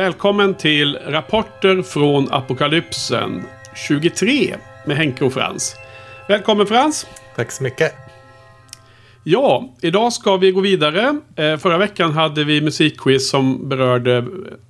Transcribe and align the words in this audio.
Välkommen 0.00 0.54
till 0.54 0.98
Rapporter 1.06 1.82
från 1.82 2.32
Apokalypsen 2.32 3.42
23 3.88 4.56
med 4.86 4.96
Henke 4.96 5.24
och 5.24 5.32
Frans. 5.32 5.76
Välkommen 6.28 6.66
Frans! 6.66 7.06
Tack 7.36 7.52
så 7.52 7.62
mycket. 7.62 7.94
Ja, 9.24 9.74
idag 9.80 10.12
ska 10.12 10.36
vi 10.36 10.50
gå 10.50 10.60
vidare. 10.60 11.20
Eh, 11.36 11.56
förra 11.56 11.78
veckan 11.78 12.12
hade 12.12 12.44
vi 12.44 12.60
musikquiz 12.60 13.30
som 13.30 13.68
berörde 13.68 14.26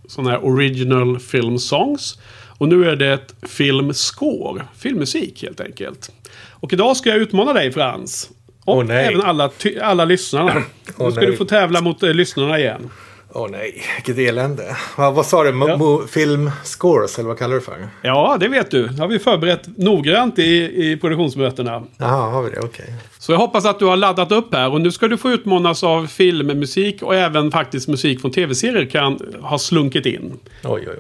sådana 0.09 0.31
här 0.31 0.45
original 0.45 1.19
film 1.19 1.59
songs. 1.59 2.19
Och 2.59 2.69
nu 2.69 2.91
är 2.91 2.97
det 2.97 3.13
ett 3.13 3.35
filmscore, 3.43 4.63
filmmusik 4.79 5.43
helt 5.43 5.61
enkelt. 5.61 6.13
Och 6.51 6.73
idag 6.73 6.97
ska 6.97 7.11
jag 7.11 7.19
utmana 7.19 7.53
dig 7.53 7.73
Frans. 7.73 8.31
Och 8.65 8.87
nej. 8.87 9.07
även 9.07 9.23
alla, 9.23 9.51
alla 9.83 10.05
lyssnarna. 10.05 10.53
Åh, 10.99 11.07
Då 11.07 11.11
ska 11.11 11.21
nej. 11.21 11.31
du 11.31 11.37
få 11.37 11.45
tävla 11.45 11.81
mot 11.81 12.03
eh, 12.03 12.15
lyssnarna 12.15 12.59
igen. 12.59 12.91
Åh 13.33 13.49
nej, 13.51 13.83
vilket 13.97 14.29
elände. 14.29 14.77
Vad, 14.97 15.15
vad 15.15 15.27
sa 15.27 15.45
du? 15.45 15.51
Mo- 15.53 15.69
Ja. 15.69 15.77
mo- 15.77 16.07
film 16.07 16.51
scores, 16.65 17.19
eller 17.19 17.29
vad 17.29 17.39
kallar 17.39 17.53
du 17.55 17.59
det 17.59 17.65
för? 17.65 17.89
Ja, 18.03 18.37
det 18.41 18.49
vet 18.49 18.71
du. 18.71 18.87
Det 18.87 19.01
har 19.01 19.09
vi 19.09 19.19
förberett 19.19 19.63
noggrant 19.79 20.39
i, 20.39 20.53
i 20.91 20.97
produktionsmötena. 21.01 21.83
Jaha, 21.99 22.31
har 22.31 22.43
vi 22.43 22.51
det? 22.51 22.61
Okej. 22.61 22.95
Så 23.19 23.33
jag 23.33 23.39
hoppas 23.39 23.65
att 23.65 23.79
du 23.79 23.85
har 23.85 23.97
laddat 23.97 24.33
upp 24.33 24.55
här 24.55 24.73
och 24.73 24.81
nu 24.81 24.91
ska 24.93 25.09
du 25.09 25.17
få 25.17 25.31
utmanas 25.31 25.85
av 25.85 26.07
filmmusik 26.07 27.03
och 27.03 27.15
även 27.15 27.51
faktiskt 27.51 27.89
musik 27.89 28.21
från 28.21 28.31
tv-serier 28.31 28.87
kan 28.87 29.19
ha 29.43 29.59
slunkit 29.59 30.07
in. 30.07 30.33
Oj, 30.65 30.89
oj, 30.89 30.99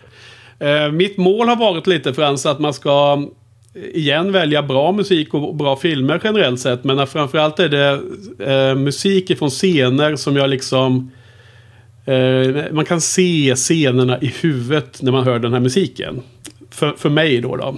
oj. 0.60 0.68
Eh, 0.68 0.92
mitt 0.92 1.16
mål 1.16 1.48
har 1.48 1.56
varit 1.56 1.86
lite 1.86 2.14
Frans 2.14 2.46
att 2.46 2.58
man 2.58 2.74
ska 2.74 3.22
eh, 3.74 3.82
igen 3.82 4.32
välja 4.32 4.62
bra 4.62 4.92
musik 4.92 5.34
och 5.34 5.54
bra 5.54 5.76
filmer 5.76 6.20
generellt 6.24 6.60
sett. 6.60 6.84
Men 6.84 7.06
framförallt 7.06 7.58
är 7.58 7.68
det 7.68 8.00
eh, 8.70 8.74
musik 8.74 9.38
från 9.38 9.50
scener 9.50 10.16
som 10.16 10.36
jag 10.36 10.50
liksom... 10.50 11.10
Eh, 12.04 12.72
man 12.72 12.84
kan 12.84 13.00
se 13.00 13.54
scenerna 13.56 14.18
i 14.20 14.26
huvudet 14.26 15.02
när 15.02 15.12
man 15.12 15.24
hör 15.24 15.38
den 15.38 15.52
här 15.52 15.60
musiken. 15.60 16.22
För, 16.70 16.92
för 16.92 17.10
mig 17.10 17.40
då, 17.40 17.56
då. 17.56 17.76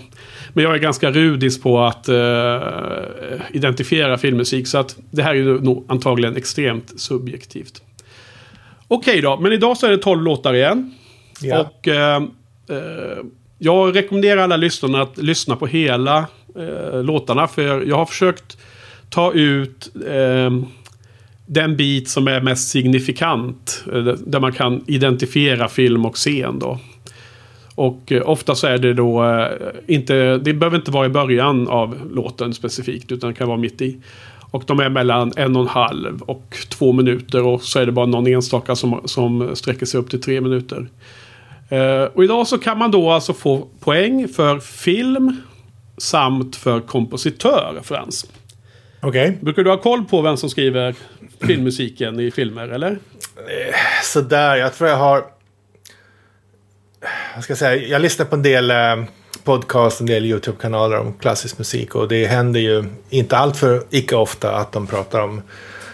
Men 0.53 0.65
jag 0.65 0.75
är 0.75 0.79
ganska 0.79 1.11
rudis 1.11 1.61
på 1.63 1.81
att 1.81 2.09
eh, 2.09 2.63
identifiera 3.53 4.19
filmmusik. 4.19 4.67
Så 4.67 4.79
att 4.79 4.97
det 5.11 5.23
här 5.23 5.31
är 5.31 5.35
ju 5.35 5.61
nog 5.61 5.85
antagligen 5.89 6.37
extremt 6.37 7.01
subjektivt. 7.01 7.83
Okej 8.89 9.21
då, 9.21 9.41
men 9.41 9.53
idag 9.53 9.77
så 9.77 9.87
är 9.87 9.91
det 9.91 9.99
12 9.99 10.23
låtar 10.23 10.55
igen. 10.55 10.95
Ja. 11.41 11.61
Och 11.61 11.89
eh, 11.89 12.23
eh, 12.69 13.19
jag 13.59 13.97
rekommenderar 13.97 14.43
alla 14.43 14.57
lyssnarna 14.57 15.03
att 15.03 15.19
lyssna 15.19 15.57
på 15.57 15.67
hela 15.67 16.27
eh, 16.57 17.03
låtarna. 17.03 17.49
För 17.49 17.83
jag 17.83 17.97
har 17.97 18.07
försökt 18.07 18.59
ta 19.11 19.33
ut 19.33 19.91
eh, 20.07 20.51
den 21.53 21.77
bit 21.77 22.09
som 22.09 22.29
är 22.29 22.41
mest 22.41 22.69
signifikant. 22.69 23.85
Eh, 23.93 24.03
där 24.03 24.41
man 24.41 24.53
kan 24.53 24.85
identifiera 24.87 25.69
film 25.69 26.07
och 26.07 26.15
scen 26.15 26.59
då. 26.59 26.79
Och 27.75 28.13
eh, 28.13 28.29
ofta 28.29 28.55
så 28.55 28.67
är 28.67 28.79
det 28.79 28.95
då 28.95 29.25
eh, 29.25 29.47
inte, 29.87 30.39
det 30.39 30.55
behöver 30.55 30.77
inte 30.77 30.91
vara 30.91 31.07
i 31.07 31.09
början 31.09 31.69
av 31.69 31.97
låten 32.13 32.55
specifikt. 32.55 33.13
Utan 33.13 33.31
det 33.31 33.37
kan 33.37 33.49
vara 33.49 33.59
mitt 33.59 33.83
i. 33.83 33.97
Och 34.51 34.65
de 34.67 34.81
är 34.81 34.89
mellan 34.89 35.33
en 35.37 35.57
och 35.57 35.63
en 35.63 35.69
halv 35.69 36.23
och 36.23 36.57
två 36.69 36.93
minuter. 36.93 37.47
Och 37.47 37.63
så 37.63 37.79
är 37.79 37.87
det 37.87 37.93
bara 37.93 38.07
någon 38.07 38.27
enstaka 38.27 38.77
som, 38.77 39.01
som 39.05 39.57
sträcker 39.57 39.87
sig 39.87 40.01
upp 40.01 40.11
till 40.11 40.21
tre 40.21 40.41
minuter. 40.41 40.89
Och 42.15 42.25
idag 42.25 42.47
så 42.47 42.59
kan 42.59 42.79
man 42.79 42.91
då 42.91 43.11
alltså 43.11 43.33
få 43.33 43.69
poäng 43.81 44.29
för 44.29 44.59
film 44.59 45.37
samt 45.99 46.57
för 46.57 46.81
kompositör, 46.81 47.81
Frans. 47.83 48.27
Okej. 49.03 49.39
Brukar 49.41 49.63
du 49.65 49.71
ha 49.71 49.77
koll 49.77 50.05
på 50.05 50.23
vem 50.23 50.37
som 50.37 50.51
skriver 50.51 50.95
filmmusiken 51.47 52.21
i 52.21 52.31
filmer, 52.31 52.69
eller? 52.69 52.99
Sådär, 54.03 54.57
jag 54.57 54.75
tror 54.75 54.91
jag 54.91 54.97
har... 54.97 55.25
Vad 57.35 57.45
ska 57.45 57.51
jag 57.51 57.59
säga? 57.59 57.87
Jag 57.89 58.03
lyssnar 58.03 58.27
på 58.27 58.35
en 58.35 58.43
del 58.43 58.71
eh, 58.71 58.77
podcast, 59.45 60.01
en 60.01 60.07
del 60.07 60.25
YouTube-kanaler 60.25 60.99
om 60.99 61.13
klassisk 61.13 61.59
musik. 61.59 61.95
Och 61.95 62.09
det 62.09 62.27
händer 62.27 62.61
ju 62.61 62.85
inte 63.11 63.37
allt 63.37 63.57
för 63.57 63.83
icke 63.91 64.17
ofta 64.17 64.55
att 64.57 64.73
de 64.73 64.87
pratar 64.87 65.21
om 65.21 65.43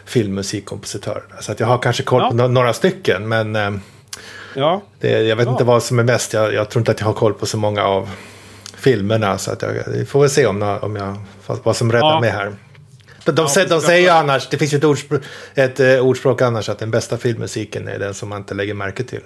filmmusikkompositörer. 0.05 1.23
Så 1.41 1.53
att 1.53 1.61
jag 1.61 1.67
har 1.67 1.79
kanske 1.79 2.03
koll 2.03 2.21
på 2.31 2.37
no- 2.37 2.49
några 2.49 2.73
stycken. 2.73 3.29
Men 3.29 3.57
eh, 3.57 3.71
Ja, 4.55 4.83
det, 5.01 5.09
jag 5.23 5.37
vet 5.37 5.47
Ja. 5.47 5.53
inte 5.53 5.65
vad 5.65 5.83
som 5.83 5.99
är 5.99 6.03
mest. 6.05 6.33
Jag, 6.33 6.55
jag 6.55 6.69
tror 6.71 6.81
inte 6.81 6.91
att 6.91 7.01
jag 7.01 7.07
har 7.07 7.13
koll 7.15 7.35
på 7.35 7.47
så 7.47 7.57
många 7.57 7.83
av 7.85 8.11
filmerna. 8.77 9.39
Så 9.39 9.53
att 9.53 9.63
jag, 9.63 9.71
vi 9.93 10.05
får 10.05 10.21
väl 10.21 10.31
se 10.31 10.47
om, 10.47 10.63
jag- 10.63 10.85
om 10.85 10.97
jag, 10.97 11.17
vad 11.63 11.77
som 11.77 11.93
räddar 11.93 12.21
mig 12.21 12.31
här. 12.31 12.53
De, 13.33 13.34
de, 13.34 13.49
Ja, 13.56 13.65
de 13.65 13.81
säger 13.81 14.03
ju 14.03 14.09
annars, 14.09 14.49
det 14.49 14.59
finns 14.59 14.72
ju 14.72 14.78
ett 14.78 14.84
ordspråk, 14.84 15.22
ett, 15.55 15.81
eh, 15.81 15.99
ordspråk 15.99 16.43
annars 16.43 16.69
att 16.69 16.78
den 16.78 16.91
bästa 16.91 17.19
filmmusiken 17.19 17.89
är 17.89 17.99
den 17.99 18.15
som 18.15 18.28
man 18.28 18.39
inte 18.39 18.55
lägger 18.55 18.75
märke 18.75 19.05
till. 19.05 19.21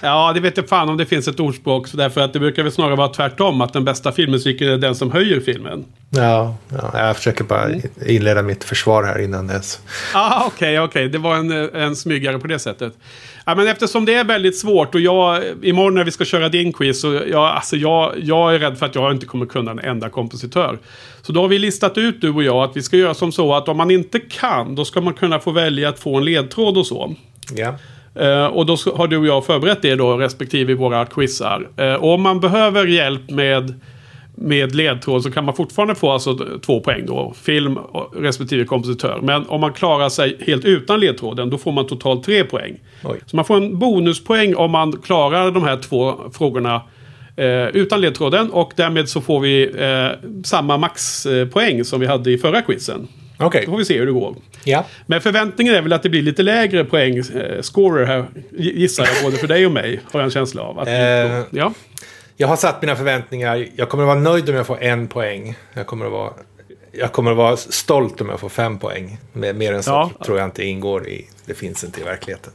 Ja 0.00 0.32
det 0.32 0.40
vet 0.40 0.56
jag 0.56 0.68
fan 0.68 0.88
om 0.88 0.96
det 0.96 1.06
finns 1.06 1.28
ett 1.28 1.40
ordspråk. 1.40 1.92
Därför 1.92 2.20
att 2.20 2.32
det 2.32 2.38
brukar 2.38 2.62
väl 2.62 2.72
snarare 2.72 2.96
vara 2.96 3.08
tvärtom. 3.08 3.60
Att 3.60 3.72
den 3.72 3.84
bästa 3.84 4.12
filmmusiken 4.12 4.68
är 4.68 4.76
den 4.78 4.94
som 4.94 5.10
höjer 5.12 5.40
filmen. 5.40 5.84
Ja, 6.10 6.54
ja 6.68 7.06
jag 7.06 7.16
försöker 7.16 7.44
bara 7.44 7.64
Mm. 7.64 7.80
inleda 8.06 8.42
mitt 8.42 8.64
försvar 8.64 9.04
här 9.04 9.18
innan 9.18 9.46
dess. 9.46 9.80
Ah, 10.14 10.44
okej, 10.46 10.80
okej. 10.80 11.08
Det 11.08 11.18
var 11.18 11.36
en, 11.36 11.50
en 11.74 11.96
smygare 11.96 12.38
på 12.38 12.46
det 12.46 12.58
sättet. 12.58 12.92
Ja, 13.46 13.54
men 13.54 13.68
eftersom 13.68 14.04
det 14.04 14.14
är 14.14 14.24
väldigt 14.24 14.58
svårt 14.58 14.94
och 14.94 15.00
jag, 15.00 15.42
imorgon 15.62 15.94
när 15.94 16.04
vi 16.04 16.10
ska 16.10 16.24
köra 16.24 16.48
din 16.48 16.72
quiz, 16.72 17.00
så 17.00 17.20
jag, 17.30 17.44
alltså 17.44 17.76
jag, 17.76 18.14
jag 18.22 18.54
är 18.54 18.58
rädd 18.58 18.78
för 18.78 18.86
att 18.86 18.94
jag 18.94 19.12
inte 19.12 19.26
kommer 19.26 19.46
kunna 19.46 19.70
en 19.70 19.78
enda 19.78 20.08
kompositör. 20.08 20.78
Så 21.22 21.32
då 21.32 21.40
har 21.40 21.48
vi 21.48 21.58
listat 21.58 21.98
ut, 21.98 22.20
du 22.20 22.30
och 22.30 22.42
jag, 22.42 22.56
att 22.64 22.76
vi 22.76 22.82
ska 22.82 22.96
göra 22.96 23.14
som 23.14 23.32
så 23.32 23.54
att 23.54 23.68
om 23.68 23.76
man 23.76 23.90
inte 23.90 24.20
kan, 24.20 24.74
då 24.74 24.84
ska 24.84 25.00
man 25.00 25.14
kunna 25.14 25.38
få 25.40 25.50
välja 25.50 25.88
att 25.88 25.98
få 25.98 26.16
en 26.16 26.24
ledtråd 26.24 26.78
och 26.78 26.86
så. 26.86 27.14
Ja. 27.54 27.74
Eh, 28.20 28.46
och 28.46 28.66
då 28.66 28.76
har 28.94 29.08
du 29.08 29.16
och 29.16 29.26
jag 29.26 29.46
förberett 29.46 29.82
det 29.82 29.94
då, 29.94 30.16
respektive 30.16 30.74
våra 30.74 31.06
quizar. 31.06 31.68
Eh, 31.76 31.94
och 31.94 32.14
om 32.14 32.22
man 32.22 32.40
behöver 32.40 32.86
hjälp 32.86 33.30
med, 33.30 33.80
med 34.34 34.74
ledtråd 34.74 35.22
så 35.22 35.30
kan 35.30 35.44
man 35.44 35.54
fortfarande 35.54 35.94
få 35.94 36.10
alltså 36.10 36.38
två 36.66 36.80
poäng 36.80 37.06
då. 37.06 37.34
Film 37.42 37.78
respektive 38.16 38.64
kompositör. 38.64 39.18
Men 39.22 39.46
om 39.48 39.60
man 39.60 39.72
klarar 39.72 40.08
sig 40.08 40.36
helt 40.46 40.64
utan 40.64 41.00
ledtråden, 41.00 41.50
då 41.50 41.58
får 41.58 41.72
man 41.72 41.86
totalt 41.86 42.24
tre 42.24 42.44
poäng. 42.44 42.80
Oj. 43.04 43.20
Så 43.26 43.36
man 43.36 43.44
får 43.44 43.56
en 43.56 43.78
bonuspoäng 43.78 44.54
om 44.54 44.70
man 44.70 44.92
klarar 44.92 45.50
de 45.50 45.64
här 45.64 45.76
två 45.76 46.14
frågorna 46.32 46.82
eh, 47.36 47.66
utan 47.66 48.00
ledtråden. 48.00 48.50
Och 48.50 48.72
därmed 48.76 49.08
så 49.08 49.20
får 49.20 49.40
vi 49.40 49.70
eh, 49.78 50.30
samma 50.44 50.76
maxpoäng 50.76 51.84
som 51.84 52.00
vi 52.00 52.06
hade 52.06 52.30
i 52.30 52.38
förra 52.38 52.62
quizen. 52.62 53.08
Okej. 53.40 53.62
Då 53.66 53.70
får 53.72 53.78
vi 53.78 53.84
se 53.84 53.98
hur 53.98 54.06
det 54.06 54.12
går. 54.12 54.36
Ja. 54.64 54.84
Men 55.06 55.20
förväntningen 55.20 55.74
är 55.74 55.82
väl 55.82 55.92
att 55.92 56.02
det 56.02 56.08
blir 56.08 56.22
lite 56.22 56.42
lägre 56.42 56.84
poäng, 56.84 57.16
eh, 57.18 57.24
här, 58.06 58.24
gissar 58.58 59.04
jag, 59.14 59.24
både 59.24 59.36
för 59.36 59.48
dig 59.48 59.66
och 59.66 59.72
mig, 59.72 60.00
har 60.12 60.20
jag 60.20 60.24
en 60.24 60.30
känsla 60.30 60.62
av. 60.62 60.78
Att 60.78 60.88
vi- 60.88 60.92
Eh. 60.92 61.42
ja. 61.50 61.72
Jag 62.36 62.48
har 62.48 62.56
satt 62.56 62.82
mina 62.82 62.96
förväntningar. 62.96 63.66
Jag 63.76 63.88
kommer 63.88 64.04
att 64.04 64.08
vara 64.08 64.18
nöjd 64.20 64.48
om 64.50 64.54
jag 64.56 64.66
får 64.66 64.82
en 64.82 65.08
poäng. 65.08 65.54
Jag 65.74 65.86
kommer 65.86 66.06
att 66.06 66.12
vara, 66.12 66.32
jag 66.92 67.12
kommer 67.12 67.30
att 67.30 67.36
vara 67.36 67.56
stolt 67.56 68.20
om 68.20 68.28
jag 68.28 68.40
får 68.40 68.48
fem 68.48 68.78
poäng. 68.78 69.18
Mer 69.32 69.72
än 69.72 69.82
så 69.82 69.90
Ja. 69.90 70.10
tror 70.24 70.38
jag 70.38 70.46
inte 70.46 70.64
ingår 70.64 71.08
i... 71.08 71.26
Det 71.46 71.54
finns 71.54 71.84
inte 71.84 72.00
i 72.00 72.04
verkligheten. 72.04 72.52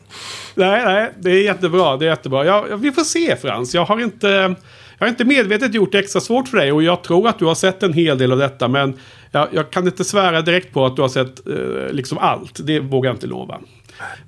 Nej, 0.56 0.84
nej, 0.86 1.10
det 1.20 1.30
är 1.32 1.44
jättebra. 1.44 1.98
Det 1.98 2.06
är 2.06 2.10
jättebra. 2.10 2.46
Ja, 2.46 2.66
vi 2.76 2.92
får 2.92 3.04
se 3.04 3.36
Frans. 3.36 3.76
Jag 3.76 3.86
har 3.86 4.02
inte... 4.02 4.56
Jag 4.98 5.06
har 5.06 5.10
inte 5.10 5.26
medvetet 5.26 5.74
gjort 5.74 5.92
det 5.92 6.00
extra 6.00 6.22
svårt 6.22 6.48
för 6.48 6.58
dig 6.58 6.72
och 6.72 6.84
jag 6.84 7.04
tror 7.04 7.28
att 7.28 7.40
du 7.40 7.46
har 7.46 7.56
sett 7.56 7.84
en 7.84 7.94
hel 7.94 8.18
del 8.18 8.32
av 8.32 8.38
detta. 8.38 8.68
Men 8.68 9.00
jag, 9.32 9.48
jag 9.52 9.72
kan 9.72 9.86
inte 9.86 10.04
svära 10.04 10.42
direkt 10.42 10.74
på 10.74 10.86
att 10.86 10.96
du 10.96 11.02
har 11.02 11.10
sett 11.10 11.48
eh, 11.48 11.94
liksom 11.94 12.18
allt. 12.18 12.60
Det 12.66 12.80
vågar 12.80 13.10
jag 13.10 13.16
inte 13.16 13.28
lova. 13.28 13.60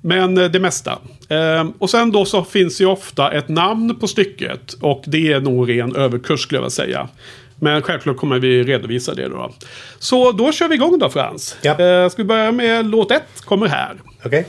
Men 0.00 0.38
eh, 0.38 0.44
det 0.44 0.60
mesta. 0.60 0.98
Eh, 1.28 1.68
och 1.78 1.90
sen 1.90 2.10
då 2.10 2.24
så 2.24 2.44
finns 2.44 2.80
ju 2.80 2.86
ofta 2.86 3.32
ett 3.32 3.48
namn 3.48 3.94
på 3.94 4.08
stycket. 4.08 4.72
Och 4.72 5.04
det 5.06 5.32
är 5.32 5.40
nog 5.40 5.70
ren 5.70 5.96
överkurs 5.96 6.40
skulle 6.40 6.56
jag 6.56 6.62
vilja 6.62 6.70
säga. 6.70 7.08
Men 7.60 7.82
självklart 7.82 8.16
kommer 8.16 8.38
vi 8.38 8.64
redovisa 8.64 9.14
det 9.14 9.28
då. 9.28 9.52
Så 9.98 10.32
då 10.32 10.52
kör 10.52 10.68
vi 10.68 10.74
igång 10.74 10.98
då 10.98 11.08
Frans. 11.08 11.56
Ja. 11.62 11.70
Eh, 11.70 12.08
ska 12.08 12.22
vi 12.22 12.26
börja 12.26 12.52
med 12.52 12.86
låt 12.86 13.10
ett. 13.10 13.40
Kommer 13.44 13.66
här. 13.66 13.96
Okej? 14.24 14.46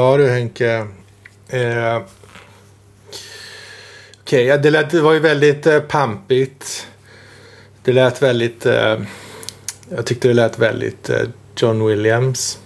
Ja 0.00 0.16
du 0.16 0.28
Henke. 0.28 0.86
Eh, 1.48 2.02
Okej, 4.20 4.52
okay, 4.52 4.58
det, 4.62 4.70
lät, 4.70 4.90
det 4.90 5.00
var 5.00 5.12
ju 5.12 5.18
väldigt 5.18 5.66
eh, 5.66 5.80
pampigt. 5.80 6.86
Det 7.82 7.92
lät 7.92 8.22
väldigt... 8.22 8.66
Eh, 8.66 9.00
jag 9.90 10.06
tyckte 10.06 10.28
det 10.28 10.34
lät 10.34 10.58
väldigt 10.58 11.10
eh, 11.10 11.22
John 11.56 11.86
Williams. 11.86 12.58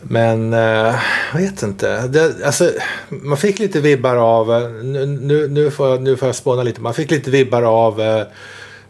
Men 0.00 0.52
eh, 0.52 0.94
jag 1.32 1.40
vet 1.40 1.62
inte. 1.62 2.06
Det, 2.06 2.46
alltså, 2.46 2.70
man 3.08 3.36
fick 3.36 3.58
lite 3.58 3.80
vibbar 3.80 4.16
av... 4.16 4.52
Eh, 4.52 4.70
nu, 4.70 5.06
nu, 5.06 5.48
nu, 5.48 5.70
får 5.70 5.88
jag, 5.88 6.02
nu 6.02 6.16
får 6.16 6.28
jag 6.28 6.36
spåna 6.36 6.62
lite. 6.62 6.80
Man 6.80 6.94
fick 6.94 7.10
lite 7.10 7.30
vibbar 7.30 7.62
av, 7.62 8.00
eh, 8.00 8.26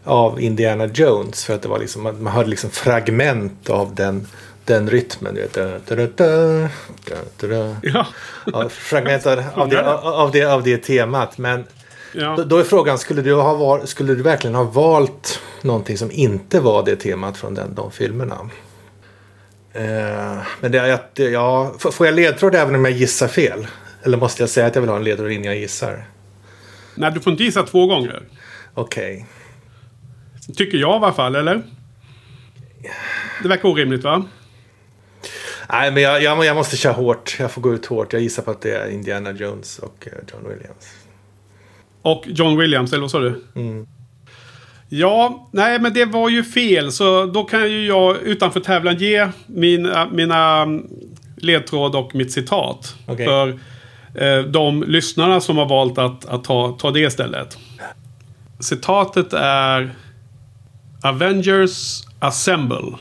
av 0.03 0.41
Indiana 0.41 0.85
Jones. 0.85 1.45
För 1.45 1.55
att 1.55 1.61
det 1.61 1.67
var 1.67 1.79
liksom, 1.79 2.03
man 2.03 2.23
man 2.23 2.33
hörde 2.33 2.49
liksom 2.49 2.69
fragment 2.69 3.69
av 3.69 3.95
den, 3.95 4.27
den 4.65 4.89
rytmen. 4.89 5.35
Du 5.35 5.41
vet. 5.41 5.53
Da, 5.53 5.65
da, 5.65 5.95
da, 5.95 6.07
da, 6.15 7.15
da, 7.39 7.47
da. 7.47 7.75
Ja. 7.83 8.07
Ja, 8.45 8.69
fragment 8.69 9.25
av, 9.25 9.35
det, 9.69 9.83
av, 10.01 10.31
det, 10.31 10.43
av 10.43 10.63
det 10.63 10.77
temat. 10.77 11.37
Men 11.37 11.63
ja. 12.13 12.35
då, 12.37 12.43
då 12.43 12.57
är 12.57 12.63
frågan, 12.63 12.97
skulle 12.97 13.21
du, 13.21 13.33
ha 13.33 13.53
val, 13.53 13.87
skulle 13.87 14.15
du 14.15 14.23
verkligen 14.23 14.55
ha 14.55 14.63
valt 14.63 15.39
någonting 15.61 15.97
som 15.97 16.11
inte 16.11 16.59
var 16.59 16.85
det 16.85 16.95
temat 16.95 17.37
från 17.37 17.53
den, 17.53 17.75
de 17.75 17.91
filmerna? 17.91 18.49
Eh, 19.73 20.41
men 20.59 20.71
det, 20.71 20.77
jag, 20.77 20.99
ja, 21.31 21.73
får 21.79 22.05
jag 22.05 22.15
ledtråd 22.15 22.55
även 22.55 22.75
om 22.75 22.85
jag 22.85 22.93
gissar 22.93 23.27
fel? 23.27 23.67
Eller 24.03 24.17
måste 24.17 24.43
jag 24.43 24.49
säga 24.49 24.67
att 24.67 24.75
jag 24.75 24.81
vill 24.81 24.89
ha 24.89 24.97
en 24.97 25.03
ledtråd 25.03 25.31
innan 25.31 25.45
jag 25.45 25.57
gissar? 25.57 26.05
Nej, 26.95 27.11
du 27.11 27.19
får 27.19 27.31
inte 27.31 27.43
gissa 27.43 27.63
två 27.63 27.87
gånger. 27.87 28.23
Okej. 28.73 29.25
Tycker 30.55 30.77
jag 30.77 30.91
i 30.91 30.93
alla 30.93 31.13
fall, 31.13 31.35
eller? 31.35 31.63
Det 33.41 33.47
verkar 33.47 33.69
orimligt, 33.69 34.03
va? 34.03 34.23
Nej, 35.73 35.91
men 35.91 36.03
jag, 36.03 36.23
jag, 36.23 36.45
jag 36.45 36.55
måste 36.55 36.77
köra 36.77 36.93
hårt. 36.93 37.35
Jag 37.39 37.51
får 37.51 37.61
gå 37.61 37.73
ut 37.73 37.85
hårt. 37.85 38.13
Jag 38.13 38.21
gissar 38.21 38.43
på 38.43 38.51
att 38.51 38.61
det 38.61 38.71
är 38.71 38.89
Indiana 38.89 39.31
Jones 39.31 39.79
och 39.79 40.07
eh, 40.07 40.13
John 40.33 40.49
Williams. 40.49 40.93
Och 42.01 42.23
John 42.27 42.57
Williams, 42.57 42.93
eller 42.93 43.01
vad 43.01 43.11
sa 43.11 43.19
du? 43.19 43.43
Mm. 43.55 43.87
Ja, 44.89 45.49
nej 45.51 45.79
men 45.79 45.93
det 45.93 46.05
var 46.05 46.29
ju 46.29 46.43
fel. 46.43 46.91
Så 46.91 47.25
då 47.25 47.43
kan 47.43 47.71
ju 47.71 47.85
jag 47.85 48.17
utanför 48.21 48.59
tävlan 48.59 48.97
ge 48.97 49.27
mina, 49.47 50.09
mina 50.11 50.61
mm, 50.61 50.87
ledtråd 51.37 51.95
och 51.95 52.15
mitt 52.15 52.31
citat. 52.31 52.95
Okej. 53.07 53.25
För 53.25 53.59
eh, 54.15 54.43
de 54.43 54.83
lyssnarna 54.83 55.41
som 55.41 55.57
har 55.57 55.65
valt 55.65 55.97
att, 55.97 56.25
att 56.25 56.43
ta, 56.43 56.77
ta 56.79 56.91
det 56.91 56.99
istället. 56.99 57.57
Citatet 58.59 59.33
är 59.33 59.95
Avengers 61.03 62.03
Assemble. 62.19 62.97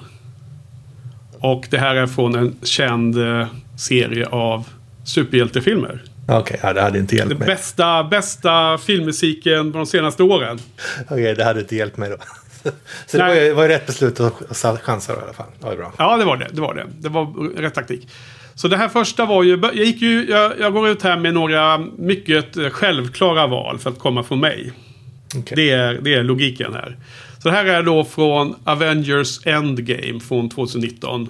Och 1.43 1.67
det 1.71 1.79
här 1.79 1.95
är 1.95 2.07
från 2.07 2.35
en 2.35 2.57
känd 2.63 3.19
eh, 3.19 3.47
serie 3.79 4.27
av 4.27 4.69
superhjältefilmer. 5.05 6.03
Okej, 6.29 6.61
ja, 6.63 6.73
det 6.73 6.81
hade 6.83 6.99
inte 6.99 7.17
hjälpt 7.17 7.29
Den 7.29 7.39
mig. 7.39 7.47
bästa, 7.47 8.05
bästa 8.05 8.79
filmmusiken 8.79 9.73
på 9.73 9.79
de 9.79 9.87
senaste 9.87 10.23
åren. 10.23 10.59
Okej, 11.11 11.35
det 11.35 11.45
hade 11.45 11.61
inte 11.61 11.77
hjälpt 11.77 11.97
mig 11.97 12.11
då. 12.11 12.17
Så 13.07 13.17
det 13.17 13.25
Nej. 13.25 13.35
var 13.35 13.43
ju, 13.43 13.53
var 13.53 13.63
ju 13.63 13.69
rätt 13.69 13.87
beslut 13.87 14.21
att 14.21 14.83
chansa 14.83 15.13
i 15.13 15.17
alla 15.17 15.33
fall. 15.33 15.47
Det 15.61 15.67
var 15.67 15.77
bra. 15.77 15.93
Ja, 15.99 16.17
det 16.17 16.25
var 16.25 16.37
det. 16.37 16.49
Det 16.53 16.61
var 16.61 16.75
det. 16.75 16.87
Det 17.01 17.09
var 17.09 17.57
rätt 17.57 17.75
taktik. 17.75 18.09
Så 18.55 18.69
det 18.69 18.77
här 18.77 18.89
första 18.89 19.27
var 19.27 19.43
ju... 19.43 19.61
Jag, 19.63 19.75
gick 19.75 20.03
ju, 20.03 20.31
jag, 20.31 20.53
jag 20.61 20.73
går 20.73 20.89
ut 20.89 21.03
här 21.03 21.17
med 21.17 21.35
några 21.35 21.79
mycket 21.99 22.73
självklara 22.73 23.47
val 23.47 23.79
för 23.79 23.91
att 23.91 23.99
komma 23.99 24.23
från 24.23 24.41
mig. 24.41 24.73
Okej. 25.37 25.57
Det, 25.57 25.71
är, 25.71 25.99
det 26.03 26.15
är 26.15 26.23
logiken 26.23 26.75
här. 26.75 26.97
Så 27.43 27.49
det 27.49 27.55
här 27.55 27.65
är 27.65 27.83
då 27.83 28.05
från 28.05 28.55
Avengers 28.65 29.47
Endgame 29.47 30.21
från 30.21 30.49
2019. 30.49 31.29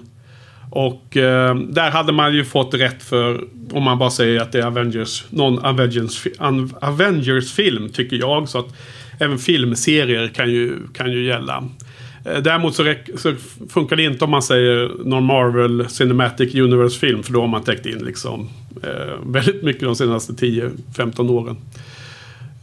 Och 0.71 1.17
eh, 1.17 1.55
där 1.55 1.91
hade 1.91 2.11
man 2.11 2.33
ju 2.33 2.45
fått 2.45 2.73
rätt 2.73 3.03
för 3.03 3.43
om 3.71 3.83
man 3.83 3.99
bara 3.99 4.09
säger 4.09 4.41
att 4.41 4.51
det 4.51 4.59
är 4.59 4.65
Avengers, 4.65 5.25
någon 5.29 5.59
Avengers, 5.59 6.27
Avengers 6.81 7.53
film 7.53 7.89
tycker 7.89 8.15
jag. 8.15 8.49
Så 8.49 8.59
att 8.59 8.75
även 9.19 9.37
filmserier 9.37 10.27
kan 10.27 10.51
ju, 10.51 10.77
kan 10.93 11.11
ju 11.11 11.25
gälla. 11.25 11.63
Eh, 12.25 12.37
Däremot 12.37 12.75
så, 12.75 12.93
så 13.17 13.35
funkar 13.69 13.95
det 13.95 14.03
inte 14.03 14.25
om 14.25 14.31
man 14.31 14.43
säger 14.43 14.91
någon 15.05 15.23
Marvel 15.23 15.89
Cinematic 15.89 16.55
Universe-film. 16.55 17.23
För 17.23 17.33
då 17.33 17.41
har 17.41 17.47
man 17.47 17.63
täckt 17.63 17.85
in 17.85 18.05
liksom 18.05 18.49
eh, 18.83 19.13
väldigt 19.25 19.63
mycket 19.63 19.83
de 19.83 19.95
senaste 19.95 20.33
10-15 20.33 21.29
åren. 21.29 21.57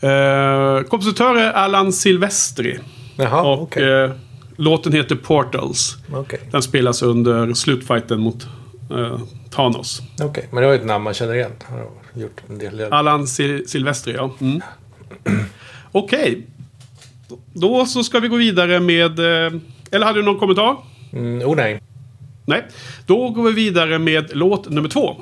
Eh, 0.01 0.89
kompositör 0.89 1.37
är 1.37 1.53
Alan 1.53 1.93
Silvestri. 1.93 2.79
Jaha, 3.23 3.43
och 3.43 3.63
okej. 3.63 4.03
eh, 4.05 4.11
låten 4.57 4.93
heter 4.93 5.15
Portals. 5.17 5.97
Okej. 6.13 6.41
Den 6.51 6.63
spelas 6.63 7.03
under 7.03 7.55
slutfighten 7.55 8.21
mot 8.21 8.47
eh, 8.91 9.19
Thanos. 9.51 10.03
Okej, 10.23 10.49
men 10.53 10.61
det 10.63 10.67
var 10.69 10.75
ett 10.75 10.85
namn 10.87 11.05
man 11.05 11.15
känner 11.15 11.35
igen. 11.35 11.53
Han 11.65 11.79
har 11.79 11.87
gjort 12.23 12.41
en 12.49 12.59
del. 12.59 12.81
Alan 12.93 13.25
Sil- 13.35 13.67
Silvestri, 13.67 14.13
ja. 14.15 14.31
Mm. 14.41 14.61
Okej. 15.93 16.47
Då 17.53 17.87
så 17.87 18.05
ska 18.05 18.21
vi 18.21 18.29
gå 18.29 18.37
vidare 18.37 18.81
med... 18.81 19.19
Eh, 19.19 19.53
eller 19.91 20.07
hade 20.07 20.19
du 20.19 20.23
någon 20.23 20.39
kommentar? 20.39 20.77
Mm, 21.13 21.49
oh 21.49 21.57
nej. 21.57 21.81
Nej. 22.47 22.67
Då 23.07 23.29
går 23.31 23.43
vi 23.45 23.53
vidare 23.53 23.99
med 23.99 24.31
låt 24.37 24.69
nummer 24.69 24.89
två. 24.89 25.17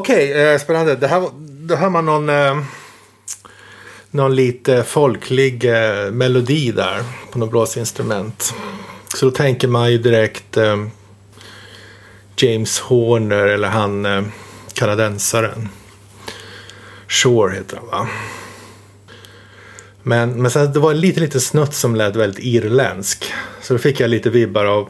Okej, 0.00 0.32
eh, 0.32 0.58
spännande. 0.58 0.96
Det 0.96 1.08
här, 1.08 1.30
då 1.40 1.74
hör 1.76 1.90
man 1.90 2.06
någon, 2.06 2.28
eh, 2.28 2.62
någon 4.10 4.34
lite 4.34 4.84
folklig 4.84 5.64
eh, 5.64 6.10
melodi 6.10 6.72
där 6.72 7.02
på 7.32 7.38
något 7.38 7.50
blåsinstrument. 7.50 8.54
Så 9.16 9.26
då 9.26 9.30
tänker 9.30 9.68
man 9.68 9.92
ju 9.92 9.98
direkt 9.98 10.56
eh, 10.56 10.86
James 12.36 12.80
Horner 12.80 13.46
eller 13.46 13.68
han 13.68 14.06
eh, 14.06 14.22
kanadensaren. 14.72 15.68
Shore 17.08 17.54
heter 17.54 17.76
han 17.76 17.86
va? 17.86 18.08
Men, 20.02 20.42
men 20.42 20.50
sen 20.50 20.72
det 20.72 20.78
var 20.80 20.90
en 20.90 21.00
liten, 21.00 21.22
liten 21.22 21.40
snutt 21.40 21.74
som 21.74 21.96
lät 21.96 22.16
väldigt 22.16 22.44
irländsk. 22.44 23.32
Så 23.62 23.74
då 23.74 23.78
fick 23.78 24.00
jag 24.00 24.10
lite 24.10 24.30
vibbar 24.30 24.64
av 24.64 24.88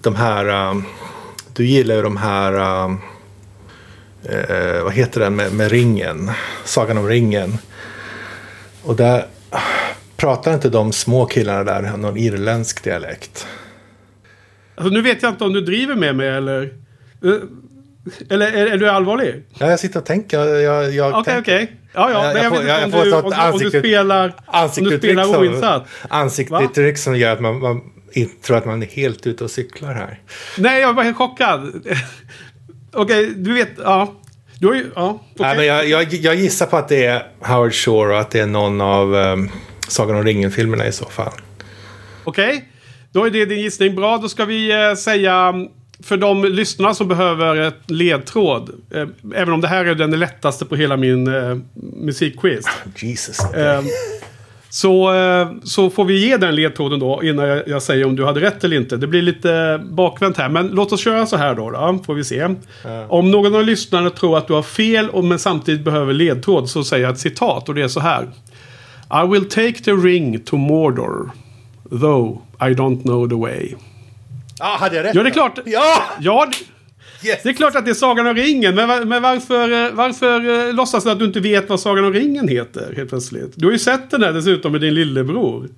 de 0.00 0.16
här... 0.16 0.48
eh, 0.48 0.80
du 1.52 1.66
gillar 1.66 1.94
ju 1.94 2.02
de 2.02 2.16
här... 2.16 2.52
eh, 2.52 2.94
eh, 4.28 4.82
vad 4.82 4.92
heter 4.92 5.20
den 5.20 5.36
med, 5.36 5.52
med 5.52 5.70
ringen? 5.70 6.30
Sagan 6.64 6.98
om 6.98 7.06
ringen. 7.08 7.58
Och 8.82 8.96
där 8.96 9.26
pratar 10.16 10.54
inte 10.54 10.68
de 10.68 10.92
små 10.92 11.26
killarna 11.26 11.64
där 11.64 11.96
någon 11.96 12.16
irländsk 12.16 12.84
dialekt. 12.84 13.46
Alltså, 14.74 14.94
nu 14.94 15.02
vet 15.02 15.22
jag 15.22 15.32
inte 15.32 15.44
om 15.44 15.52
du 15.52 15.60
driver 15.60 15.94
med 15.94 16.16
mig 16.16 16.28
eller... 16.28 16.62
Eh, 17.24 17.32
Eller 18.30 18.52
är, 18.52 18.66
är 18.66 18.76
du 18.76 18.90
allvarlig? 18.90 19.44
Ja, 19.58 19.70
jag 19.70 19.80
sitter 19.80 19.98
och 20.00 20.06
tänker. 20.06 20.38
Jag, 20.44 20.92
jag 20.94 21.14
Okej, 21.18 21.38
okej. 21.38 21.72
Ja, 21.94 22.10
ja. 22.10 22.24
Jag- 22.24 22.34
men 22.34 22.42
jag 22.42 22.52
får- 22.56 22.62
vet 22.62 22.84
inte 22.84 22.98
om 22.98 23.04
du, 23.04 23.12
om, 23.12 23.20
du- 23.22 23.24
om 23.24 23.30
du 23.30 23.36
ansikte- 23.36 23.78
spelar, 23.80 24.34
om 24.46 24.84
du 24.84 24.98
spelar 24.98 25.24
som, 25.24 25.36
oinsatt. 25.36 25.86
ansiktsuttryck 26.08 26.98
som 26.98 27.16
gör 27.16 27.32
att 27.32 27.40
man, 27.40 27.58
man 27.60 27.80
tror 28.46 28.56
att 28.56 28.66
man 28.66 28.82
är 28.82 28.86
helt 28.86 29.26
ute 29.26 29.44
och 29.44 29.50
cyklar 29.50 29.94
här. 29.94 30.20
Nej, 30.58 30.80
jag 30.80 30.94
var 30.94 31.02
helt 31.02 31.16
chockad. 31.16 31.86
Okej, 32.92 33.32
du 33.36 33.54
vet, 33.54 33.70
ja. 33.78 34.14
Du 34.58 34.66
har 34.66 34.74
ju, 34.74 34.90
ja. 34.94 35.10
okej. 35.10 35.46
Nej, 35.46 35.56
men 35.56 35.66
jag, 35.66 35.88
jag, 35.88 36.14
jag 36.14 36.34
gissar 36.34 36.66
på 36.66 36.76
att 36.76 36.88
det 36.88 37.04
är 37.04 37.26
Howard 37.40 37.74
Shore 37.74 38.14
och 38.14 38.20
att 38.20 38.30
det 38.30 38.40
är 38.40 38.46
någon 38.46 38.80
av 38.80 39.14
um, 39.14 39.50
Sagan 39.88 40.16
om 40.16 40.24
ringen-filmerna 40.24 40.86
i 40.86 40.92
så 40.92 41.04
fall. 41.04 41.32
Okej, 42.24 42.68
då 43.12 43.24
är 43.24 43.30
det 43.30 43.44
din 43.44 43.60
gissning. 43.60 43.94
Bra, 43.94 44.18
då 44.18 44.28
ska 44.28 44.44
vi 44.44 44.72
eh, 44.72 44.94
säga 44.94 45.54
för 46.02 46.16
de 46.16 46.44
lyssnarna 46.44 46.94
som 46.94 47.08
behöver 47.08 47.56
ett 47.56 47.90
ledtråd. 47.90 48.70
Eh, 48.90 49.08
även 49.34 49.54
om 49.54 49.60
det 49.60 49.68
här 49.68 49.84
är 49.84 49.94
den 49.94 50.10
lättaste 50.18 50.64
på 50.64 50.76
hela 50.76 50.96
min 50.96 51.34
eh, 51.34 51.58
musikquiz. 52.00 52.66
Jesus. 52.96 53.40
Eh, 53.40 53.82
så, 54.72 55.14
eh, 55.14 55.48
så 55.64 55.90
får 55.90 56.04
vi 56.04 56.26
ge 56.26 56.36
den 56.36 56.54
ledtråden 56.54 56.98
då 56.98 57.20
innan 57.24 57.48
jag, 57.48 57.68
jag 57.68 57.82
säger 57.82 58.06
om 58.06 58.16
du 58.16 58.24
hade 58.24 58.40
rätt 58.40 58.64
eller 58.64 58.76
inte. 58.76 58.96
Det 58.96 59.06
blir 59.06 59.22
lite 59.22 59.80
bakvänt 59.84 60.36
här. 60.36 60.48
Men 60.48 60.68
låt 60.68 60.92
oss 60.92 61.00
köra 61.00 61.26
så 61.26 61.36
här 61.36 61.54
då. 61.54 61.70
då 61.70 62.00
får 62.06 62.14
vi 62.14 62.24
se. 62.24 62.48
Om 63.08 63.30
någon 63.30 63.54
av 63.54 63.64
lyssnarna 63.64 64.10
tror 64.10 64.38
att 64.38 64.46
du 64.46 64.52
har 64.52 64.62
fel 64.62 65.10
och 65.10 65.24
men 65.24 65.38
samtidigt 65.38 65.84
behöver 65.84 66.12
ledtråd 66.12 66.70
så 66.70 66.84
säger 66.84 67.04
jag 67.04 67.12
ett 67.12 67.20
citat 67.20 67.68
och 67.68 67.74
det 67.74 67.82
är 67.82 67.88
så 67.88 68.00
här. 68.00 68.28
I 69.24 69.28
will 69.28 69.48
take 69.48 69.72
the 69.72 69.92
ring 69.92 70.40
to 70.40 70.56
Mordor. 70.56 71.30
Though 71.90 72.38
I 72.60 72.74
don't 72.74 73.02
know 73.02 73.28
the 73.28 73.34
way. 73.34 73.74
ah, 74.60 74.76
hade 74.78 74.96
jag 74.96 75.04
rätt? 75.04 75.14
Ja, 75.14 75.22
det 75.22 75.28
är 75.28 75.32
klart. 75.32 75.58
Ja! 75.64 76.02
Ja, 76.20 76.46
Yes! 77.24 77.38
det 77.42 77.48
är 77.48 77.52
klart 77.52 77.76
att 77.76 77.84
det 77.84 77.90
är 77.90 77.94
Sagan 77.94 78.26
om 78.26 78.34
ringen. 78.34 78.74
Men, 78.74 79.08
men 79.08 79.22
varför, 79.22 79.86
eh, 79.86 79.92
varför 79.92 80.68
eh, 80.68 80.74
låtsas 80.74 81.04
du 81.04 81.10
att 81.10 81.18
du 81.18 81.24
inte 81.24 81.40
vet 81.40 81.68
vad 81.68 81.80
Sagan 81.80 82.04
om 82.04 82.12
ringen 82.12 82.48
heter 82.48 82.92
helt 82.96 83.10
plötsligt? 83.10 83.52
Du 83.54 83.66
har 83.66 83.72
ju 83.72 83.78
sett 83.78 84.10
den 84.10 84.22
här 84.22 84.32
dessutom 84.32 84.72
med 84.72 84.80
din 84.80 84.94
lillebror. 84.94 85.68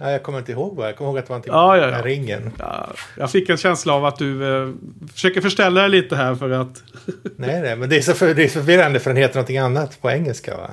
Nej, 0.00 0.12
jag 0.12 0.22
kommer 0.22 0.38
inte 0.38 0.52
ihåg 0.52 0.76
vad. 0.76 0.88
Jag 0.88 0.96
kommer 0.96 1.10
ihåg 1.10 1.18
att 1.18 1.26
det 1.26 1.30
var 1.30 1.36
någonting 1.36 1.52
Ja, 1.52 1.76
ja, 1.76 1.98
ja. 1.98 2.04
ringen. 2.04 2.50
Ja, 2.58 2.88
jag 3.16 3.30
fick 3.30 3.48
en 3.48 3.56
känsla 3.56 3.92
av 3.94 4.04
att 4.04 4.18
du 4.18 4.56
eh, 4.62 4.70
försöker 5.14 5.40
förställa 5.40 5.80
dig 5.80 5.90
lite 5.90 6.16
här 6.16 6.34
för 6.34 6.50
att... 6.50 6.82
Nej, 7.36 7.60
nej, 7.62 7.76
men 7.76 7.88
det 7.88 7.96
är, 7.96 8.00
så 8.00 8.12
för, 8.14 8.34
det 8.34 8.44
är 8.44 8.48
förvirrande 8.48 9.00
för 9.00 9.10
den 9.10 9.16
heter 9.16 9.34
någonting 9.34 9.58
annat 9.58 10.00
på 10.02 10.10
engelska 10.10 10.56
va? 10.56 10.70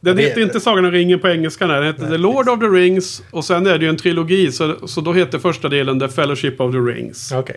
Den 0.00 0.16
det- 0.16 0.22
heter 0.22 0.40
inte 0.40 0.60
Sagan 0.60 0.84
om 0.84 0.90
ringen 0.90 1.20
på 1.20 1.28
engelska. 1.28 1.66
Nej. 1.66 1.76
Den 1.76 1.84
heter 1.86 2.06
The 2.10 2.16
Lord 2.18 2.48
of 2.48 2.60
the 2.60 2.66
Rings. 2.66 3.22
Och 3.30 3.44
sen 3.44 3.66
är 3.66 3.78
det 3.78 3.84
ju 3.84 3.88
en 3.88 3.96
trilogi. 3.96 4.52
Så, 4.52 4.88
så 4.88 5.00
då 5.00 5.12
heter 5.12 5.38
första 5.38 5.68
delen 5.68 6.00
The 6.00 6.08
Fellowship 6.08 6.60
of 6.60 6.72
the 6.72 6.78
Rings. 6.78 7.32
Okej. 7.32 7.56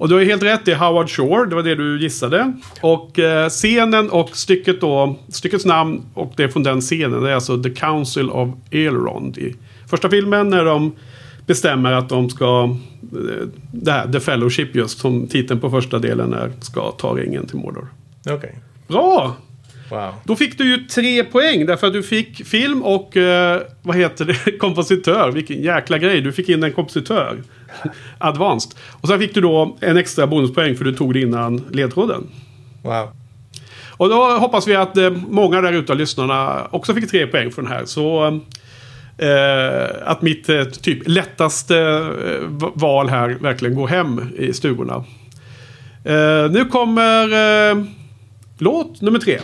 Och 0.00 0.08
du 0.08 0.14
har 0.14 0.22
helt 0.22 0.42
rätt, 0.42 0.64
det 0.64 0.72
är 0.72 0.76
Howard 0.76 1.10
Shore. 1.10 1.46
Det 1.48 1.54
var 1.54 1.62
det 1.62 1.74
du 1.74 2.02
gissade. 2.02 2.52
Och 2.80 3.18
eh, 3.18 3.48
scenen 3.48 4.10
och 4.10 4.36
stycket 4.36 4.80
då, 4.80 5.16
styckets 5.28 5.64
namn 5.64 6.02
och 6.14 6.32
det 6.36 6.42
är 6.42 6.48
från 6.48 6.62
den 6.62 6.80
scenen. 6.80 7.22
Det 7.22 7.30
är 7.30 7.34
alltså 7.34 7.62
The 7.62 7.70
Council 7.70 8.30
of 8.30 8.48
Elrond. 8.70 9.38
I 9.38 9.56
första 9.86 10.10
filmen 10.10 10.50
när 10.50 10.64
de 10.64 10.92
bestämmer 11.46 11.92
att 11.92 12.08
de 12.08 12.30
ska, 12.30 12.76
eh, 13.02 13.46
det 13.72 13.92
här, 13.92 14.12
The 14.12 14.20
Fellowship 14.20 14.74
just, 14.74 14.98
som 14.98 15.26
titeln 15.26 15.60
på 15.60 15.70
första 15.70 15.98
delen 15.98 16.32
är, 16.32 16.52
ska 16.60 16.90
ta 16.90 17.14
ringen 17.14 17.46
till 17.46 17.56
Mordor. 17.56 17.88
Okej. 18.30 18.58
Bra! 18.88 19.36
Wow. 19.90 20.14
Då 20.24 20.36
fick 20.36 20.58
du 20.58 20.64
ju 20.64 20.86
tre 20.86 21.24
poäng 21.24 21.66
därför 21.66 21.86
att 21.86 21.92
du 21.92 22.02
fick 22.02 22.46
film 22.46 22.82
och 22.82 23.16
eh, 23.16 23.62
vad 23.82 23.96
heter 23.96 24.24
det? 24.24 24.52
kompositör. 24.58 25.30
Vilken 25.30 25.62
jäkla 25.62 25.98
grej. 25.98 26.20
Du 26.20 26.32
fick 26.32 26.48
in 26.48 26.62
en 26.62 26.72
kompositör. 26.72 27.42
Advanced. 28.18 28.78
Och 28.90 29.08
sen 29.08 29.18
fick 29.18 29.34
du 29.34 29.40
då 29.40 29.76
en 29.80 29.96
extra 29.96 30.26
bonuspoäng 30.26 30.76
för 30.76 30.84
du 30.84 30.92
tog 30.92 31.14
det 31.14 31.20
innan 31.20 31.64
ledtråden. 31.70 32.26
Wow. 32.82 33.08
Och 34.00 34.08
då 34.08 34.38
hoppas 34.38 34.68
vi 34.68 34.76
att 34.76 34.96
eh, 34.96 35.10
många 35.10 35.60
där 35.60 35.72
ute 35.72 35.92
av 35.92 35.98
lyssnarna 35.98 36.66
också 36.70 36.94
fick 36.94 37.10
tre 37.10 37.26
poäng 37.26 37.50
för 37.50 37.62
den 37.62 37.70
här. 37.70 37.84
Så 37.84 38.26
eh, 39.18 40.08
att 40.08 40.22
mitt 40.22 40.48
eh, 40.48 40.64
typ 40.64 40.98
lättaste 41.06 41.78
eh, 41.78 42.70
val 42.74 43.08
här 43.08 43.28
verkligen 43.28 43.74
går 43.74 43.88
hem 43.88 44.32
i 44.38 44.52
stugorna. 44.52 45.04
Eh, 46.04 46.50
nu 46.50 46.64
kommer 46.64 47.86
låt 48.58 49.00
nummer 49.00 49.18
tre. 49.18 49.40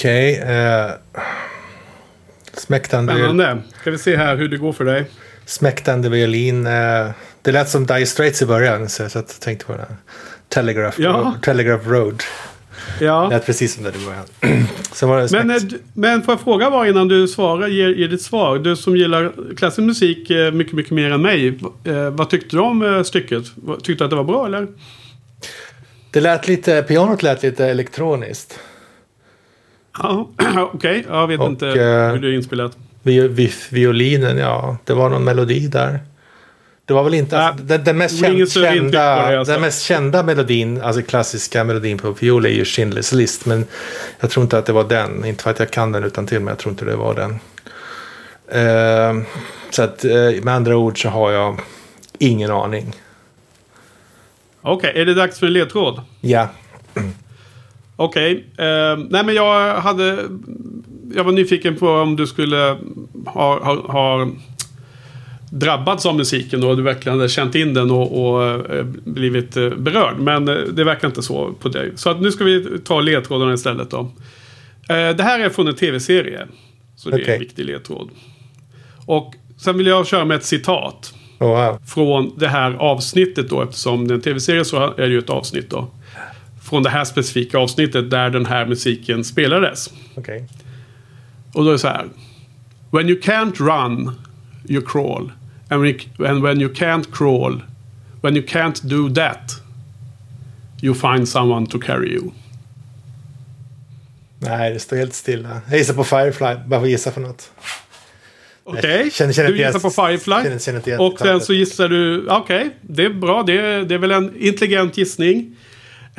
Okej. 0.00 0.36
eh, 0.38 0.90
smäktande, 2.52 3.12
Spännande. 3.14 3.58
Ska 3.80 3.90
vi 3.90 3.98
se 3.98 4.16
här 4.16 4.36
hur 4.36 4.48
det 4.48 4.56
går 4.56 4.72
för 4.72 4.84
dig. 4.84 5.04
smäktande 5.44 6.08
violin. 6.08 6.66
eh, 6.66 7.10
det 7.42 7.52
lät 7.52 7.68
som 7.68 7.86
Dire 7.86 8.06
Straits 8.06 8.42
i 8.42 8.46
början. 8.46 8.88
Så 8.88 9.02
jag 9.02 9.26
tänkte 9.40 9.66
på 9.66 9.72
här. 9.72 9.86
Telegraph, 10.48 11.00
Ja. 11.00 11.08
Road, 11.10 11.42
Telegraph 11.42 11.88
Road. 11.88 12.22
Ja. 13.00 13.22
Det 13.22 13.28
lät 13.36 13.46
precis 13.46 13.74
som 13.74 13.84
det 13.84 13.90
i 13.96 14.04
början. 14.06 14.66
Sen 14.92 15.08
var 15.08 15.20
det 15.20 15.32
Men, 15.32 15.50
eh, 15.50 15.56
men 15.94 16.22
får 16.22 16.32
jag 16.32 16.40
fråga 16.40 16.70
bara 16.70 16.88
innan 16.88 17.08
du 17.08 17.28
svarar, 17.28 17.68
ger, 17.68 17.88
ger 17.88 18.08
ditt 18.08 18.22
svar. 18.22 18.58
Du 18.58 18.76
som 18.76 18.96
gillar 18.96 19.32
klassisk 19.56 19.86
musik 19.86 20.30
eh, 20.30 20.52
mycket, 20.52 20.72
mycket 20.72 20.92
mer 20.92 21.10
än 21.10 21.22
mig. 21.22 21.58
Eh, 21.84 22.10
vad 22.10 22.30
tyckte 22.30 22.56
du 22.56 22.60
om 22.62 23.02
stycket? 23.06 23.44
Tyckte 23.82 23.92
du 23.94 24.04
att 24.04 24.10
det 24.10 24.16
var 24.16 24.24
bra 24.24 24.46
eller? 24.46 24.66
det 26.12 26.20
lät 26.20 26.48
lite, 26.48 26.82
pianot 26.82 27.22
lät 27.22 27.42
lite 27.42 27.66
elektroniskt. 27.66 28.58
Ja, 29.98 30.28
okej. 30.74 31.04
Jag 31.08 31.26
vet 31.26 31.40
Och, 31.40 31.46
inte 31.46 31.68
eh, 31.68 31.74
hur 32.12 32.18
det 32.18 32.28
är 32.28 32.32
inspelat. 32.32 32.76
Vi, 33.02 33.28
vi, 33.28 33.52
violinen, 33.70 34.38
ja, 34.38 34.76
det 34.84 34.94
var 34.94 35.10
någon 35.10 35.24
melodi 35.24 35.66
där. 35.66 36.00
Det 36.84 36.94
var 36.94 37.04
väl 37.04 37.14
inte, 37.14 37.36
Nej, 37.36 37.46
alltså, 37.46 37.64
den, 37.64 37.84
den, 37.84 37.98
mest 37.98 38.18
kända, 38.54 39.30
det, 39.30 39.38
alltså. 39.38 39.52
den 39.52 39.60
mest 39.60 39.82
kända 39.82 40.22
melodin, 40.22 40.80
alltså 40.80 41.02
klassiska 41.02 41.64
melodin 41.64 41.98
på 41.98 42.14
fiol 42.14 42.46
är 42.46 42.50
ju 42.50 42.64
Schindler's 42.64 43.14
list. 43.14 43.46
Men 43.46 43.64
jag 44.20 44.30
tror 44.30 44.42
inte 44.42 44.58
att 44.58 44.66
det 44.66 44.72
var 44.72 44.84
den. 44.84 45.24
Inte 45.24 45.42
för 45.42 45.50
att 45.50 45.58
jag 45.58 45.70
kan 45.70 45.92
den 45.92 46.04
utan 46.04 46.26
till 46.26 46.40
men 46.40 46.48
jag 46.48 46.58
tror 46.58 46.70
inte 46.72 46.84
det 46.84 46.96
var 46.96 47.14
den. 47.14 47.40
Eh, 48.48 49.22
så 49.70 49.82
att 49.82 50.04
eh, 50.04 50.42
med 50.42 50.54
andra 50.54 50.76
ord 50.76 51.02
så 51.02 51.08
har 51.08 51.30
jag 51.30 51.60
ingen 52.18 52.50
aning. 52.50 52.96
Okej, 54.62 54.92
är 54.94 55.04
det 55.04 55.14
dags 55.14 55.38
för 55.38 55.46
en 55.46 55.52
ledtråd? 55.52 56.00
Ja, 56.20 56.48
Okej. 58.00 58.44
Eh, 58.56 58.98
nej 59.10 59.24
men 59.24 59.34
jag 59.34 59.74
hade... 59.80 60.18
Jag 61.14 61.24
var 61.24 61.32
nyfiken 61.32 61.76
på 61.76 61.88
om 61.88 62.16
du 62.16 62.26
skulle 62.26 62.76
ha, 63.26 63.64
ha, 63.64 63.74
ha 63.74 64.28
drabbats 65.52 66.06
av 66.06 66.16
musiken 66.16 66.64
och 66.64 66.76
du 66.76 66.82
verkligen 66.82 67.18
hade 67.18 67.28
känt 67.28 67.54
in 67.54 67.74
den 67.74 67.90
och, 67.90 68.32
och 68.32 68.44
eh, 68.46 68.84
blivit 69.04 69.56
eh, 69.56 69.68
berörd. 69.68 70.18
Men 70.18 70.44
det 70.44 70.84
verkar 70.84 71.08
inte 71.08 71.22
så 71.22 71.52
på 71.52 71.68
dig. 71.68 71.92
Så 71.94 72.10
att 72.10 72.20
nu 72.20 72.32
ska 72.32 72.44
vi 72.44 72.78
ta 72.84 73.00
ledtrådarna 73.00 73.52
istället 73.52 73.90
då. 73.90 74.10
Det 74.88 75.22
här 75.22 75.40
är 75.40 75.48
från 75.48 75.68
en 75.68 75.74
tv-serie. 75.74 76.46
Så 76.96 77.10
det 77.10 77.16
är 77.16 77.22
Okej. 77.22 77.34
en 77.34 77.40
viktig 77.40 77.64
ledtråd. 77.64 78.10
Och 79.06 79.34
sen 79.56 79.78
vill 79.78 79.86
jag 79.86 80.06
köra 80.06 80.24
med 80.24 80.36
ett 80.36 80.44
citat 80.44 81.14
oh, 81.38 81.48
wow. 81.48 81.78
från 81.86 82.32
det 82.36 82.48
här 82.48 82.72
avsnittet 82.72 83.50
då. 83.50 83.62
Eftersom 83.62 84.08
det 84.08 84.14
är 84.14 84.16
en 84.16 84.20
tv-serie 84.20 84.64
så 84.64 84.76
är 84.76 84.92
det 84.96 85.08
ju 85.08 85.18
ett 85.18 85.30
avsnitt 85.30 85.70
då. 85.70 85.88
Från 86.70 86.82
det 86.82 86.90
här 86.90 87.04
specifika 87.04 87.58
avsnittet 87.58 88.10
där 88.10 88.30
den 88.30 88.46
här 88.46 88.66
musiken 88.66 89.24
spelades. 89.24 89.90
okej. 90.14 90.44
Och 91.52 91.64
då 91.64 91.68
är 91.70 91.72
det 91.72 91.78
så 91.78 91.88
här. 91.88 92.06
When 92.90 93.08
you 93.08 93.20
can't 93.20 93.56
run, 93.58 94.12
you 94.68 94.82
crawl. 94.86 95.32
And 95.68 95.82
when 95.82 95.90
you, 95.90 96.28
and 96.28 96.42
when 96.42 96.60
you 96.60 96.72
can't 96.72 97.04
crawl, 97.12 97.62
when 98.22 98.36
you 98.36 98.46
can't 98.46 98.80
do 98.82 99.14
that, 99.14 99.62
you 100.82 100.94
find 100.94 101.28
someone 101.28 101.66
to 101.66 101.78
carry 101.78 102.08
you. 102.14 102.30
Nej, 104.38 104.72
det 104.72 104.78
står 104.80 104.96
helt 104.96 105.14
stilla. 105.14 105.60
Jag 105.70 105.78
gissar 105.78 105.94
på 105.94 106.04
Firefly, 106.04 106.54
bara 106.66 106.80
för 106.80 106.86
att 106.86 106.90
gissa 106.90 107.10
för 107.10 107.20
något. 107.20 107.50
Okej, 108.64 109.10
känner 109.12 109.48
du 109.48 109.58
gissar 109.58 109.78
på 109.80 109.90
Firefly. 109.90 110.34
känner- 110.42 110.80
känner 110.82 111.00
och 111.00 111.18
sen 111.18 111.40
så 111.40 111.52
gissar 111.52 111.88
du... 111.88 112.26
Okej, 112.28 112.76
det 112.80 113.04
är 113.04 113.10
bra. 113.10 113.42
Det 113.42 113.58
är, 113.58 113.82
det 113.82 113.94
är 113.94 113.98
väl 113.98 114.10
en 114.10 114.36
intelligent 114.36 114.96
gissning. 114.96 115.56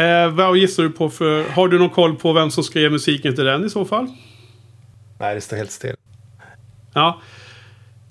Eh, 0.02 0.30
vad 0.30 0.58
gissar 0.58 0.84
du 0.84 0.90
på 0.90 1.10
för... 1.10 1.50
Har 1.50 1.68
du 1.68 1.80
någon 1.80 1.90
koll 1.90 2.16
på 2.16 2.34
vem 2.34 2.52
som 2.52 2.64
skrev 2.64 2.92
musiken 2.92 3.36
till 3.36 3.46
den 3.46 3.66
i 3.66 3.70
så 3.70 3.86
fall? 3.86 4.08
Nej, 5.20 5.36
det 5.36 5.42
står 5.42 5.58
helt 5.58 5.72
still. 5.72 5.96
Ja. 6.94 7.22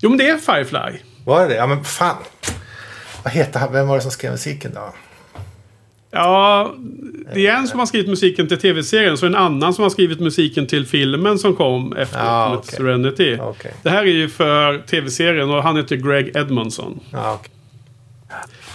Jo, 0.01 0.09
men 0.09 0.19
det 0.19 0.29
är 0.29 0.37
Firefly. 0.37 0.99
Var 1.25 1.43
det 1.43 1.49
det? 1.49 1.55
Ja, 1.55 1.67
men 1.67 1.85
fan. 1.85 2.17
Vad 3.25 3.33
heter 3.33 3.61
han? 3.61 3.73
Vem 3.73 3.89
var 3.89 3.97
det 3.97 4.03
som 4.03 4.11
skrev 4.11 4.33
musiken 4.33 4.75
då? 4.75 4.95
Ja, 6.11 6.75
det 7.35 7.47
är 7.47 7.55
en 7.57 7.69
som 7.69 7.79
har 7.79 7.87
skrivit 7.87 8.09
musiken 8.09 8.49
till 8.49 8.59
tv-serien. 8.59 9.19
Så 9.19 9.27
en 9.27 9.35
annan 9.35 9.75
som 9.75 9.83
har 9.83 9.91
skrivit 9.91 10.21
musiken 10.21 10.67
till 10.67 10.87
filmen 10.87 11.39
som 11.39 11.57
kom 11.57 11.93
efter 11.97 12.19
med 12.25 12.59
okej. 12.59 12.77
Serenity. 12.77 13.39
Okej. 13.41 13.75
Det 13.83 13.91
här 13.91 14.03
är 14.03 14.07
ju 14.07 14.29
för 14.29 14.79
tv-serien 14.79 15.51
och 15.51 15.63
han 15.63 15.77
heter 15.77 15.97
Greg 15.97 16.37
Edmondson. 16.37 17.01
Ja, 17.13 17.35
okej. 17.35 17.53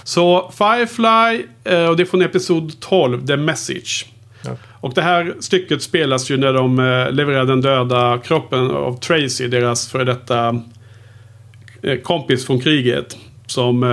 Så 0.05 0.51
Firefly, 0.51 1.45
eh, 1.63 1.85
och 1.85 1.97
det 1.97 2.03
är 2.03 2.05
från 2.05 2.21
episod 2.21 2.79
12, 2.79 3.27
The 3.27 3.37
Message. 3.37 4.05
Och 4.71 4.93
det 4.93 5.01
här 5.01 5.35
stycket 5.39 5.81
spelas 5.81 6.29
ju 6.31 6.37
när 6.37 6.53
de 6.53 6.79
eh, 6.79 7.11
levererar 7.11 7.45
den 7.45 7.61
döda 7.61 8.17
kroppen 8.23 8.71
av 8.71 8.99
Tracy, 8.99 9.47
deras 9.47 9.87
före 9.87 10.03
detta 10.03 10.61
eh, 11.81 11.99
kompis 11.99 12.45
från 12.45 12.61
kriget. 12.61 13.17
Som 13.47 13.83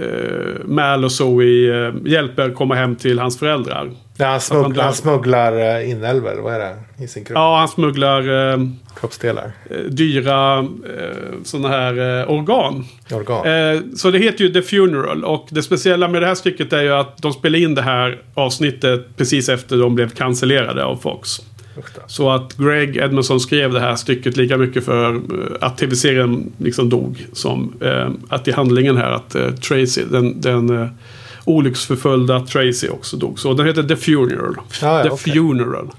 eh, 0.00 0.64
Mal 0.66 1.04
och 1.04 1.12
Zoe 1.12 1.86
eh, 1.86 1.94
hjälper 2.04 2.50
komma 2.50 2.74
hem 2.74 2.96
till 2.96 3.18
hans 3.18 3.38
föräldrar. 3.38 3.90
Ja, 4.16 4.26
han, 4.26 4.40
smugglar, 4.40 4.74
dör. 4.74 4.82
han 4.82 4.94
smugglar 4.94 5.76
eh, 5.80 5.90
inälvor, 5.90 6.40
vad 6.42 6.54
är 6.54 6.58
det? 6.58 7.04
I 7.04 7.08
sin 7.08 7.24
kropp. 7.24 7.34
Ja, 7.36 7.58
han 7.58 7.68
smugglar 7.68 8.50
eh, 8.52 8.58
Kroppsdelar. 9.00 9.52
eh, 9.70 9.76
dyra 9.76 10.58
eh, 10.58 10.64
sådana 11.44 11.68
här 11.68 12.20
eh, 12.20 12.30
organ. 12.30 12.84
Organ. 13.12 13.46
Eh, 13.46 13.80
så 13.96 14.10
det 14.10 14.18
heter 14.18 14.44
ju 14.44 14.52
The 14.52 14.62
Funeral. 14.62 15.24
Och 15.24 15.46
det 15.50 15.62
speciella 15.62 16.08
med 16.08 16.22
det 16.22 16.26
här 16.26 16.34
stycket 16.34 16.72
är 16.72 16.82
ju 16.82 16.92
att 16.92 17.22
de 17.22 17.32
spelade 17.32 17.62
in 17.62 17.74
det 17.74 17.82
här 17.82 18.22
avsnittet 18.34 19.06
precis 19.16 19.48
efter 19.48 19.76
de 19.76 19.94
blev 19.94 20.08
cancellerade 20.10 20.84
av 20.84 20.96
Fox. 20.96 21.40
Så 22.06 22.30
att 22.30 22.56
Greg 22.56 22.96
Edmondson 22.96 23.40
skrev 23.40 23.72
det 23.72 23.80
här 23.80 23.96
stycket 23.96 24.36
lika 24.36 24.56
mycket 24.56 24.84
för 24.84 25.14
eh, 25.14 25.20
att 25.60 25.78
tv-serien 25.78 26.52
liksom 26.58 26.88
dog. 26.88 27.26
Som 27.32 27.74
eh, 27.80 28.10
att 28.28 28.48
i 28.48 28.52
handlingen 28.52 28.96
här 28.96 29.10
att 29.10 29.34
eh, 29.34 29.50
Tracy, 29.50 30.04
den, 30.10 30.40
den 30.40 30.90
olycksförföljda 31.44 32.40
Tracy 32.40 32.88
också 32.88 33.16
dog. 33.16 33.38
Så 33.38 33.54
den 33.54 33.66
heter 33.66 33.82
The 33.82 33.96
Funeral. 33.96 34.56
Ja, 34.56 34.98
ja, 34.98 35.02
The 35.02 35.10
okej. 35.10 35.34
Funeral. 35.34 35.90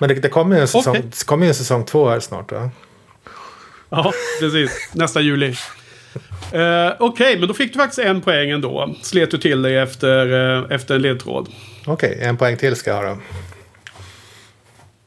Men 0.00 0.08
det, 0.08 0.14
det 0.14 0.28
kommer 0.28 0.56
ju 0.56 0.62
en 0.62 0.68
säsong, 0.68 0.96
kommer 1.26 1.44
ju 1.44 1.48
en 1.48 1.54
säsong 1.54 1.84
två 1.84 2.08
här 2.08 2.20
snart 2.20 2.52
va? 2.52 2.70
Ja, 3.88 4.12
precis. 4.40 4.90
Nästa 4.94 5.20
juli. 5.20 5.54
Eh, 6.52 6.92
Okej, 6.98 7.38
men 7.38 7.48
då 7.48 7.54
fick 7.54 7.72
du 7.72 7.78
faktiskt 7.78 7.98
en 7.98 8.20
poäng 8.20 8.50
ändå. 8.50 8.94
Slet 9.02 9.30
du 9.30 9.38
till 9.38 9.62
dig 9.62 9.76
efter, 9.76 10.56
eh, 10.56 10.64
efter 10.70 10.94
en 10.94 11.02
ledtråd. 11.02 11.48
Okej, 11.86 12.18
en 12.20 12.36
poäng 12.36 12.56
till 12.56 12.76
ska 12.76 12.90
jag 12.90 12.96
ha 12.96 13.08
då. 13.08 13.16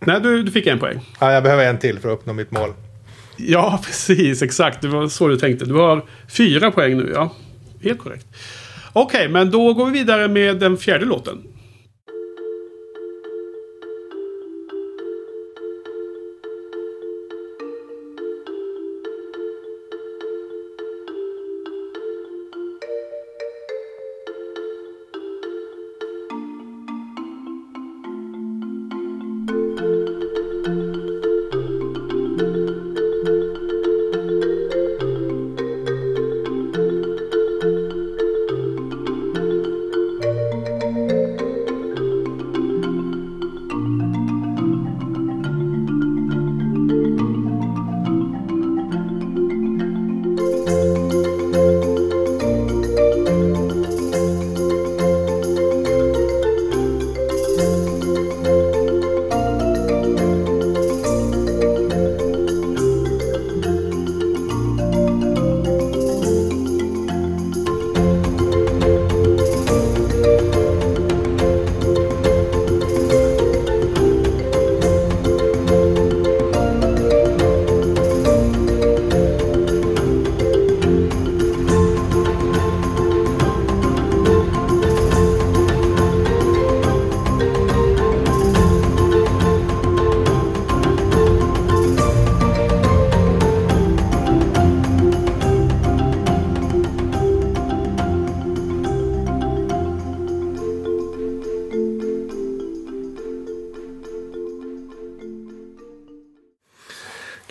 Nej, 0.05 0.21
du, 0.21 0.43
du 0.43 0.51
fick 0.51 0.67
en 0.67 0.79
poäng. 0.79 0.99
Ja, 1.19 1.31
jag 1.33 1.43
behöver 1.43 1.65
en 1.65 1.77
till 1.79 1.99
för 1.99 2.09
att 2.09 2.19
uppnå 2.19 2.33
mitt 2.33 2.51
mål. 2.51 2.69
Ja, 3.37 3.79
precis. 3.85 4.41
Exakt. 4.41 4.81
Det 4.81 4.87
var 4.87 5.07
så 5.07 5.27
du 5.27 5.37
tänkte. 5.37 5.65
Du 5.65 5.73
har 5.73 6.01
fyra 6.29 6.71
poäng 6.71 6.97
nu, 6.97 7.11
ja. 7.15 7.31
Helt 7.83 7.99
korrekt. 7.99 8.25
Okej, 8.93 9.29
men 9.29 9.51
då 9.51 9.73
går 9.73 9.85
vi 9.85 9.91
vidare 9.91 10.27
med 10.27 10.59
den 10.59 10.77
fjärde 10.77 11.05
låten. 11.05 11.37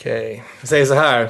Okej, 0.02 0.44
jag 0.60 0.68
säger 0.68 0.86
så 0.86 0.94
här. 0.94 1.24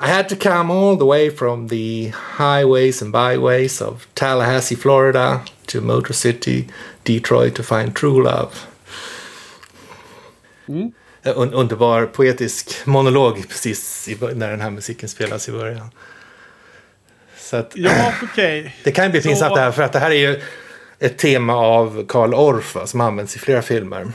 I 0.00 0.06
had 0.10 0.28
to 0.28 0.36
come 0.36 0.72
all 0.74 0.96
the 0.98 1.04
way 1.04 1.30
from 1.30 1.68
the 1.68 2.12
highways 2.38 3.02
and 3.02 3.12
byways 3.12 3.80
of 3.80 4.06
Tallahassee, 4.14 4.76
Florida 4.76 5.40
to 5.66 5.80
Motor 5.80 6.12
City, 6.12 6.64
Detroit 7.02 7.54
to 7.54 7.62
find 7.62 7.94
true 7.96 8.22
love. 8.24 8.48
Mm. 10.68 10.92
Un 11.22 11.54
underbar 11.54 12.06
poetisk 12.06 12.86
monolog 12.86 13.48
precis 13.48 14.08
när 14.34 14.50
den 14.50 14.60
här 14.60 14.70
musiken 14.70 15.08
spelas 15.08 15.48
i 15.48 15.52
början. 15.52 15.90
Så 17.38 17.56
att, 17.56 17.72
Ja, 17.74 18.12
okej. 18.22 18.76
det 18.84 18.92
kan 18.92 19.10
bli 19.10 19.22
Så- 19.22 19.28
pinsamt 19.28 19.54
det 19.54 19.60
här 19.60 19.72
för 19.72 19.82
att 19.82 19.92
det 19.92 19.98
här 19.98 20.10
är 20.10 20.14
ju 20.30 20.40
ett 20.98 21.18
tema 21.18 21.54
av 21.56 22.06
Karl 22.08 22.34
Orff 22.34 22.76
som 22.84 23.00
används 23.00 23.36
i 23.36 23.38
flera 23.38 23.62
filmer. 23.62 24.12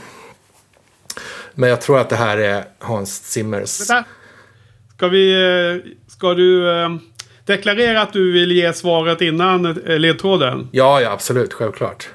Men 1.54 1.70
jag 1.70 1.80
tror 1.80 1.98
att 2.00 2.08
det 2.08 2.16
här 2.16 2.38
är 2.38 2.64
Hans 2.78 3.24
Zimmers. 3.24 3.80
Vänta. 3.90 4.04
Ska 4.96 5.08
vi... 5.08 5.32
eh, 5.84 5.90
Ska 6.06 6.34
du 6.34 6.70
eh, 6.82 6.88
deklarera 7.44 8.02
att 8.02 8.12
du 8.12 8.32
vill 8.32 8.52
ge 8.52 8.72
svaret 8.72 9.20
innan 9.20 9.66
eh, 9.86 9.98
ledtråden? 9.98 10.68
Ja, 10.72 11.00
ja, 11.00 11.10
absolut, 11.10 11.52
självklart. 11.52 12.08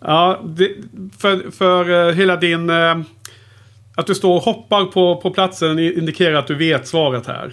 Ja, 0.00 0.40
det, 0.44 0.70
för, 1.18 1.50
för 1.50 2.12
hela 2.12 2.36
din... 2.36 2.70
Att 3.96 4.06
du 4.06 4.14
står 4.14 4.36
och 4.36 4.42
hoppar 4.42 4.84
på, 4.84 5.16
på 5.20 5.30
platsen 5.30 5.78
indikerar 5.78 6.34
att 6.34 6.46
du 6.46 6.54
vet 6.54 6.88
svaret 6.88 7.26
här. 7.26 7.52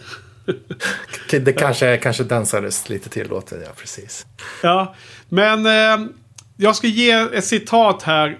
Det 1.31 1.53
kanske, 1.53 1.97
kanske 1.97 2.23
dansades 2.23 2.89
lite 2.89 3.09
till 3.09 3.27
låten, 3.29 3.61
ja 3.65 3.71
precis. 3.77 4.25
Ja, 4.63 4.95
men 5.29 5.65
eh, 5.65 6.07
jag 6.57 6.75
ska 6.75 6.87
ge 6.87 7.11
ett 7.11 7.45
citat 7.45 8.03
här. 8.03 8.37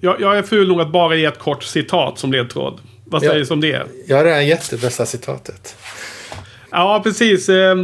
Jag, 0.00 0.20
jag 0.20 0.38
är 0.38 0.42
ful 0.42 0.68
nog 0.68 0.80
att 0.80 0.92
bara 0.92 1.16
ge 1.16 1.24
ett 1.24 1.38
kort 1.38 1.62
citat 1.62 2.18
som 2.18 2.32
ledtråd. 2.32 2.80
Vad 3.04 3.22
säger 3.22 3.44
du 3.44 3.54
om 3.54 3.60
det? 3.60 3.86
Jag 4.06 4.16
har 4.16 4.24
redan 4.24 4.46
gett 4.46 4.70
det 4.70 4.80
bästa 4.80 5.06
citatet. 5.06 5.76
Ja, 6.70 7.00
precis. 7.04 7.48
Eh, 7.48 7.78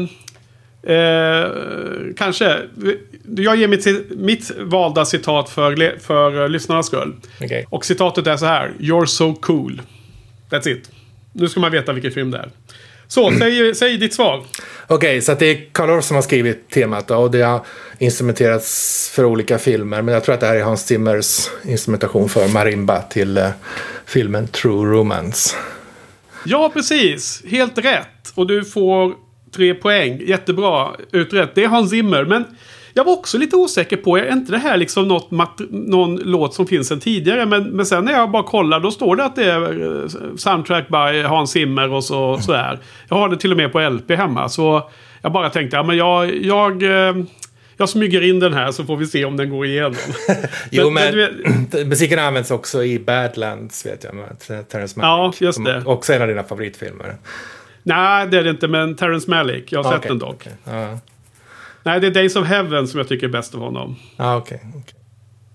eh, 0.82 1.46
kanske. 2.16 2.58
Jag 3.36 3.56
ger 3.56 3.68
mitt, 3.68 4.10
mitt 4.10 4.50
valda 4.58 5.04
citat 5.04 5.50
för, 5.50 5.98
för 5.98 6.48
lyssnarnas 6.48 6.86
skull. 6.86 7.14
Okej. 7.40 7.66
Och 7.68 7.84
citatet 7.84 8.26
är 8.26 8.36
så 8.36 8.46
här. 8.46 8.72
You're 8.78 9.06
so 9.06 9.34
cool. 9.34 9.82
That's 10.50 10.68
it. 10.68 10.90
Nu 11.32 11.48
ska 11.48 11.60
man 11.60 11.72
veta 11.72 11.92
vilken 11.92 12.12
film 12.12 12.30
det 12.30 12.38
är. 12.38 12.50
Så, 13.12 13.32
säg, 13.38 13.74
säg 13.74 13.96
ditt 13.96 14.14
svar. 14.14 14.44
Okej, 14.86 15.22
så 15.22 15.32
att 15.32 15.38
det 15.38 15.46
är 15.46 15.72
Karl 15.72 15.90
Orff 15.90 16.04
som 16.04 16.14
har 16.14 16.22
skrivit 16.22 16.70
temat 16.70 17.08
då, 17.08 17.16
och 17.16 17.30
det 17.30 17.42
har 17.42 17.60
instrumenterats 17.98 19.10
för 19.14 19.24
olika 19.24 19.58
filmer. 19.58 20.02
Men 20.02 20.14
jag 20.14 20.24
tror 20.24 20.34
att 20.34 20.40
det 20.40 20.46
här 20.46 20.56
är 20.56 20.62
Hans 20.62 20.86
Zimmers 20.86 21.50
instrumentation 21.64 22.28
för 22.28 22.48
marimba 22.48 23.02
till 23.02 23.38
eh, 23.38 23.48
filmen 24.06 24.46
True 24.46 24.92
Romance. 24.92 25.56
Ja, 26.44 26.70
precis. 26.74 27.42
Helt 27.46 27.78
rätt. 27.78 28.32
Och 28.34 28.46
du 28.46 28.64
får 28.64 29.14
tre 29.54 29.74
poäng. 29.74 30.20
Jättebra 30.26 30.96
utrett. 31.12 31.54
Det 31.54 31.64
är 31.64 31.68
Hans 31.68 31.90
Zimmer. 31.90 32.24
Men 32.24 32.44
jag 32.94 33.04
var 33.04 33.12
också 33.12 33.38
lite 33.38 33.56
osäker 33.56 33.96
på, 33.96 34.16
är 34.18 34.32
inte 34.32 34.52
det 34.52 34.58
här 34.58 34.76
liksom 34.76 35.08
något 35.08 35.28
någon 35.70 36.16
låt 36.16 36.54
som 36.54 36.66
finns 36.66 36.88
sedan 36.88 37.00
tidigare? 37.00 37.46
Men, 37.46 37.64
men 37.64 37.86
sen 37.86 38.04
när 38.04 38.12
jag 38.12 38.30
bara 38.30 38.42
kollar, 38.42 38.80
då 38.80 38.90
står 38.90 39.16
det 39.16 39.24
att 39.24 39.36
det 39.36 39.44
är 39.44 40.02
eh, 40.02 40.08
soundtrack 40.36 40.88
by 40.88 41.22
Hans 41.22 41.50
Zimmer 41.50 41.92
och 41.92 42.04
så, 42.04 42.38
sådär. 42.38 42.78
Jag 43.08 43.16
har 43.16 43.28
det 43.28 43.36
till 43.36 43.50
och 43.50 43.56
med 43.56 43.72
på 43.72 43.80
LP 43.88 44.10
hemma. 44.10 44.48
Så 44.48 44.90
jag 45.22 45.32
bara 45.32 45.50
tänkte, 45.50 45.76
ja 45.76 45.82
men 45.82 45.96
jag, 45.96 46.34
jag, 46.44 46.82
eh, 46.82 47.16
jag 47.76 47.88
smyger 47.88 48.22
in 48.22 48.40
den 48.40 48.52
här 48.54 48.72
så 48.72 48.84
får 48.84 48.96
vi 48.96 49.06
se 49.06 49.24
om 49.24 49.36
den 49.36 49.50
går 49.50 49.66
igenom. 49.66 49.94
Jo, 50.70 50.90
Men- 50.90 51.16
men, 51.16 51.30
men 51.72 51.88
musiken 51.88 52.18
används 52.18 52.50
också 52.50 52.84
i 52.84 52.98
Badlands, 52.98 53.86
vet 53.86 54.04
jag, 54.04 54.14
med 54.14 54.38
Terrence 54.68 55.00
Ja, 55.02 55.16
Malick. 55.18 55.40
just 55.40 55.54
Som 55.56 55.64
det. 55.64 55.82
Också 55.84 56.12
en 56.12 56.22
av 56.22 56.28
dina 56.28 56.42
favoritfilmer. 56.42 57.16
Nej, 57.82 58.26
det 58.26 58.38
är 58.38 58.44
det 58.44 58.50
inte, 58.50 58.68
men 58.68 58.96
Terrence 58.96 59.30
Malick. 59.30 59.72
Jag 59.72 59.82
har 59.82 59.90
Ah, 59.90 59.92
sett 59.92 59.98
okej, 59.98 60.08
den 60.08 60.18
dock. 60.18 60.34
okej. 60.34 60.52
Ja, 60.64 60.98
Nej, 61.84 62.00
det 62.00 62.06
är 62.06 62.10
Days 62.10 62.36
of 62.36 62.46
Heaven 62.46 62.88
som 62.88 62.98
jag 62.98 63.08
tycker 63.08 63.26
är 63.26 63.30
bäst 63.32 63.54
av 63.54 63.60
honom. 63.60 63.96
ah, 64.16 64.36
okej. 64.36 64.60
okej. 64.68 64.98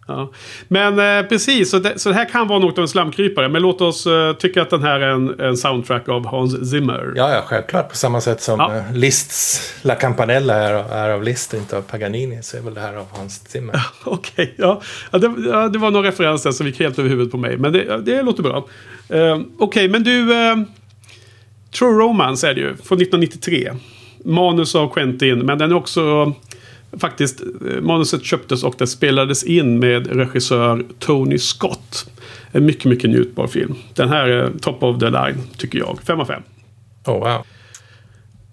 Ja. 0.09 0.31
Men 0.67 0.99
eh, 1.19 1.29
precis, 1.29 1.69
så 1.71 1.79
det, 1.79 1.99
så 1.99 2.09
det 2.09 2.15
här 2.15 2.25
kan 2.29 2.47
vara 2.47 2.59
något 2.59 2.77
av 2.77 2.81
en 2.81 2.87
slamkrypare. 2.87 3.49
Men 3.49 3.61
låt 3.61 3.81
oss 3.81 4.07
eh, 4.07 4.33
tycka 4.33 4.61
att 4.61 4.69
den 4.69 4.81
här 4.83 4.99
är 4.99 5.07
en, 5.09 5.39
en 5.39 5.57
soundtrack 5.57 6.09
av 6.09 6.25
Hans 6.27 6.69
Zimmer. 6.71 7.13
Ja, 7.15 7.31
ja, 7.31 7.41
självklart. 7.45 7.89
På 7.89 7.95
samma 7.95 8.21
sätt 8.21 8.41
som 8.41 8.59
Ja. 8.59 8.75
eh, 8.75 8.83
Liszt's 8.93 9.61
La 9.81 9.95
Campanella 9.95 10.53
är, 10.55 10.73
är 10.73 11.09
av 11.09 11.23
Liszt 11.23 11.53
och 11.53 11.59
inte 11.59 11.77
av 11.77 11.81
Paganini 11.81 12.43
så 12.43 12.57
är 12.57 12.61
väl 12.61 12.73
det 12.73 12.81
här 12.81 12.95
av 12.95 13.05
Hans 13.11 13.49
Zimmer. 13.49 13.81
Okej, 14.03 14.53
ja. 14.57 14.81
Ja, 15.11 15.17
det, 15.17 15.33
ja. 15.49 15.67
Det 15.69 15.79
var 15.79 15.91
några 15.91 16.07
referenser 16.07 16.51
som 16.51 16.67
gick 16.67 16.79
helt 16.79 16.99
över 16.99 17.09
huvudet 17.09 17.31
på 17.31 17.37
mig. 17.37 17.57
Men 17.57 17.73
det, 17.73 17.83
ja, 17.83 17.97
det 17.97 18.21
låter 18.21 18.43
bra. 18.43 18.67
Eh, 19.09 19.39
Okej, 19.59 19.89
men 19.89 20.03
du... 20.03 20.33
Eh, 20.33 20.55
True 21.79 21.91
Romance 21.91 22.49
är 22.49 22.53
det 22.53 22.61
ju, 22.61 22.67
från 22.67 23.01
1993. 23.01 23.71
Manus 24.25 24.75
av 24.75 24.93
Quentin, 24.93 25.39
men 25.39 25.57
den 25.57 25.71
är 25.71 25.75
också... 25.75 26.33
Faktiskt, 26.99 27.41
eh, 27.41 27.81
manuset 27.81 28.23
köptes 28.23 28.63
och 28.63 28.75
det 28.77 28.87
spelades 28.87 29.43
in 29.43 29.79
med 29.79 30.07
regissör 30.07 30.85
Tony 30.99 31.37
Scott. 31.37 32.09
En 32.51 32.65
mycket, 32.65 32.85
mycket 32.85 33.09
njutbar 33.09 33.47
film. 33.47 33.75
Den 33.93 34.09
här 34.09 34.27
är 34.27 34.51
top 34.61 34.83
of 34.83 34.99
the 34.99 35.09
line, 35.09 35.43
tycker 35.57 35.79
jag. 35.79 35.99
5 36.07 36.19
av 36.19 36.25
5. 36.25 36.41
Oh, 37.05 37.19
wow. 37.19 37.45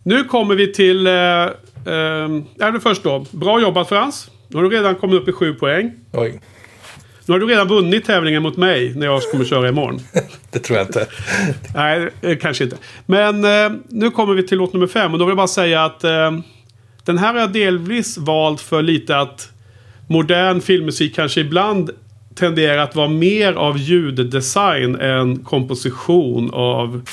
Nu 0.03 0.25
kommer 0.25 0.55
vi 0.55 0.73
till... 0.73 1.07
Eh, 1.07 1.13
eh, 1.13 2.29
ja, 2.57 2.71
det 2.71 2.81
först 2.81 3.03
då. 3.03 3.27
Bra 3.31 3.61
jobbat 3.61 3.89
Frans. 3.89 4.31
Nu 4.49 4.57
har 4.57 4.65
du 4.65 4.71
redan 4.71 4.95
kommit 4.95 5.23
upp 5.23 5.29
i 5.29 5.33
7 5.33 5.55
poäng. 5.55 5.93
Oj, 6.13 6.41
Nu 7.27 7.33
har 7.35 7.39
du 7.39 7.47
redan 7.47 7.69
vunnit 7.69 8.05
tävlingen 8.05 8.43
mot 8.43 8.57
mig 8.57 8.95
när 8.95 9.07
jag 9.07 9.23
kommer 9.23 9.45
köra 9.45 9.69
imorgon. 9.69 10.01
det 10.51 10.59
tror 10.59 10.79
jag 10.79 10.87
inte. 10.87 11.07
Nej, 11.75 12.09
eh, 12.21 12.39
kanske 12.39 12.65
inte. 12.65 12.77
Men 13.07 13.45
eh, 13.45 13.79
nu 13.89 14.11
kommer 14.11 14.35
vi 14.35 14.47
till 14.47 14.59
låt 14.59 14.73
nummer 14.73 14.87
fem 14.87 15.13
och 15.13 15.19
då 15.19 15.25
vill 15.25 15.31
jag 15.31 15.37
bara 15.37 15.47
säga 15.47 15.85
att 15.85 16.05
eh, 16.05 16.39
den 17.05 17.19
här 17.19 17.33
har 17.33 17.41
jag 17.41 17.53
delvis 17.53 18.19
valt 18.19 18.61
för 18.61 18.83
lite 18.83 19.19
att 19.19 19.51
modern 20.09 20.61
filmmusik 20.61 21.15
kanske 21.15 21.41
ibland 21.41 21.91
tenderar 22.35 22.79
att 22.79 22.95
vara 22.95 23.09
mer 23.09 23.53
av 23.53 23.79
ljuddesign 23.79 24.95
än 24.95 25.39
komposition 25.39 26.51
av 26.53 27.09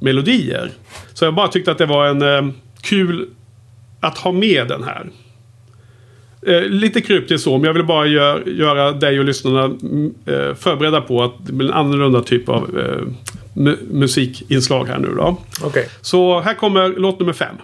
melodier. 0.00 0.70
Så 1.12 1.24
jag 1.24 1.34
bara 1.34 1.48
tyckte 1.48 1.72
att 1.72 1.78
det 1.78 1.86
var 1.86 2.06
en 2.06 2.22
eh, 2.22 2.54
kul 2.82 3.28
att 4.00 4.18
ha 4.18 4.32
med 4.32 4.68
den 4.68 4.84
här. 4.84 5.06
Eh, 6.46 6.62
lite 6.62 7.00
kryptiskt 7.00 7.44
så, 7.44 7.58
men 7.58 7.64
jag 7.66 7.74
vill 7.74 7.84
bara 7.84 8.06
gör, 8.06 8.42
göra 8.46 8.92
dig 8.92 9.18
och 9.18 9.24
lyssnarna 9.24 9.64
mm, 9.64 10.14
eh, 10.26 10.54
förberedda 10.54 11.00
på 11.00 11.22
att 11.22 11.32
det 11.46 11.52
blir 11.52 11.68
en 11.68 11.74
annorlunda 11.74 12.20
typ 12.22 12.48
av 12.48 12.78
eh, 12.78 13.06
mu- 13.60 13.78
musikinslag 13.90 14.84
här 14.86 14.98
nu 14.98 15.08
då. 15.16 15.36
Okej. 15.64 15.88
Så 16.00 16.40
här 16.40 16.54
kommer 16.54 16.88
låt 16.88 17.18
nummer 17.20 17.32
fem. 17.32 17.56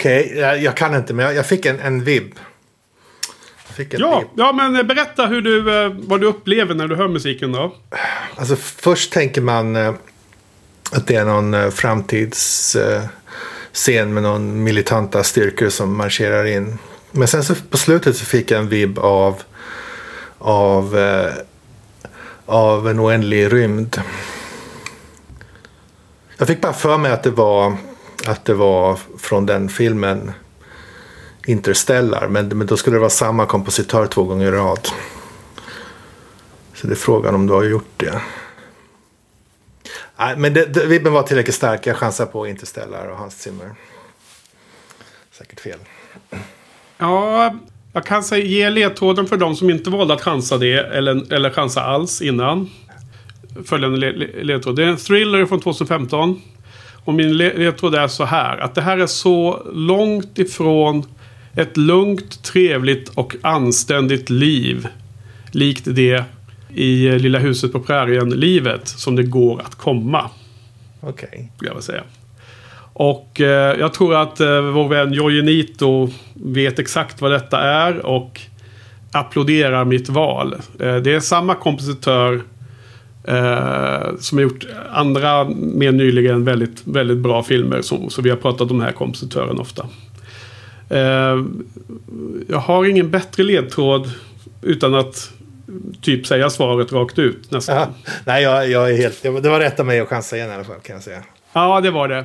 Okej, 0.00 0.32
jag, 0.36 0.62
jag 0.62 0.76
kan 0.76 0.94
inte 0.94 1.14
men 1.14 1.34
jag, 1.34 1.46
fick 1.46 1.66
en, 1.66 1.80
en 1.80 2.04
vibb. 2.04 2.34
Ja, 3.90 4.18
vibb. 4.18 4.28
ja, 4.36 4.52
men 4.52 4.76
eh, 4.76 4.82
berätta 4.82 5.26
hur 5.26 5.42
du, 5.42 5.84
eh, 5.84 5.92
vad 5.94 6.20
du 6.20 6.26
upplever 6.26 6.74
när 6.74 6.88
du 6.88 6.96
hör 6.96 7.08
musiken 7.08 7.52
då. 7.52 7.74
Alltså 8.36 8.56
först 8.56 9.12
tänker 9.12 9.40
man 9.40 9.76
eh, 9.76 9.94
att 10.92 11.06
det 11.06 11.14
är 11.14 11.24
någon 11.24 11.72
framtidsscen 11.72 13.08
scen 13.72 14.14
med 14.14 14.22
någon 14.22 14.62
militanta 14.62 15.24
styrkor 15.24 15.68
som 15.68 15.96
marscherar 15.96 16.44
in. 16.44 16.78
Men 17.10 17.28
sen 17.28 17.44
så 17.44 17.54
på 17.70 17.78
slutet 17.78 18.16
så 18.16 18.24
fick 18.24 18.50
jag 18.50 18.60
en 18.60 18.68
vibb 18.68 18.98
av 18.98 19.42
av, 20.38 20.98
av 22.46 22.88
en 22.88 23.00
oändlig 23.00 23.52
rymd. 23.52 24.02
Jag 26.36 26.48
fick 26.48 26.60
bara 26.60 26.72
för 26.72 26.98
mig 26.98 27.12
att 27.12 27.22
det 27.22 27.30
var 27.30 27.76
att 28.26 28.44
det 28.44 28.54
var 28.54 28.98
från 29.18 29.46
den 29.46 29.68
filmen 29.68 30.32
Interstellar. 31.46 32.28
Men, 32.28 32.48
men 32.48 32.66
då 32.66 32.76
skulle 32.76 32.96
det 32.96 33.00
vara 33.00 33.10
samma 33.10 33.46
kompositör 33.46 34.06
två 34.06 34.24
gånger 34.24 34.46
i 34.46 34.50
rad. 34.50 34.88
Så 36.74 36.86
det 36.86 36.92
är 36.92 36.96
frågan 36.96 37.34
om 37.34 37.46
du 37.46 37.52
har 37.52 37.64
gjort 37.64 37.92
det. 37.96 38.20
Nej, 40.16 40.36
men 40.36 40.54
det, 40.54 40.64
det, 40.64 40.86
vibben 40.86 41.12
var 41.12 41.22
tillräckligt 41.22 41.54
stark. 41.54 41.86
Jag 41.86 41.96
chansar 41.96 42.26
på 42.26 42.46
Interstellar 42.46 43.08
och 43.08 43.16
Hans 43.16 43.42
Zimmer. 43.42 43.70
Säkert 45.32 45.60
fel. 45.60 45.78
Ja, 46.98 47.54
jag 47.92 48.04
kan 48.04 48.24
säga, 48.24 48.44
ge 48.44 48.70
ledtråden 48.70 49.26
för 49.26 49.36
de 49.36 49.56
som 49.56 49.70
inte 49.70 49.90
valde 49.90 50.14
att 50.14 50.22
chansa 50.22 50.58
det 50.58 50.72
eller, 50.72 51.32
eller 51.32 51.50
chansa 51.50 51.82
alls 51.82 52.22
innan. 52.22 52.70
Följande 53.64 54.12
ledtråd. 54.42 54.76
Det 54.76 54.82
är 54.82 54.86
en 54.86 54.96
thriller 54.96 55.46
från 55.46 55.60
2015. 55.60 56.40
Och 57.04 57.14
min 57.14 57.36
le- 57.36 57.56
ledtråd 57.56 57.94
är 57.94 58.08
så 58.08 58.24
här. 58.24 58.58
Att 58.58 58.74
det 58.74 58.82
här 58.82 58.98
är 58.98 59.06
så 59.06 59.62
långt 59.74 60.38
ifrån 60.38 61.04
ett 61.54 61.76
lugnt, 61.76 62.42
trevligt 62.42 63.08
och 63.08 63.36
anständigt 63.42 64.30
liv. 64.30 64.88
Likt 65.52 65.84
det 65.84 66.24
i 66.74 67.06
eh, 67.06 67.18
Lilla 67.18 67.38
huset 67.38 67.72
på 67.72 67.80
prärien-livet 67.80 68.88
som 68.88 69.16
det 69.16 69.22
går 69.22 69.60
att 69.60 69.74
komma. 69.74 70.30
Okej. 71.00 71.52
skulle 71.56 71.68
jag 71.68 71.74
vilja 71.74 71.82
säga. 71.82 72.02
Och 72.92 73.40
eh, 73.40 73.78
jag 73.78 73.94
tror 73.94 74.14
att 74.14 74.40
eh, 74.40 74.60
vår 74.60 74.88
vän 74.88 75.12
Jojje 75.12 75.42
Nito 75.42 76.10
vet 76.34 76.78
exakt 76.78 77.20
vad 77.20 77.30
detta 77.30 77.60
är 77.60 78.06
och 78.06 78.40
applåderar 79.12 79.84
mitt 79.84 80.08
val. 80.08 80.54
Eh, 80.80 80.96
det 80.96 81.14
är 81.14 81.20
samma 81.20 81.54
kompositör 81.54 82.42
eh, 83.24 84.16
som 84.18 84.38
har 84.38 84.42
gjort 84.42 84.66
andra 84.92 85.44
mer 85.48 85.92
nyligen 85.92 86.44
väldigt, 86.44 86.86
väldigt 86.86 87.18
bra 87.18 87.42
filmer. 87.42 87.82
Så, 87.82 88.10
så 88.10 88.22
vi 88.22 88.30
har 88.30 88.36
pratat 88.36 88.70
om 88.70 88.78
den 88.78 88.86
här 88.86 88.92
kompositören 88.92 89.58
ofta. 89.58 89.86
Eh, 90.88 91.44
jag 92.48 92.58
har 92.58 92.84
ingen 92.84 93.10
bättre 93.10 93.42
ledtråd 93.42 94.10
utan 94.62 94.94
att 94.94 95.32
typ 96.00 96.26
säga 96.26 96.50
svaret 96.50 96.92
rakt 96.92 97.18
ut 97.18 97.50
nästan. 97.50 97.76
Ja, 97.76 97.88
nej, 98.24 98.42
jag, 98.42 98.70
jag 98.70 98.90
är 98.90 98.96
helt... 98.96 99.22
Det 99.22 99.48
var 99.48 99.60
rätt 99.60 99.80
av 99.80 99.86
mig 99.86 100.00
att 100.00 100.08
chansa 100.08 100.36
igen 100.36 100.50
i 100.50 100.54
alla 100.54 100.64
fall 100.64 100.80
kan 100.82 100.94
jag 100.94 101.02
säga. 101.02 101.22
Ja, 101.52 101.80
det 101.80 101.90
var 101.90 102.08
det. 102.08 102.24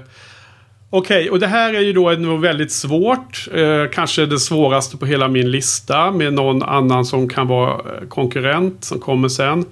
Okej, 0.89 1.29
och 1.29 1.39
det 1.39 1.47
här 1.47 1.73
är 1.73 1.79
ju 1.79 1.93
då 1.93 2.09
nog 2.11 2.41
väldigt 2.41 2.71
svårt. 2.71 3.47
Eh, 3.53 3.85
kanske 3.91 4.25
det 4.25 4.39
svåraste 4.39 4.97
på 4.97 5.05
hela 5.05 5.27
min 5.27 5.51
lista 5.51 6.11
med 6.11 6.33
någon 6.33 6.63
annan 6.63 7.05
som 7.05 7.29
kan 7.29 7.47
vara 7.47 7.71
eh, 7.71 8.07
konkurrent 8.07 8.83
som 8.83 8.99
kommer 8.99 9.27
sen. 9.27 9.65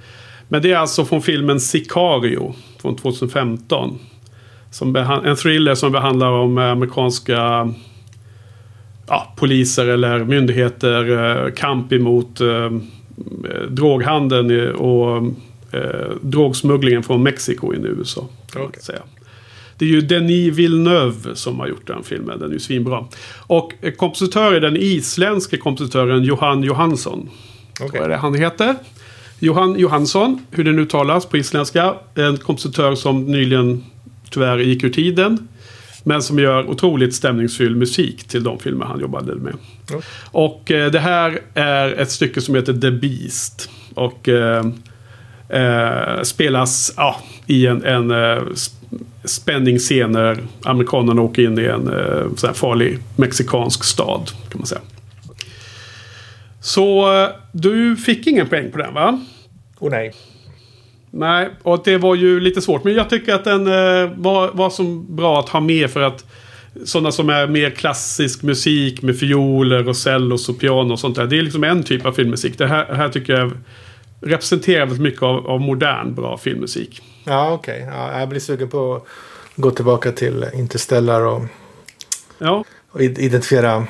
Men 0.53 0.61
det 0.61 0.71
är 0.71 0.77
alltså 0.77 1.05
från 1.05 1.21
filmen 1.21 1.59
Sicario 1.59 2.55
från 2.81 2.95
2015. 2.95 3.99
Som 4.71 4.95
en 4.95 5.35
thriller 5.35 5.75
som 5.75 5.91
behandlar 5.91 6.31
om 6.31 6.57
eh, 6.57 6.71
amerikanska 6.71 7.73
ja, 9.07 9.33
poliser 9.35 9.87
eller 9.87 10.23
myndigheter 10.23 11.11
eh, 11.45 11.51
kamp 11.53 11.93
emot 11.93 12.41
eh, 12.41 12.47
eh, 12.47 12.71
droghandeln 13.69 14.75
och 14.75 15.17
eh, 15.71 16.11
drogsmugglingen 16.21 17.03
från 17.03 17.23
Mexiko 17.23 17.73
in 17.73 17.85
i 17.85 17.87
USA. 17.87 18.27
Kan 18.51 18.61
Okej. 18.61 18.83
säga. 18.83 19.01
Det 19.77 19.85
är 19.85 19.89
ju 19.89 20.01
Denis 20.01 20.53
Villeneuve 20.53 21.35
som 21.35 21.59
har 21.59 21.67
gjort 21.67 21.87
den 21.87 22.03
filmen. 22.03 22.39
Den 22.39 22.49
är 22.49 22.53
ju 22.53 22.59
svinbra. 22.59 23.05
Och 23.37 23.73
kompositör 23.97 24.53
är 24.53 24.61
den 24.61 24.77
isländske 24.77 25.57
kompositören 25.57 26.23
Johan 26.23 26.63
Johansson. 26.63 27.29
Okej. 27.81 27.99
Vad 27.99 28.03
är 28.03 28.09
det 28.09 28.17
han 28.17 28.33
heter? 28.33 28.75
Johan 29.43 29.79
Johansson, 29.79 30.45
hur 30.51 30.63
det 30.63 30.71
nu 30.71 30.85
talas 30.85 31.25
på 31.25 31.37
isländska. 31.37 31.93
En 32.15 32.37
kompositör 32.37 32.95
som 32.95 33.25
nyligen 33.25 33.83
tyvärr 34.29 34.57
gick 34.57 34.83
ur 34.83 34.89
tiden. 34.89 35.47
Men 36.03 36.21
som 36.21 36.39
gör 36.39 36.69
otroligt 36.69 37.15
stämningsfylld 37.15 37.77
musik 37.77 38.23
till 38.23 38.43
de 38.43 38.59
filmer 38.59 38.85
han 38.85 38.99
jobbade 38.99 39.35
med. 39.35 39.53
Ja. 39.91 40.01
Och 40.31 40.71
eh, 40.71 40.91
det 40.91 40.99
här 40.99 41.39
är 41.53 41.91
ett 41.91 42.11
stycke 42.11 42.41
som 42.41 42.55
heter 42.55 42.73
The 42.73 42.91
Beast. 42.91 43.69
Och 43.93 44.29
eh, 44.29 44.65
eh, 45.49 46.21
spelas 46.23 46.93
ja, 46.97 47.15
i 47.47 47.67
en, 47.67 47.83
en 47.85 48.11
eh, 48.11 48.15
sp- 48.15 49.03
spänningsscen 49.25 50.11
när 50.11 50.37
amerikanerna 50.63 51.21
åker 51.21 51.41
in 51.41 51.59
i 51.59 51.65
en 51.65 51.87
eh, 51.87 52.53
farlig 52.53 52.99
mexikansk 53.15 53.83
stad. 53.83 54.31
kan 54.49 54.59
man 54.59 54.67
säga. 54.67 54.81
Så 56.63 57.13
eh, 57.23 57.29
du 57.51 57.95
fick 57.95 58.27
ingen 58.27 58.47
poäng 58.49 58.71
på 58.71 58.77
den 58.77 58.93
va? 58.93 59.21
Oh 59.79 59.89
nej. 59.91 60.13
Nej, 61.11 61.49
och 61.63 61.81
det 61.85 61.97
var 61.97 62.15
ju 62.15 62.39
lite 62.39 62.61
svårt. 62.61 62.83
Men 62.83 62.93
jag 62.93 63.09
tycker 63.09 63.33
att 63.35 63.43
den 63.43 63.67
eh, 63.67 64.11
var, 64.15 64.51
var 64.53 64.69
som 64.69 65.15
bra 65.15 65.39
att 65.39 65.49
ha 65.49 65.59
med 65.59 65.89
för 65.91 66.01
att 66.01 66.25
sådana 66.85 67.11
som 67.11 67.29
är 67.29 67.47
mer 67.47 67.69
klassisk 67.69 68.43
musik 68.43 69.01
med 69.01 69.19
fioler 69.19 69.87
och 69.89 69.97
cellos 69.97 70.49
och 70.49 70.59
piano 70.59 70.91
och 70.93 70.99
sånt 70.99 71.15
där. 71.15 71.25
Det 71.25 71.37
är 71.37 71.41
liksom 71.41 71.63
en 71.63 71.83
typ 71.83 72.05
av 72.05 72.11
filmmusik. 72.11 72.57
Det 72.57 72.67
här, 72.67 72.85
här 72.93 73.09
tycker 73.09 73.33
jag 73.33 73.51
representerar 74.21 74.79
väldigt 74.85 75.01
mycket 75.01 75.23
av, 75.23 75.47
av 75.47 75.61
modern 75.61 76.15
bra 76.15 76.37
filmmusik. 76.37 77.01
Ja, 77.25 77.51
okej. 77.51 77.87
Ja, 77.91 78.19
jag 78.19 78.29
blir 78.29 78.39
sugen 78.39 78.69
på 78.69 78.95
att 78.95 79.03
gå 79.55 79.71
tillbaka 79.71 80.11
till 80.11 80.45
Interstellar 80.53 81.21
och, 81.25 81.41
Ja, 82.37 82.63
och 82.91 82.99
id- 83.01 83.19
identifiera 83.19 83.87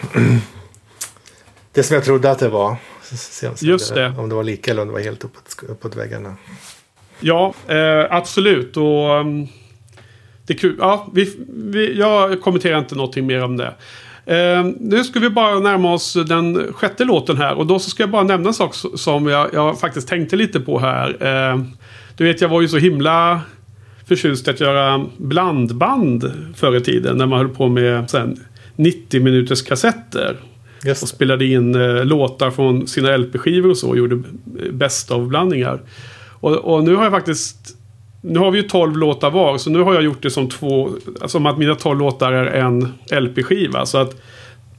det 1.73 1.83
som 1.83 1.95
jag 1.95 2.03
trodde 2.03 2.31
att 2.31 2.39
det 2.39 2.49
var. 2.49 2.75
Just 3.61 3.93
det. 3.93 4.13
Om 4.17 4.29
det 4.29 4.35
var 4.35 4.43
lika 4.43 4.71
eller 4.71 4.81
om 4.81 4.87
det 4.87 4.93
var 4.93 4.99
helt 4.99 5.23
uppåt, 5.23 5.55
uppåt 5.67 5.95
väggarna. 5.95 6.35
ja 7.19 7.53
eh, 7.67 8.05
absolut. 8.09 8.77
Och, 8.77 9.19
um, 9.19 9.47
det 10.45 10.53
är 10.53 10.57
kul. 10.57 10.75
Ja, 10.79 11.11
vi, 11.13 11.35
vi, 11.49 11.99
jag 11.99 12.41
kommenterar 12.41 12.79
inte 12.79 12.95
någonting 12.95 13.27
mer 13.27 13.43
om 13.43 13.57
det. 13.57 13.73
Eh, 14.25 14.65
nu 14.79 15.03
ska 15.03 15.19
vi 15.19 15.29
bara 15.29 15.59
närma 15.59 15.93
oss 15.93 16.13
den 16.13 16.73
sjätte 16.73 17.03
låten 17.03 17.37
här. 17.37 17.53
Och 17.53 17.67
då 17.67 17.79
ska 17.79 18.03
jag 18.03 18.09
bara 18.09 18.23
nämna 18.23 18.47
en 18.47 18.53
sak 18.53 18.75
som 18.95 19.27
jag, 19.27 19.53
jag 19.53 19.79
faktiskt 19.79 20.07
tänkte 20.07 20.35
lite 20.35 20.59
på 20.59 20.79
här. 20.79 21.17
Eh, 21.19 21.61
du 22.17 22.23
vet, 22.23 22.41
jag 22.41 22.49
var 22.49 22.61
ju 22.61 22.67
så 22.67 22.77
himla 22.77 23.41
förtjust 24.07 24.47
att 24.47 24.59
göra 24.59 25.05
blandband 25.17 26.31
förr 26.55 26.75
i 26.75 26.81
tiden. 26.81 27.17
När 27.17 27.25
man 27.25 27.39
höll 27.39 27.49
på 27.49 27.69
med 27.69 28.09
sen, 28.09 28.39
90 28.75 29.21
minuters 29.21 29.61
kassetter. 29.61 30.37
Och 30.83 30.87
Just 30.89 31.01
det. 31.01 31.07
spelade 31.07 31.45
in 31.45 31.75
eh, 31.75 32.05
låtar 32.05 32.51
från 32.51 32.87
sina 32.87 33.17
LP-skivor 33.17 33.69
och 33.69 33.77
så. 33.77 33.89
Och 33.89 33.97
gjorde 33.97 34.15
eh, 34.15 34.71
bäst 34.71 35.11
av 35.11 35.27
blandningar. 35.27 35.81
Och, 36.29 36.51
och 36.51 36.83
nu 36.83 36.95
har 36.95 37.03
jag 37.03 37.11
faktiskt... 37.13 37.57
Nu 38.21 38.39
har 38.39 38.51
vi 38.51 38.57
ju 38.61 38.67
12 38.67 38.97
låtar 38.97 39.31
var. 39.31 39.57
Så 39.57 39.69
nu 39.69 39.81
har 39.81 39.93
jag 39.93 40.03
gjort 40.03 40.21
det 40.21 40.29
som 40.29 40.49
två... 40.49 40.89
Som 41.25 41.45
att 41.45 41.57
mina 41.57 41.75
12 41.75 41.99
låtar 41.99 42.31
är 42.31 42.45
en 42.45 42.93
LP-skiva. 43.11 43.85
Så 43.85 43.97
att 43.97 44.15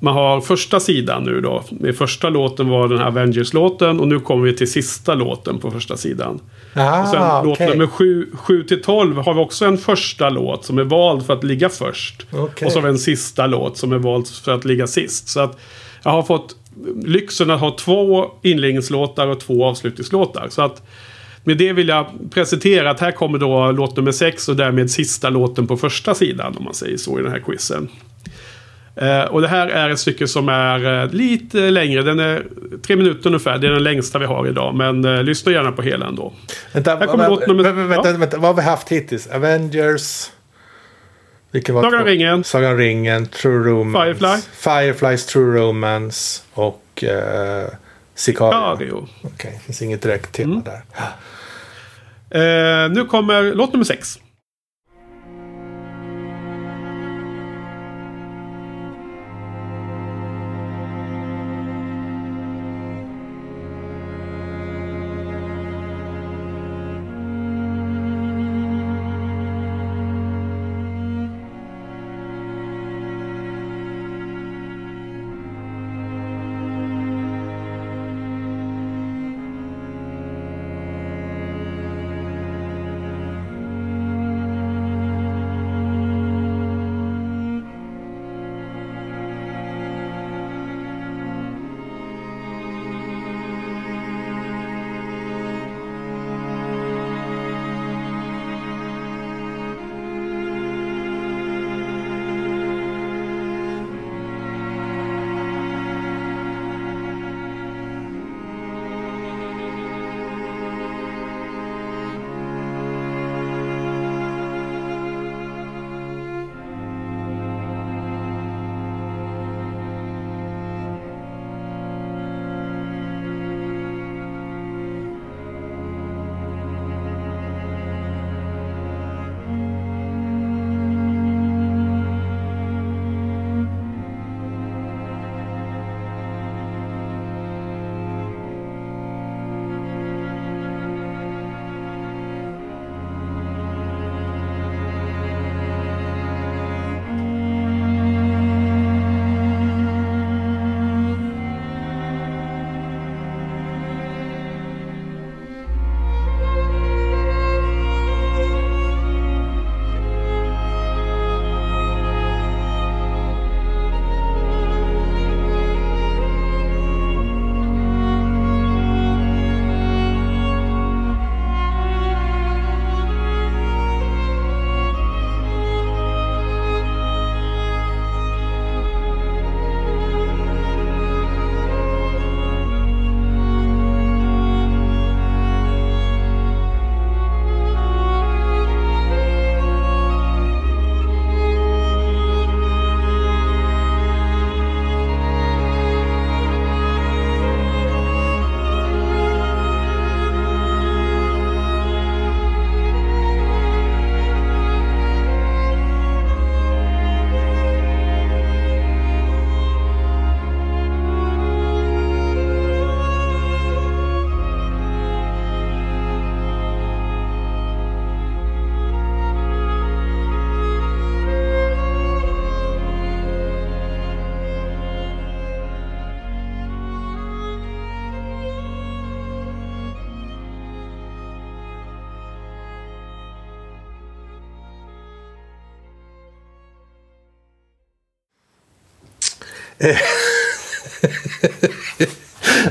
man 0.00 0.14
har 0.14 0.40
första 0.40 0.80
sidan 0.80 1.22
nu 1.24 1.40
då. 1.40 1.64
Med 1.70 1.96
första 1.96 2.28
låten 2.28 2.68
var 2.68 2.88
den 2.88 2.98
här 2.98 3.06
Avengers-låten. 3.06 4.00
Och 4.00 4.08
nu 4.08 4.20
kommer 4.20 4.44
vi 4.44 4.56
till 4.56 4.72
sista 4.72 5.14
låten 5.14 5.58
på 5.58 5.70
första 5.70 5.96
sidan. 5.96 6.34
Och 6.34 7.08
sen 7.08 7.22
Ah, 7.22 7.42
låt 7.42 7.58
nummer 7.60 7.86
7, 7.86 8.26
7 8.34 8.62
till 8.64 8.82
12 8.82 9.16
har 9.16 9.34
vi 9.34 9.40
också 9.40 9.64
en 9.64 9.78
första 9.78 10.30
låt 10.30 10.64
som 10.64 10.78
är 10.78 10.84
vald 10.84 11.26
för 11.26 11.32
att 11.32 11.44
ligga 11.44 11.68
först. 11.68 12.26
Okej. 12.32 12.66
Och 12.66 12.72
så 12.72 12.78
har 12.78 12.82
vi 12.82 12.88
en 12.88 12.98
sista 12.98 13.46
låt 13.46 13.76
som 13.76 13.92
är 13.92 13.98
vald 13.98 14.26
för 14.28 14.52
att 14.54 14.64
ligga 14.64 14.86
sist. 14.86 15.28
Så 15.28 15.40
att 15.40 15.58
jag 16.04 16.10
har 16.10 16.22
fått 16.22 16.56
lyxen 17.04 17.50
att 17.50 17.60
ha 17.60 17.76
två 17.78 18.30
inledningslåtar 18.42 19.26
och 19.26 19.40
två 19.40 19.64
avslutningslåtar. 19.64 20.46
Så 20.50 20.62
att 20.62 20.82
med 21.44 21.56
det 21.58 21.72
vill 21.72 21.88
jag 21.88 22.06
presentera 22.30 22.90
att 22.90 23.00
här 23.00 23.10
kommer 23.12 23.38
då 23.38 23.70
låt 23.72 23.96
nummer 23.96 24.12
6 24.12 24.48
och 24.48 24.56
därmed 24.56 24.90
sista 24.90 25.30
låten 25.30 25.66
på 25.66 25.76
första 25.76 26.14
sidan 26.14 26.54
om 26.58 26.64
man 26.64 26.74
säger 26.74 26.96
så 26.96 27.18
i 27.18 27.22
den 27.22 27.32
här 27.32 27.38
quizen. 27.40 27.88
Eh, 28.96 29.20
och 29.22 29.40
det 29.40 29.48
här 29.48 29.66
är 29.68 29.90
ett 29.90 29.98
stycke 29.98 30.26
som 30.28 30.48
är 30.48 31.02
eh, 31.04 31.10
lite 31.12 31.70
längre. 31.70 32.02
Den 32.02 32.20
är 32.20 32.42
tre 32.86 32.96
minuter 32.96 33.26
ungefär. 33.26 33.58
Det 33.58 33.66
är 33.66 33.70
den 33.70 33.82
längsta 33.84 34.18
vi 34.18 34.26
har 34.26 34.48
idag. 34.48 34.74
Men 34.74 35.04
eh, 35.04 35.22
lyssna 35.22 35.52
gärna 35.52 35.72
på 35.72 35.82
hela 35.82 36.06
ändå. 36.06 36.32
Vänta, 36.72 36.96
Här 36.96 37.06
kommer 37.06 37.24
vä- 37.24 37.28
låt 37.28 37.46
nummer- 37.46 37.64
vä- 37.64 37.74
vä- 37.74 37.86
vänta, 37.88 38.10
ja. 38.10 38.16
vänta, 38.18 38.38
vad 38.38 38.46
har 38.48 38.54
vi 38.54 38.62
haft 38.62 38.88
hittills? 38.88 39.26
Avengers. 39.26 40.30
Vilken 41.54 41.74
var 41.74 41.82
Sagan 41.82 42.00
om 42.00 42.06
ringen. 42.06 42.44
Sagan 42.44 42.72
om 42.72 42.78
ringen. 42.78 43.26
True 43.26 43.70
Romance. 43.70 44.14
Firefly. 44.18 44.42
Fireflies 44.52 45.26
True 45.26 45.60
Romance. 45.60 46.42
Och 46.54 47.04
uh, 47.06 47.68
Sicario. 48.14 48.76
Cario. 48.76 49.08
Okej, 49.22 49.52
det 49.54 49.58
finns 49.64 49.82
inget 49.82 50.02
direkt 50.02 50.32
tema 50.32 50.52
Mm. 50.52 50.64
där. 50.64 50.82
Eh, 52.84 52.90
nu 52.90 53.04
kommer 53.04 53.42
låt 53.42 53.72
nummer 53.72 53.84
6. 53.84 54.18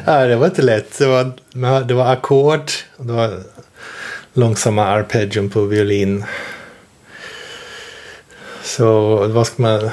Ja, 0.05 0.25
det 0.25 0.35
var 0.35 0.45
inte 0.45 0.61
lätt. 0.61 0.97
Det 0.97 1.07
var, 1.07 1.83
det 1.83 1.93
var 1.93 2.13
ackord. 2.13 2.71
Det 2.97 3.13
var 3.13 3.39
långsamma 4.33 4.85
arpeggion 4.85 5.49
på 5.49 5.61
violin. 5.61 6.25
Så 8.63 9.17
vad 9.27 9.47
ska 9.47 9.61
man... 9.61 9.89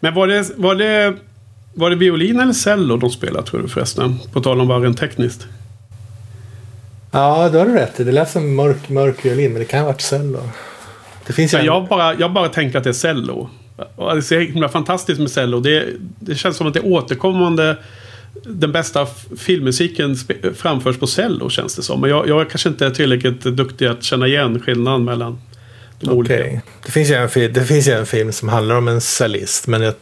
Men 0.00 0.14
var 0.14 0.26
det, 0.26 0.50
var 0.56 0.74
det, 0.74 1.14
var 1.74 1.90
det 1.90 1.96
violin 1.96 2.40
eller 2.40 2.52
cello 2.52 2.96
de 2.96 3.10
spelade 3.10 3.46
tror 3.46 3.62
du 3.62 3.68
förresten? 3.68 4.18
På 4.32 4.40
tal 4.40 4.60
om 4.60 4.68
bara 4.68 4.78
rent 4.78 4.98
tekniskt. 4.98 5.46
Ja, 7.10 7.48
det 7.48 7.58
har 7.58 7.66
du 7.66 7.74
rätt. 7.74 7.96
Det 7.96 8.12
lät 8.12 8.30
som 8.30 8.54
mörk, 8.54 8.88
mörk 8.88 9.24
violin, 9.24 9.52
men 9.52 9.60
det 9.60 9.64
kan 9.64 9.80
ha 9.80 9.86
varit 9.86 10.00
cello. 10.00 10.48
Det 11.26 11.32
finns 11.32 11.52
ja, 11.52 11.58
en... 11.58 11.64
jag, 11.64 11.88
bara, 11.88 12.14
jag 12.14 12.32
bara 12.32 12.48
tänker 12.48 12.78
att 12.78 12.84
det 12.84 12.90
är 12.90 12.94
cello. 12.94 13.50
Och 13.96 14.12
det 14.12 14.16
är 14.16 14.20
så 14.20 14.38
himla 14.38 14.68
fantastiskt 14.68 15.20
med 15.20 15.30
cello. 15.30 15.60
Det, 15.60 15.86
det 16.20 16.34
känns 16.34 16.56
som 16.56 16.66
att 16.66 16.74
det 16.74 16.80
är 16.80 16.86
återkommande 16.86 17.76
den 18.44 18.72
bästa 18.72 19.06
filmmusiken 19.38 20.16
framförs 20.56 20.98
på 20.98 21.06
cello 21.06 21.50
känns 21.50 21.76
det 21.76 21.82
som. 21.82 22.00
Men 22.00 22.10
jag, 22.10 22.28
jag 22.28 22.50
kanske 22.50 22.68
inte 22.68 22.86
är 22.86 22.90
tillräckligt 22.90 23.42
duktig 23.42 23.86
att 23.86 24.02
känna 24.02 24.26
igen 24.26 24.60
skillnaden 24.60 25.04
mellan 25.04 25.40
de 26.00 26.06
okay. 26.06 26.18
olika. 26.18 26.60
Det 26.84 26.92
finns, 26.92 27.10
ju 27.10 27.14
en, 27.14 27.52
det 27.52 27.64
finns 27.64 27.88
ju 27.88 27.92
en 27.92 28.06
film 28.06 28.32
som 28.32 28.48
handlar 28.48 28.74
om 28.74 28.88
en 28.88 29.00
cellist. 29.00 29.66
Men 29.66 29.82
jag, 29.82 29.94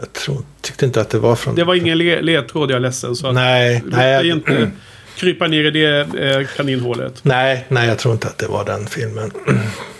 jag 0.00 0.12
tror, 0.12 0.42
tyckte 0.60 0.86
inte 0.86 1.00
att 1.00 1.10
det 1.10 1.18
var 1.18 1.36
från... 1.36 1.54
Det 1.54 1.64
var 1.64 1.74
ingen 1.74 1.98
ledtråd, 1.98 2.70
jag 2.70 2.76
är 2.76 2.80
ledsen. 2.80 3.16
Så 3.16 3.32
nej, 3.32 3.82
nej. 3.86 4.12
Jag, 4.12 4.24
inte 4.24 4.70
krypa 5.16 5.46
ner 5.46 5.64
i 5.64 5.70
det 5.70 6.00
eh, 6.18 6.46
kaninhålet. 6.56 7.20
Nej, 7.22 7.66
nej, 7.68 7.88
jag 7.88 7.98
tror 7.98 8.14
inte 8.14 8.28
att 8.28 8.38
det 8.38 8.46
var 8.46 8.64
den 8.64 8.86
filmen. 8.86 9.30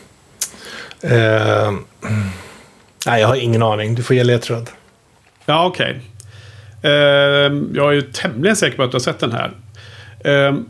uh, 1.05 1.79
nej, 3.07 3.21
jag 3.21 3.29
har 3.29 3.37
ingen 3.37 3.63
aning. 3.63 3.95
Du 3.95 4.03
får 4.03 4.17
ge 4.17 4.25
ledtråd. 4.25 4.71
Ja, 5.47 5.67
okej. 5.67 5.91
Okay. 5.91 6.01
Ehm, 6.83 7.71
jag 7.75 7.89
är 7.89 7.93
ju 7.93 8.03
tämligen 8.03 8.57
säker 8.57 8.77
på 8.77 8.83
att 8.83 8.91
du 8.91 8.95
har 8.95 9.01
sett 9.01 9.19
den 9.19 9.33
här. 9.33 9.53
Ehm, 10.25 10.65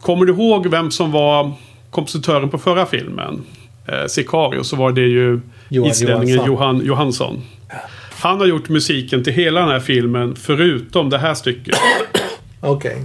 kommer 0.00 0.26
du 0.26 0.32
ihåg 0.32 0.66
vem 0.66 0.90
som 0.90 1.12
var 1.12 1.52
kompositören 1.90 2.50
på 2.50 2.58
förra 2.58 2.86
filmen? 2.86 3.44
Eh, 3.88 4.06
Sicario, 4.06 4.62
så 4.62 4.76
var 4.76 4.92
det 4.92 5.00
ju 5.00 5.40
Johan 5.68 5.90
islänningen 5.90 6.36
Johansson. 6.36 6.76
Johan 6.76 6.86
Johansson. 6.86 7.42
Han 8.20 8.38
har 8.38 8.46
gjort 8.46 8.68
musiken 8.68 9.24
till 9.24 9.32
hela 9.32 9.60
den 9.60 9.68
här 9.68 9.80
filmen 9.80 10.36
förutom 10.36 11.10
det 11.10 11.18
här 11.18 11.34
stycket. 11.34 11.74
Okej. 12.60 12.92
Okay. 12.92 13.02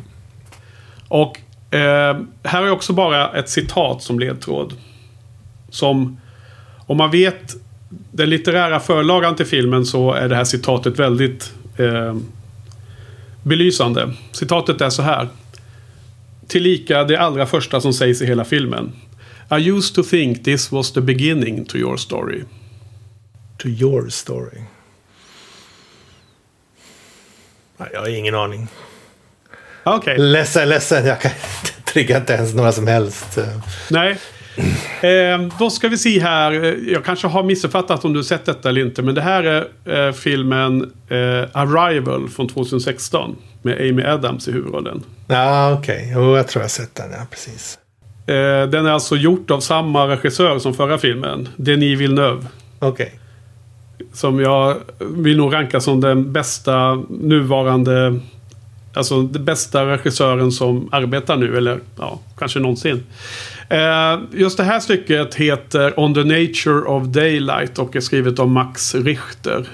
Och 1.07 1.39
eh, 1.75 2.17
här 2.43 2.63
är 2.63 2.71
också 2.71 2.93
bara 2.93 3.31
ett 3.31 3.49
citat 3.49 4.01
som 4.01 4.19
ledtråd. 4.19 4.73
Som 5.69 6.19
om 6.77 6.97
man 6.97 7.11
vet 7.11 7.55
den 8.11 8.29
litterära 8.29 8.79
förlagan 8.79 9.35
till 9.35 9.45
filmen 9.45 9.85
så 9.85 10.13
är 10.13 10.29
det 10.29 10.35
här 10.35 10.43
citatet 10.43 10.99
väldigt 10.99 11.53
eh, 11.77 12.15
belysande. 13.43 14.13
Citatet 14.31 14.81
är 14.81 14.89
så 14.89 15.01
här. 15.01 15.27
Tillika 16.47 17.03
det 17.03 17.17
allra 17.17 17.45
första 17.45 17.81
som 17.81 17.93
sägs 17.93 18.21
i 18.21 18.25
hela 18.25 18.45
filmen. 18.45 18.91
I 19.51 19.69
used 19.69 19.95
to 19.95 20.03
think 20.03 20.43
this 20.43 20.71
was 20.71 20.93
the 20.93 21.01
beginning 21.01 21.65
to 21.65 21.77
your 21.77 21.97
story. 21.97 22.43
To 23.57 23.67
your 23.67 24.09
story. 24.09 24.61
Jag 27.93 27.99
har 27.99 28.07
ingen 28.07 28.35
aning. 28.35 28.67
Okay. 29.85 30.17
Ledsen, 30.17 30.69
ledsen. 30.69 31.05
Jag 31.05 31.21
kan 31.21 31.31
trigga 31.85 32.17
inte 32.17 32.33
ens 32.33 32.53
några 32.53 32.71
som 32.71 32.87
helst. 32.87 33.37
Eh. 33.37 33.63
Nej, 33.89 34.17
Eh, 35.01 35.47
då 35.59 35.69
ska 35.69 35.87
vi 35.87 35.97
se 35.97 36.19
här. 36.19 36.77
Jag 36.93 37.05
kanske 37.05 37.27
har 37.27 37.43
missuppfattat 37.43 38.05
om 38.05 38.13
du 38.13 38.23
sett 38.23 38.45
detta 38.45 38.69
eller 38.69 38.81
inte. 38.81 39.01
Men 39.01 39.15
det 39.15 39.21
här 39.21 39.43
är 39.43 40.07
eh, 40.07 40.13
filmen 40.13 40.91
eh, 41.09 41.17
Arrival 41.51 42.29
från 42.29 42.47
2016. 42.47 43.35
Med 43.61 43.73
Amy 43.89 44.03
Adams 44.03 44.47
i 44.47 44.51
huvudrollen. 44.51 45.03
Ja, 45.27 45.73
okej. 45.73 45.95
Okay. 45.95 46.11
Jo, 46.13 46.37
jag 46.37 46.47
tror 46.47 46.63
jag 46.63 46.71
sett 46.71 46.95
den. 46.95 47.11
Ja, 47.11 47.27
precis. 47.29 47.79
Eh, 48.27 48.69
den 48.69 48.85
är 48.85 48.91
alltså 48.91 49.15
gjort 49.15 49.51
av 49.51 49.59
samma 49.59 50.07
regissör 50.07 50.59
som 50.59 50.73
förra 50.73 50.97
filmen. 50.97 51.49
Denis 51.55 51.99
Villeneuve. 51.99 52.45
Okej. 52.79 53.05
Okay. 53.05 54.07
Som 54.13 54.39
jag 54.39 54.75
vill 54.99 55.37
nog 55.37 55.53
ranka 55.53 55.79
som 55.79 56.01
den 56.01 56.33
bästa 56.33 56.95
nuvarande 57.09 58.19
Alltså 58.93 59.23
den 59.23 59.45
bästa 59.45 59.85
regissören 59.85 60.51
som 60.51 60.89
arbetar 60.91 61.37
nu, 61.37 61.57
eller 61.57 61.79
ja, 61.97 62.19
kanske 62.37 62.59
någonsin. 62.59 63.03
Eh, 63.69 64.19
just 64.31 64.57
det 64.57 64.63
här 64.63 64.79
stycket 64.79 65.35
heter 65.35 65.99
On 65.99 66.13
the 66.13 66.23
Nature 66.23 66.81
of 66.81 67.07
Daylight 67.07 67.79
och 67.79 67.95
är 67.95 67.99
skrivet 67.99 68.39
av 68.39 68.47
Max 68.47 68.95
Richter. 68.95 69.67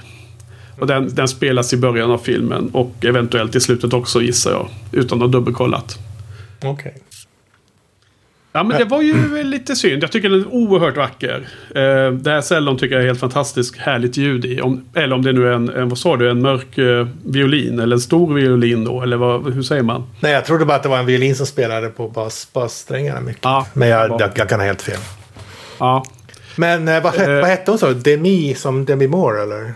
Och 0.79 0.87
den, 0.87 1.15
den 1.15 1.27
spelas 1.27 1.73
i 1.73 1.77
början 1.77 2.11
av 2.11 2.17
filmen 2.17 2.69
och 2.73 3.05
eventuellt 3.05 3.55
i 3.55 3.59
slutet 3.59 3.93
också 3.93 4.21
gissar 4.21 4.51
jag. 4.51 4.69
Utan 4.91 5.17
att 5.17 5.21
ha 5.21 5.27
dubbelkollat. 5.27 5.99
Okej. 6.57 6.71
Okay. 6.71 6.91
Ja 8.55 8.63
men 8.63 8.77
det 8.77 8.85
var 8.85 9.01
ju 9.01 9.43
lite 9.43 9.75
synd. 9.75 10.03
Jag 10.03 10.11
tycker 10.11 10.29
den 10.29 10.39
är 10.39 10.53
oerhört 10.53 10.97
vacker. 10.97 11.47
Eh, 11.75 12.11
det 12.11 12.31
här 12.31 12.41
cellon 12.41 12.77
tycker 12.77 12.95
jag 12.95 13.03
är 13.03 13.07
helt 13.07 13.19
fantastiskt 13.19 13.77
härligt 13.77 14.17
ljud 14.17 14.45
i. 14.45 14.61
Om, 14.61 14.85
eller 14.93 15.15
om 15.15 15.21
det 15.21 15.33
nu 15.33 15.47
är 15.47 15.51
en, 15.51 15.69
en 15.69 15.89
vad 15.89 15.97
sa 15.97 16.17
du, 16.17 16.29
en 16.29 16.41
mörk 16.41 16.77
eh, 16.77 17.07
violin 17.25 17.79
eller 17.79 17.95
en 17.95 18.01
stor 18.01 18.33
violin 18.33 18.83
då? 18.83 19.01
Eller 19.01 19.17
vad, 19.17 19.53
hur 19.53 19.63
säger 19.63 19.83
man? 19.83 20.03
Nej, 20.19 20.31
jag 20.31 20.45
trodde 20.45 20.65
bara 20.65 20.75
att 20.75 20.83
det 20.83 20.89
var 20.89 20.97
en 20.97 21.05
violin 21.05 21.35
som 21.35 21.45
spelade 21.45 21.89
på 21.89 22.07
bas, 22.07 22.49
bassträngarna 22.53 23.21
mycket. 23.21 23.43
Ja, 23.43 23.67
men 23.73 23.87
jag, 23.87 24.21
jag, 24.21 24.31
jag, 24.35 24.49
kan 24.49 24.59
ha 24.59 24.67
helt 24.67 24.81
fel. 24.81 24.99
Ja. 25.79 26.05
Men 26.55 26.87
eh, 26.87 27.03
vad, 27.03 27.15
vad 27.15 27.45
hette 27.45 27.71
hon 27.71 27.77
så? 27.77 27.91
Demi 27.91 28.55
som 28.55 28.85
Demi 28.85 29.07
Moore 29.07 29.43
eller? 29.43 29.73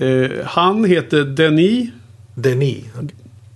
Eh, 0.00 0.30
han 0.44 0.84
heter 0.84 1.24
Denis. 1.24 1.90
Denis. 2.34 2.84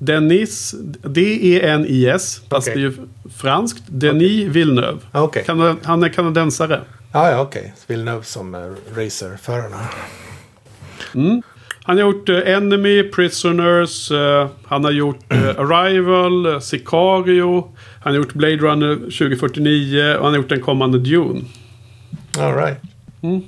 Dennis, 0.05 0.75
D-E-N-I-S, 1.05 2.41
fast 2.51 2.69
okay. 2.69 2.81
det 2.81 2.87
är 2.87 2.91
ju 2.91 2.97
franskt. 3.37 3.83
Denis 3.87 4.41
okay. 4.41 4.49
Villeneuve. 4.49 4.99
Okay. 5.15 5.45
Kanad 5.45 5.77
han 5.83 6.03
är 6.03 6.09
kanadensare. 6.09 6.81
Ah, 7.13 7.31
ja, 7.31 7.41
okej. 7.41 7.61
Okay. 7.61 7.73
Villeneuve 7.87 8.25
som 8.25 8.55
uh, 8.55 8.75
racerförarna. 8.95 9.81
Mm. 11.15 11.43
Han 11.85 11.97
har 11.97 12.05
gjort 12.05 12.29
uh, 12.29 12.49
Enemy, 12.49 13.03
Prisoners, 13.03 14.11
uh, 14.11 14.47
han 14.65 14.85
har 14.85 14.91
gjort 14.91 15.33
uh, 15.33 15.49
Arrival, 15.49 16.63
Sicario, 16.63 17.77
han 18.01 18.13
har 18.13 18.17
gjort 18.21 18.33
Blade 18.33 18.57
Runner 18.57 18.95
2049 18.97 20.17
och 20.17 20.25
han 20.25 20.33
har 20.33 20.37
gjort 20.37 20.49
den 20.49 20.61
kommande 20.61 20.99
Dune. 20.99 21.41
All 22.39 22.57
right. 22.57 22.79
Mm. 23.23 23.43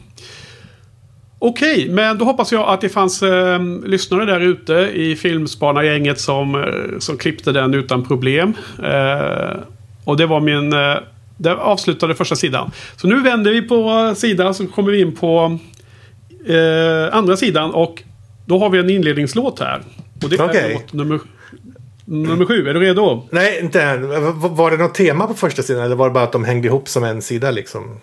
Okej, 1.38 1.88
men 1.88 2.18
då 2.18 2.24
hoppas 2.24 2.52
jag 2.52 2.68
att 2.68 2.80
det 2.80 2.88
fanns 2.88 3.22
eh, 3.22 3.62
lyssnare 3.84 4.24
där 4.24 4.40
ute 4.40 4.72
i 4.94 5.16
Filmspanargänget 5.16 6.20
som, 6.20 6.54
eh, 6.54 6.98
som 6.98 7.18
klippte 7.18 7.52
den 7.52 7.74
utan 7.74 8.04
problem. 8.04 8.54
Eh, 8.84 9.56
och 10.04 10.16
det 10.16 10.26
var 10.26 10.40
min... 10.40 10.72
Eh, 10.72 10.96
det 11.36 11.54
avslutade 11.54 12.14
första 12.14 12.36
sidan. 12.36 12.70
Så 12.96 13.08
nu 13.08 13.20
vänder 13.22 13.50
vi 13.50 13.62
på 13.62 14.12
sidan 14.16 14.54
så 14.54 14.66
kommer 14.66 14.92
vi 14.92 15.00
in 15.00 15.14
på 15.14 15.58
eh, 16.46 17.16
andra 17.16 17.36
sidan 17.36 17.70
och 17.70 18.02
då 18.46 18.58
har 18.58 18.70
vi 18.70 18.78
en 18.78 18.90
inledningslåt 18.90 19.60
här. 19.60 19.82
Och 20.22 20.30
det 20.30 20.36
är 20.36 20.44
okay. 20.44 20.72
låt 20.72 20.92
nummer, 20.92 21.20
nummer 22.04 22.44
sju. 22.44 22.68
Är 22.68 22.74
du 22.74 22.80
redo? 22.80 23.28
Nej, 23.30 23.60
inte 23.62 23.82
än. 23.82 24.08
Var 24.56 24.70
det 24.70 24.76
något 24.76 24.94
tema 24.94 25.26
på 25.26 25.34
första 25.34 25.62
sidan 25.62 25.84
eller 25.84 25.96
var 25.96 26.08
det 26.08 26.12
bara 26.12 26.24
att 26.24 26.32
de 26.32 26.44
hängde 26.44 26.68
ihop 26.68 26.88
som 26.88 27.04
en 27.04 27.22
sida 27.22 27.50
liksom? 27.50 28.00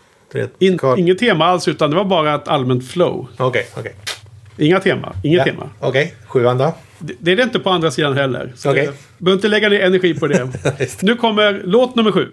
In, 0.60 0.80
inget 0.98 1.18
tema 1.18 1.46
alls, 1.46 1.68
utan 1.68 1.90
det 1.90 1.96
var 1.96 2.06
bara 2.06 2.36
ett 2.36 2.48
allmänt 2.48 2.88
flow. 2.88 3.28
Okej, 3.34 3.48
okay, 3.48 3.64
okej. 3.72 3.82
Okay. 3.82 4.66
Inga 4.68 4.80
tema. 4.80 5.16
Inget 5.24 5.38
ja, 5.38 5.44
tema. 5.44 5.70
Okej, 5.80 5.90
okay. 5.90 6.12
sjuan 6.28 6.58
då? 6.58 6.74
Det, 7.00 7.14
det, 7.20 7.32
är 7.32 7.36
det 7.36 7.44
inte 7.44 7.60
på 7.60 7.70
andra 7.70 7.92
sidan 7.92 8.14
heller. 8.14 8.54
Så 8.56 8.72
okay. 8.72 8.90
behöver 9.18 9.38
inte 9.38 9.48
lägga 9.48 9.70
ner 9.70 9.80
energi 9.80 10.14
på 10.14 10.28
det. 10.28 10.50
nu 11.02 11.16
kommer 11.16 11.62
låt 11.66 11.96
nummer 11.96 12.12
sju. 12.12 12.28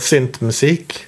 Syntmusik. 0.00 1.06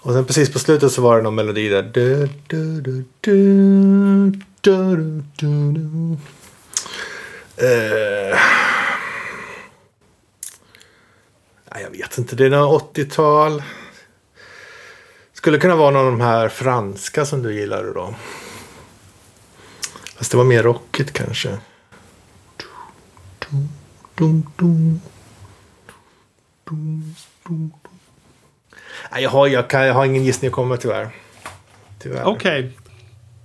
Och 0.00 0.12
sen 0.12 0.24
precis 0.24 0.52
på 0.52 0.58
slutet 0.58 0.92
så 0.92 1.02
var 1.02 1.16
det 1.16 1.22
någon 1.22 1.34
melodi 1.34 1.68
där. 1.68 1.82
Du, 1.82 2.28
du, 2.46 2.80
du, 2.80 3.04
du, 3.20 4.30
du, 4.60 4.92
du, 4.96 5.22
du, 5.36 5.72
du. 5.72 6.16
Eh. 7.66 8.38
Jag 11.82 11.90
vet 11.90 12.18
inte. 12.18 12.36
Det 12.36 12.46
är 12.46 12.50
något 12.50 12.96
80-tal. 12.96 13.62
Skulle 15.32 15.58
kunna 15.58 15.76
vara 15.76 15.90
någon 15.90 16.06
av 16.06 16.12
de 16.12 16.20
här 16.20 16.48
franska 16.48 17.26
som 17.26 17.42
du 17.42 17.54
gillade 17.54 17.92
då. 17.92 18.14
Fast 20.16 20.30
det 20.30 20.36
var 20.36 20.44
mer 20.44 20.62
rockigt 20.62 21.12
kanske. 21.12 21.58
Nej, 29.12 29.22
jag 29.22 29.30
har, 29.30 29.46
jag, 29.46 29.70
kan, 29.70 29.86
jag 29.86 29.94
har 29.94 30.04
ingen 30.04 30.24
gissning 30.24 30.48
att 30.48 30.54
komma 30.54 30.76
tyvärr. 30.76 31.08
tyvärr. 32.02 32.22
Okej. 32.24 32.70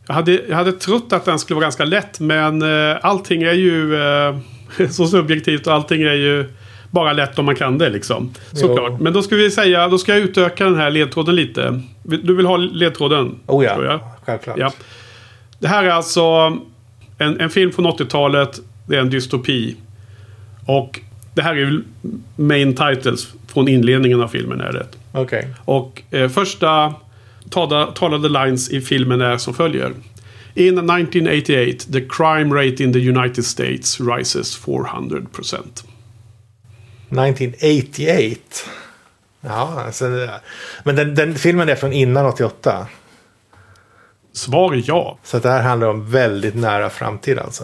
Jag, 0.07 0.13
hade, 0.13 0.31
jag 0.31 0.55
hade 0.55 0.71
trott 0.71 1.13
att 1.13 1.25
den 1.25 1.39
skulle 1.39 1.55
vara 1.55 1.65
ganska 1.65 1.85
lätt 1.85 2.19
men 2.19 2.61
eh, 2.61 2.97
allting 3.01 3.43
är 3.43 3.53
ju 3.53 3.95
eh, 3.95 4.35
så 4.89 5.07
subjektivt 5.07 5.67
och 5.67 5.73
allting 5.73 6.01
är 6.01 6.13
ju 6.13 6.53
bara 6.91 7.13
lätt 7.13 7.39
om 7.39 7.45
man 7.45 7.55
kan 7.55 7.77
det 7.77 7.89
liksom. 7.89 8.33
Såklart. 8.51 8.91
Jo. 8.91 9.03
Men 9.03 9.13
då 9.13 9.21
ska 9.21 9.35
vi 9.35 9.51
säga, 9.51 9.87
då 9.87 9.97
ska 9.97 10.13
jag 10.13 10.21
utöka 10.21 10.63
den 10.63 10.75
här 10.75 10.89
ledtråden 10.89 11.35
lite. 11.35 11.81
Du 12.03 12.35
vill 12.35 12.45
ha 12.45 12.57
ledtråden? 12.57 13.35
Oh 13.45 13.65
ja, 13.65 13.99
självklart. 14.25 14.57
Ja. 14.57 14.71
Det 15.59 15.67
här 15.67 15.83
är 15.83 15.89
alltså 15.89 16.21
en, 17.17 17.39
en 17.39 17.49
film 17.49 17.71
från 17.71 17.87
80-talet. 17.87 18.59
Det 18.87 18.95
är 18.95 18.99
en 18.99 19.09
dystopi. 19.09 19.75
Och 20.65 20.99
det 21.33 21.41
här 21.41 21.51
är 21.51 21.59
ju 21.59 21.81
main 22.35 22.75
titles 22.75 23.33
från 23.47 23.67
inledningen 23.67 24.21
av 24.21 24.27
filmen. 24.27 24.61
är 24.61 24.71
det. 24.71 24.85
Okej. 25.15 25.47
Och 25.65 26.01
eh, 26.11 26.29
första 26.29 26.93
talade, 27.49 27.91
talade 27.95 28.29
lines 28.29 28.69
i 28.69 28.81
filmen 28.81 29.21
är 29.21 29.37
som 29.37 29.53
följer. 29.53 29.93
In 30.53 30.77
1988 30.89 31.85
the 31.93 32.01
crime 32.09 32.55
rate 32.55 32.83
in 32.83 32.93
the 32.93 33.09
United 33.09 33.45
States 33.45 33.99
rises 34.01 34.57
400%. 34.65 35.83
1988. 37.09 38.39
Ja, 39.41 39.83
alltså, 39.85 40.09
det- 40.09 40.41
men 40.83 40.95
den, 40.95 41.15
den 41.15 41.35
filmen 41.35 41.69
är 41.69 41.75
från 41.75 41.93
innan 41.93 42.25
88. 42.25 42.87
Svar 44.33 44.73
är 44.73 44.83
ja. 44.85 45.17
Så 45.23 45.39
det 45.39 45.49
här 45.49 45.61
handlar 45.61 45.87
om 45.87 46.11
väldigt 46.11 46.55
nära 46.55 46.89
framtid 46.89 47.39
alltså. 47.39 47.63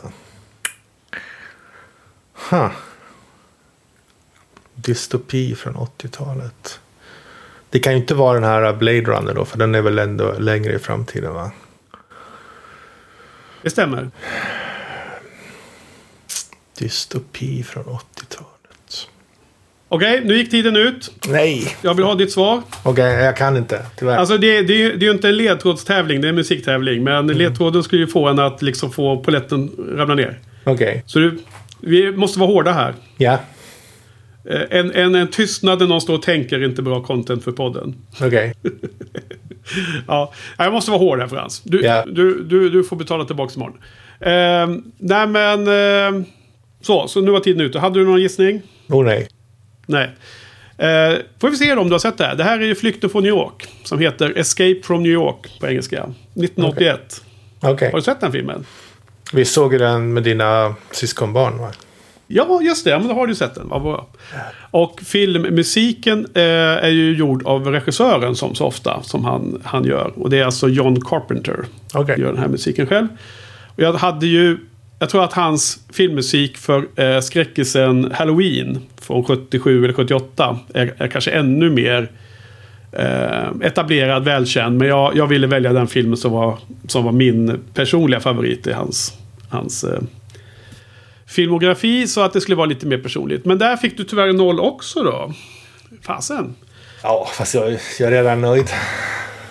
Huh. 2.49 2.69
Dystopi 4.75 5.55
från 5.55 5.75
80-talet. 5.75 6.79
Det 7.71 7.79
kan 7.79 7.93
ju 7.93 7.99
inte 7.99 8.15
vara 8.15 8.33
den 8.33 8.43
här 8.43 8.73
Blade 8.73 9.01
Runner 9.01 9.33
då, 9.33 9.45
för 9.45 9.57
den 9.57 9.75
är 9.75 9.81
väl 9.81 9.99
ändå 9.99 10.35
längre 10.39 10.73
i 10.73 10.79
framtiden 10.79 11.33
va? 11.33 11.51
Det 13.61 13.69
stämmer. 13.69 14.09
Dystopi 16.79 17.63
från 17.63 17.83
80-talet. 17.83 19.07
Okej, 19.87 20.21
nu 20.25 20.37
gick 20.37 20.51
tiden 20.51 20.75
ut. 20.75 21.11
Nej! 21.27 21.75
Jag 21.81 21.93
vill 21.93 22.05
ha 22.05 22.15
ditt 22.15 22.31
svar. 22.31 22.61
Okej, 22.83 23.13
jag 23.13 23.37
kan 23.37 23.57
inte. 23.57 23.85
Tyvärr. 23.95 24.17
Alltså 24.17 24.37
det, 24.37 24.61
det, 24.61 24.63
det 24.67 25.05
är 25.05 25.07
ju 25.07 25.11
inte 25.11 25.29
en 25.29 25.37
ledtrådstävling, 25.37 26.21
det 26.21 26.27
är 26.27 26.29
en 26.29 26.35
musiktävling. 26.35 27.03
Men 27.03 27.27
ledtråden 27.27 27.83
skulle 27.83 28.01
ju 28.01 28.07
få 28.07 28.27
en 28.27 28.39
att 28.39 28.61
liksom 28.61 28.91
få 28.91 29.23
poletten 29.23 29.71
ramla 29.95 30.15
ner. 30.15 30.39
Okej. 30.63 31.03
Så 31.05 31.19
du, 31.19 31.39
vi 31.79 32.11
måste 32.11 32.39
vara 32.39 32.51
hårda 32.51 32.71
här. 32.71 32.93
Ja. 33.17 33.39
Eh, 34.49 34.61
En, 34.79 34.91
en, 34.91 35.15
en 35.15 35.27
tystnad 35.27 35.79
när 35.79 35.87
någon 35.87 36.01
står 36.01 36.13
och 36.13 36.21
tänker 36.21 36.63
inte 36.63 36.81
bra 36.81 37.03
content 37.03 37.43
för 37.43 37.51
podden. 37.51 37.95
Okej. 38.21 38.53
Ja, 40.07 40.33
jag 40.57 40.73
måste 40.73 40.91
vara 40.91 40.99
hård 40.99 41.19
här 41.19 41.27
Frans. 41.27 41.61
Du, 41.63 41.81
Ja. 41.81 42.05
du, 42.07 42.43
du, 42.43 42.69
du 42.69 42.83
får 42.83 42.95
betala 42.95 43.25
tillbaka 43.25 43.53
imorgon. 43.55 43.77
Eh, 44.19 44.81
nej 44.97 45.27
men... 45.27 45.67
Eh, 46.17 46.23
så, 46.81 47.07
så 47.07 47.21
nu 47.21 47.31
var 47.31 47.39
tiden 47.39 47.61
ute. 47.61 47.79
Hade 47.79 47.99
du 47.99 48.05
någon 48.05 48.21
gissning? 48.21 48.61
Oh 48.89 49.05
nej. 49.05 49.27
Nej. 49.85 50.09
Eh, 50.77 51.17
får 51.41 51.49
vi 51.49 51.57
se 51.57 51.73
om 51.73 51.87
du 51.87 51.93
har 51.93 51.99
sett 51.99 52.17
det 52.17 52.25
här. 52.25 52.35
Det 52.35 52.43
här 52.43 52.59
är 52.59 52.65
ju 52.65 52.75
Flykten 52.75 53.09
från 53.09 53.23
New 53.23 53.29
York. 53.29 53.67
Som 53.83 53.99
heter 53.99 54.37
Escape 54.37 54.79
from 54.83 55.03
New 55.03 55.11
York 55.11 55.59
på 55.59 55.67
engelska. 55.67 55.97
1981. 56.03 57.21
Okej. 57.61 57.89
Har 57.91 57.97
du 57.97 58.03
sett 58.03 58.21
den 58.21 58.31
filmen? 58.31 58.65
Vi 59.33 59.45
såg 59.45 59.79
den 59.79 60.13
med 60.13 60.23
dina 60.23 60.75
syskonbarn 60.91 61.57
va? 61.57 61.71
Ja, 62.33 62.61
just 62.61 62.83
det. 62.83 62.89
Ja, 62.89 62.99
men 62.99 63.07
då 63.07 63.13
har 63.13 63.27
du 63.27 63.35
sett 63.35 63.55
den. 63.55 63.69
Vad 63.69 63.81
bra. 63.81 64.07
Och 64.71 65.01
filmmusiken 65.05 66.27
eh, 66.33 66.43
är 66.85 66.89
ju 66.89 67.15
gjord 67.15 67.45
av 67.45 67.67
regissören 67.67 68.35
som 68.35 68.55
så 68.55 68.65
ofta 68.65 69.03
som 69.03 69.25
han, 69.25 69.61
han 69.63 69.83
gör. 69.83 70.11
Och 70.15 70.29
det 70.29 70.39
är 70.39 70.45
alltså 70.45 70.69
John 70.69 71.01
Carpenter. 71.01 71.65
Okej. 71.93 72.19
Gör 72.19 72.27
den 72.27 72.37
här 72.37 72.47
musiken 72.47 72.87
själv. 72.87 73.07
Och 73.67 73.83
jag 73.83 73.93
hade 73.93 74.27
ju... 74.27 74.57
Jag 74.99 75.09
tror 75.09 75.23
att 75.23 75.33
hans 75.33 75.79
filmmusik 75.93 76.57
för 76.57 76.87
eh, 76.95 77.19
skräckisen 77.19 78.11
Halloween 78.13 78.79
från 79.01 79.23
77 79.23 79.83
eller 79.83 79.93
78 79.93 80.59
är, 80.73 80.93
är 80.97 81.07
kanske 81.07 81.31
ännu 81.31 81.69
mer 81.69 82.11
eh, 82.91 83.67
etablerad, 83.67 84.23
välkänd. 84.23 84.77
Men 84.77 84.87
jag, 84.87 85.15
jag 85.15 85.27
ville 85.27 85.47
välja 85.47 85.73
den 85.73 85.87
filmen 85.87 86.17
som 86.17 86.31
var, 86.31 86.57
som 86.87 87.03
var 87.03 87.11
min 87.11 87.59
personliga 87.73 88.19
favorit 88.19 88.67
i 88.67 88.73
hans, 88.73 89.13
hans 89.49 89.83
eh, 89.83 89.99
filmografi. 91.31 92.07
Så 92.07 92.21
att 92.21 92.33
det 92.33 92.41
skulle 92.41 92.55
vara 92.55 92.65
lite 92.65 92.85
mer 92.85 92.97
personligt. 92.97 93.45
Men 93.45 93.57
där 93.57 93.77
fick 93.77 93.97
du 93.97 94.03
tyvärr 94.03 94.33
noll 94.33 94.59
också 94.59 95.03
då. 95.03 95.33
Fasen. 96.01 96.55
Ja, 97.03 97.27
fast 97.33 97.53
jag, 97.53 97.71
jag 97.99 98.07
är 98.07 98.11
redan 98.11 98.41
nöjd. 98.41 98.69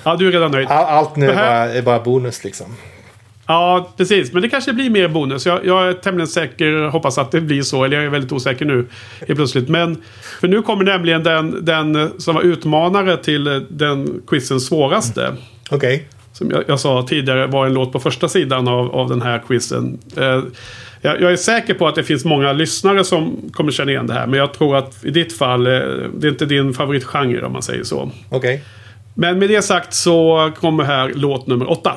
Ja, 0.02 0.16
du 0.16 0.28
är 0.28 0.32
redan 0.32 0.50
nöjd. 0.50 0.68
All, 0.68 0.84
allt 0.98 1.16
nu 1.16 1.26
Det 1.26 1.32
är 1.32 1.36
här- 1.36 1.66
bara, 1.66 1.74
är 1.74 1.82
bara 1.82 2.00
bonus 2.00 2.44
liksom. 2.44 2.66
Ja, 3.46 3.92
precis. 3.96 4.32
Men 4.32 4.42
det 4.42 4.48
kanske 4.48 4.72
blir 4.72 4.90
mer 4.90 5.08
bonus. 5.08 5.46
Jag, 5.46 5.66
jag 5.66 5.88
är 5.88 5.92
tämligen 5.92 6.28
säker, 6.28 6.88
hoppas 6.88 7.18
att 7.18 7.30
det 7.30 7.40
blir 7.40 7.62
så. 7.62 7.84
Eller 7.84 7.96
jag 7.96 8.06
är 8.06 8.08
väldigt 8.10 8.32
osäker 8.32 8.64
nu 8.64 8.86
helt 9.26 9.36
plötsligt. 9.36 9.68
Men 9.68 10.02
för 10.40 10.48
nu 10.48 10.62
kommer 10.62 10.84
nämligen 10.84 11.22
den, 11.22 11.64
den 11.64 12.10
som 12.20 12.34
var 12.34 12.42
utmanare 12.42 13.16
till 13.16 13.66
den 13.70 14.22
quizens 14.26 14.66
svåraste. 14.66 15.34
Okej. 15.70 16.08
Som 16.32 16.50
jag, 16.50 16.64
jag 16.68 16.80
sa 16.80 17.06
tidigare 17.08 17.46
var 17.46 17.66
en 17.66 17.74
låt 17.74 17.92
på 17.92 18.00
första 18.00 18.28
sidan 18.28 18.68
av, 18.68 18.94
av 18.94 19.08
den 19.08 19.22
här 19.22 19.42
quizen. 19.48 19.98
Eh, 20.16 20.42
jag, 21.00 21.20
jag 21.20 21.32
är 21.32 21.36
säker 21.36 21.74
på 21.74 21.88
att 21.88 21.94
det 21.94 22.04
finns 22.04 22.24
många 22.24 22.52
lyssnare 22.52 23.04
som 23.04 23.50
kommer 23.52 23.72
känna 23.72 23.90
igen 23.90 24.06
det 24.06 24.14
här. 24.14 24.26
Men 24.26 24.38
jag 24.38 24.54
tror 24.54 24.76
att 24.76 25.04
i 25.04 25.10
ditt 25.10 25.38
fall, 25.38 25.66
eh, 25.66 25.72
det 26.14 26.26
är 26.26 26.28
inte 26.28 26.46
din 26.46 26.74
favoritgenre 26.74 27.46
om 27.46 27.52
man 27.52 27.62
säger 27.62 27.84
så. 27.84 28.10
Okej. 28.28 28.64
Men 29.14 29.38
med 29.38 29.48
det 29.48 29.62
sagt 29.62 29.94
så 29.94 30.50
kommer 30.56 30.84
här 30.84 31.12
låt 31.14 31.46
nummer 31.46 31.70
åtta. 31.70 31.92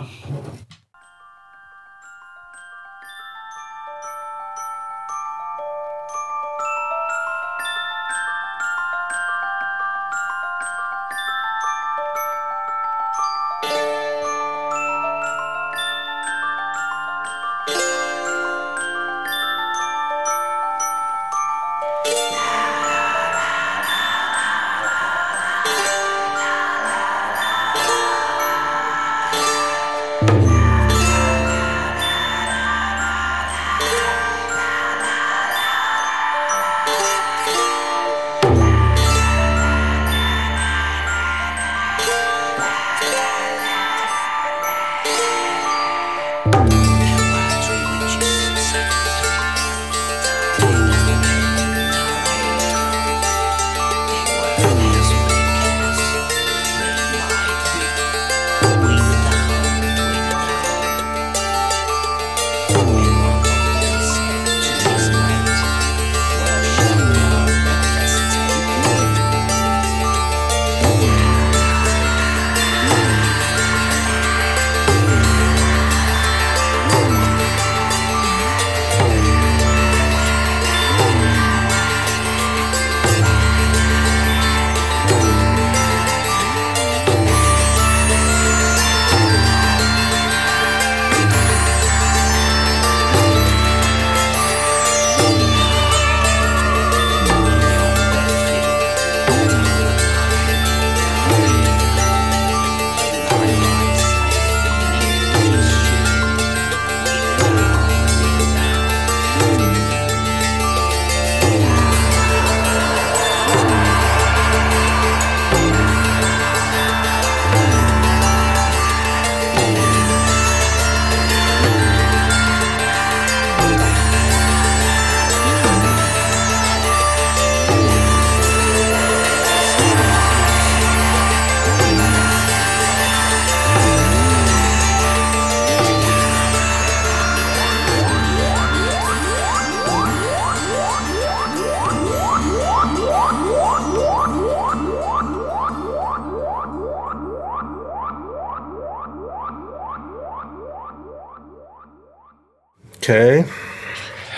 Okej. 153.03 153.45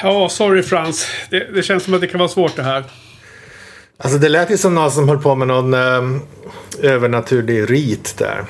Ja, 0.04 0.30
sorry 0.30 0.64
Frans. 0.64 1.08
Det, 1.30 1.40
det 1.54 1.64
känns 1.64 1.84
som 1.84 1.94
att 1.94 2.02
det 2.02 2.08
kan 2.08 2.20
vara 2.20 2.30
svårt 2.30 2.56
det 2.56 2.64
här. 2.64 2.84
Alltså 3.98 4.18
det 4.20 4.30
lät 4.30 4.52
ju 4.52 4.58
som 4.58 4.76
någon 4.76 4.92
som 4.92 5.10
höll 5.10 5.18
på 5.18 5.36
med 5.36 5.48
någon 5.48 5.74
um, 5.74 6.22
övernaturlig 6.80 7.72
rit 7.72 8.18
där. 8.18 8.46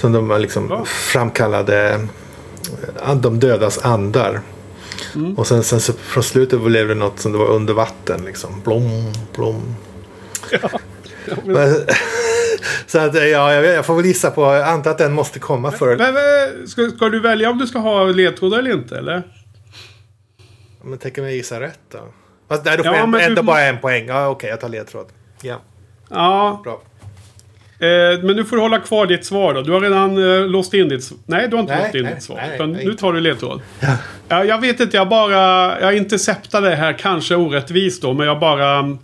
Som 0.00 0.12
de 0.12 0.40
liksom 0.40 0.66
Ja. 0.70 0.84
framkallade 0.84 2.00
uh, 3.06 3.14
de 3.14 3.40
dödas 3.40 3.78
andar. 3.78 4.40
Och 5.36 5.46
sen, 5.46 5.62
sen 5.64 5.80
så 5.80 5.92
från 5.92 6.22
slutet 6.22 6.60
blev 6.60 6.88
det 6.88 6.94
något 6.94 7.20
som 7.20 7.32
det 7.32 7.38
var 7.38 7.48
under 7.48 7.74
vatten 7.74 8.22
liksom. 8.24 8.60
Blom, 8.64 9.12
blom. 9.36 9.76
Men- 11.44 11.86
så 12.86 12.98
att 12.98 13.14
ja, 13.14 13.22
jag, 13.52 13.64
jag 13.64 13.86
får 13.86 13.96
väl 13.96 14.04
gissa 14.06 14.30
på, 14.30 14.42
jag 14.42 14.62
antar 14.68 14.90
att 14.90 14.98
den 14.98 15.12
måste 15.12 15.38
komma 15.38 15.70
förr. 15.70 15.96
Men, 15.96 16.14
men, 16.14 16.68
ska, 16.68 16.88
ska 16.96 17.08
du 17.08 17.20
välja 17.20 17.50
om 17.50 17.58
du 17.58 17.66
ska 17.66 17.78
ha 17.78 18.04
ledtrådar 18.04 18.58
eller 18.58 18.72
inte? 18.72 18.98
Eller? 18.98 19.22
Men 20.84 20.98
tänk 20.98 21.18
om 21.18 21.24
jag 21.24 21.32
gissar 21.34 21.60
rätt 21.60 21.78
då? 21.92 21.98
Fast 22.48 22.64
nej, 22.64 22.76
då 22.76 22.82
får 22.84 22.94
Ja, 22.94 22.98
jag 23.12 23.22
ändå 23.24 23.42
du- 23.42 23.46
bara 23.46 23.62
en 23.62 23.78
poäng. 23.78 24.06
Ja, 24.06 24.28
okej, 24.28 24.50
jag 24.50 24.60
tar 24.60 24.68
ledtråd. 24.68 25.06
Ja, 25.42 25.60
Ja, 26.10 26.60
bra. 26.64 26.82
eh, 27.88 28.22
men 28.22 28.36
nu 28.36 28.44
får 28.44 28.56
du 28.56 28.62
hålla 28.62 28.78
kvar 28.80 29.06
ditt 29.06 29.24
svar 29.24 29.54
då. 29.54 29.62
Du 29.62 29.72
har 29.72 29.80
redan 29.80 30.18
eh, 30.40 30.46
låst 30.48 30.74
in 30.74 30.88
ditt... 30.88 31.10
Nej, 31.26 31.48
du 31.48 31.56
har 31.56 31.60
inte 31.60 31.74
Nej, 31.74 31.82
låst 31.84 31.94
in 31.94 32.02
nej, 32.04 32.14
ditt 32.14 32.22
svar. 32.22 32.36
nej, 32.36 32.54
utan 32.54 32.72
nu 32.72 32.94
tar 32.94 33.12
du 33.12 33.20
ledtråd. 33.20 33.60
Ja. 34.28 34.44
jag 34.44 34.60
vet 34.60 34.80
inte, 34.80 34.96
jag 34.96 35.08
bara... 35.08 35.80
Jag 35.80 35.96
interceptar 35.96 36.62
det 36.62 36.76
här, 36.76 36.92
kanske 36.92 37.36
orättvist 37.36 38.02
då, 38.02 38.12
men 38.12 38.26
jag 38.26 38.40
bara... 38.40 38.96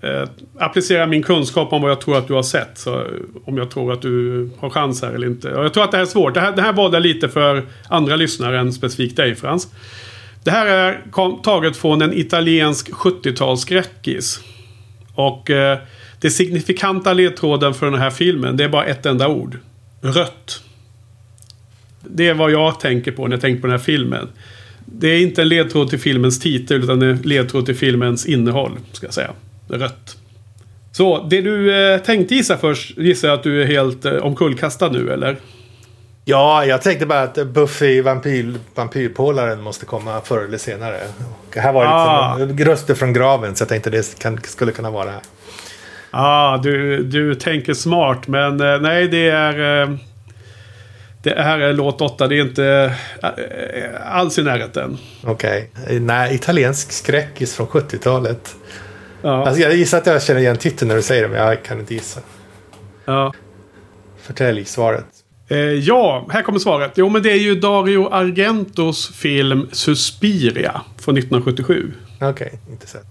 Eh, 0.00 0.28
applicera 0.58 1.06
min 1.06 1.22
kunskap 1.22 1.72
om 1.72 1.82
vad 1.82 1.90
jag 1.90 2.00
tror 2.00 2.18
att 2.18 2.28
du 2.28 2.34
har 2.34 2.42
sett. 2.42 2.78
Så, 2.78 3.06
om 3.44 3.56
jag 3.56 3.70
tror 3.70 3.92
att 3.92 4.02
du 4.02 4.50
har 4.58 4.70
chans 4.70 5.02
här 5.02 5.12
eller 5.12 5.26
inte. 5.26 5.54
Och 5.54 5.64
jag 5.64 5.74
tror 5.74 5.84
att 5.84 5.90
det 5.90 5.96
här 5.96 6.04
är 6.04 6.08
svårt. 6.08 6.34
Det 6.34 6.40
här, 6.40 6.52
det 6.56 6.62
här 6.62 6.72
var 6.72 6.90
det 6.90 7.00
lite 7.00 7.28
för 7.28 7.62
andra 7.88 8.16
lyssnare 8.16 8.60
än 8.60 8.72
specifikt 8.72 9.16
dig 9.16 9.34
Frans. 9.34 9.68
Det 10.44 10.50
här 10.50 10.66
är 10.66 11.02
kom, 11.10 11.42
taget 11.42 11.76
från 11.76 12.02
en 12.02 12.12
italiensk 12.12 12.90
70-talsskräckis. 12.90 14.40
Och 15.14 15.50
eh, 15.50 15.78
det 16.20 16.30
signifikanta 16.30 17.12
ledtråden 17.12 17.74
för 17.74 17.90
den 17.90 18.00
här 18.00 18.10
filmen, 18.10 18.56
det 18.56 18.64
är 18.64 18.68
bara 18.68 18.84
ett 18.84 19.06
enda 19.06 19.28
ord. 19.28 19.58
Rött. 20.00 20.62
Det 22.00 22.28
är 22.28 22.34
vad 22.34 22.50
jag 22.50 22.80
tänker 22.80 23.12
på 23.12 23.26
när 23.26 23.36
jag 23.36 23.40
tänker 23.40 23.60
på 23.60 23.66
den 23.66 23.78
här 23.78 23.84
filmen. 23.84 24.28
Det 24.84 25.08
är 25.08 25.20
inte 25.20 25.42
en 25.42 25.48
ledtråd 25.48 25.90
till 25.90 25.98
filmens 25.98 26.40
titel, 26.40 26.84
utan 26.84 27.02
en 27.02 27.16
ledtråd 27.16 27.66
till 27.66 27.76
filmens 27.76 28.26
innehåll, 28.26 28.72
ska 28.92 29.06
jag 29.06 29.14
säga. 29.14 29.30
Rött. 29.68 30.16
Så, 30.92 31.22
det 31.22 31.40
du 31.40 31.74
eh, 31.92 31.98
tänkte 32.00 32.34
gissa 32.34 32.56
först, 32.58 32.98
gissar 32.98 33.28
jag 33.28 33.36
att 33.36 33.42
du 33.42 33.62
är 33.62 33.66
helt 33.66 34.04
eh, 34.04 34.12
omkullkastad 34.12 34.88
nu, 34.88 35.12
eller? 35.12 35.36
Ja, 36.24 36.64
jag 36.64 36.82
tänkte 36.82 37.06
bara 37.06 37.22
att 37.22 37.46
Buffy 37.46 38.00
vampyr, 38.02 38.54
vampyrpålaren 38.74 39.60
måste 39.60 39.86
komma 39.86 40.20
förr 40.20 40.44
eller 40.44 40.58
senare. 40.58 41.00
Och 41.48 41.56
här 41.56 41.72
var 41.72 41.84
det 41.84 41.90
Ah. 41.90 42.36
liksom 42.38 42.64
röster 42.64 42.94
från 42.94 43.12
graven 43.12 43.56
så 43.56 43.62
jag 43.62 43.68
tänkte 43.68 43.90
det 43.90 44.18
kan, 44.18 44.40
skulle 44.42 44.72
kunna 44.72 44.90
vara 44.90 45.10
här. 45.10 45.20
Ja, 46.10 46.18
ah, 46.20 46.58
du, 46.62 47.02
du 47.02 47.34
tänker 47.34 47.74
smart, 47.74 48.28
men 48.28 48.60
eh, 48.60 48.80
nej, 48.80 49.08
det 49.08 49.28
är... 49.28 49.98
Det 51.22 51.42
här 51.42 51.58
är 51.58 51.72
låt 51.72 52.00
8, 52.00 52.28
det 52.28 52.38
är 52.38 52.40
inte 52.40 52.94
alls 54.04 54.38
i 54.38 54.42
närheten. 54.42 54.98
Okej. 55.24 55.70
Nej, 56.00 56.34
italiensk 56.34 56.92
skräckis 56.92 57.54
från 57.54 57.66
70-talet. 57.66 58.54
Ja, 59.26 59.46
Alltså, 59.46 59.62
jag 59.62 59.76
gissar 59.76 59.98
att 59.98 60.06
jag 60.06 60.22
känner 60.22 60.40
igen 60.40 60.56
titeln 60.56 60.88
när 60.88 60.96
du 60.96 61.02
säger 61.02 61.22
det, 61.22 61.28
men 61.28 61.38
jag 61.38 61.62
kan 61.62 61.80
inte 61.80 61.94
gissa. 61.94 62.20
ja. 63.04 63.32
Förtälj 64.22 64.64
svaret. 64.64 65.06
Eh, 65.48 65.58
ja, 65.58 66.26
här 66.30 66.42
kommer 66.42 66.58
svaret. 66.58 66.92
Jo, 66.94 67.08
men 67.08 67.22
det 67.22 67.32
är 67.32 67.36
ju 67.38 67.54
Dario 67.54 68.08
Argentos 68.12 69.08
film 69.14 69.68
Suspiria 69.72 70.80
från 70.98 71.16
1977. 71.18 71.92
Okej, 72.20 72.58
inte 72.70 72.86
sett. 72.86 73.06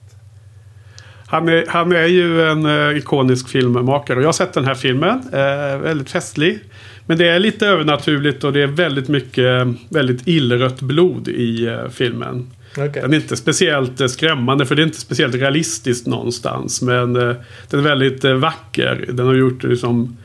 Han 1.27 1.49
är, 1.49 1.65
han 1.67 1.91
är 1.91 2.05
ju 2.05 2.41
en 2.49 2.65
eh, 2.65 2.97
ikonisk 2.97 3.49
filmmakare 3.49 4.17
och 4.17 4.23
jag 4.23 4.27
har 4.27 4.33
sett 4.33 4.53
den 4.53 4.65
här 4.65 4.75
filmen. 4.75 5.21
Eh, 5.33 5.77
väldigt 5.77 6.09
festlig. 6.09 6.59
Men 7.05 7.17
det 7.17 7.27
är 7.29 7.39
lite 7.39 7.67
övernaturligt 7.67 8.43
och 8.43 8.53
det 8.53 8.61
är 8.61 8.67
väldigt 8.67 9.07
mycket 9.07 9.67
väldigt 9.89 10.27
illrött 10.27 10.81
blod 10.81 11.27
i 11.27 11.65
eh, 11.67 11.89
filmen. 11.89 12.51
Okej. 12.77 13.01
Den 13.01 13.13
är 13.13 13.17
inte 13.17 13.37
speciellt 13.37 14.01
eh, 14.01 14.07
skrämmande 14.07 14.65
för 14.65 14.75
det 14.75 14.81
är 14.81 14.85
inte 14.85 14.99
speciellt 15.01 15.35
realistiskt 15.35 16.07
någonstans. 16.07 16.81
Men 16.81 17.15
eh, 17.15 17.35
den 17.69 17.79
är 17.79 17.83
väldigt 17.83 18.23
eh, 18.23 18.33
vacker. 18.33 19.05
Den 19.13 19.27
har 19.27 19.33
gjort 19.33 19.63
liksom, 19.63 20.17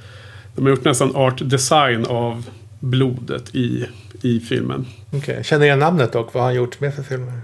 de 0.55 0.63
har 0.63 0.71
gjort 0.71 0.85
nästan 0.85 1.17
art 1.17 1.41
design 1.45 2.07
av 2.07 2.45
blodet 2.81 3.55
i, 3.55 3.87
i 4.23 4.41
filmen. 4.41 4.87
Okej. 5.11 5.45
Känner 5.45 5.67
jag 5.67 5.79
namnet 5.79 6.13
dock? 6.13 6.35
Vad 6.35 6.43
har 6.43 6.49
han 6.49 6.57
gjort 6.57 6.81
mer 6.81 6.91
för 6.91 7.03
filmer? 7.03 7.41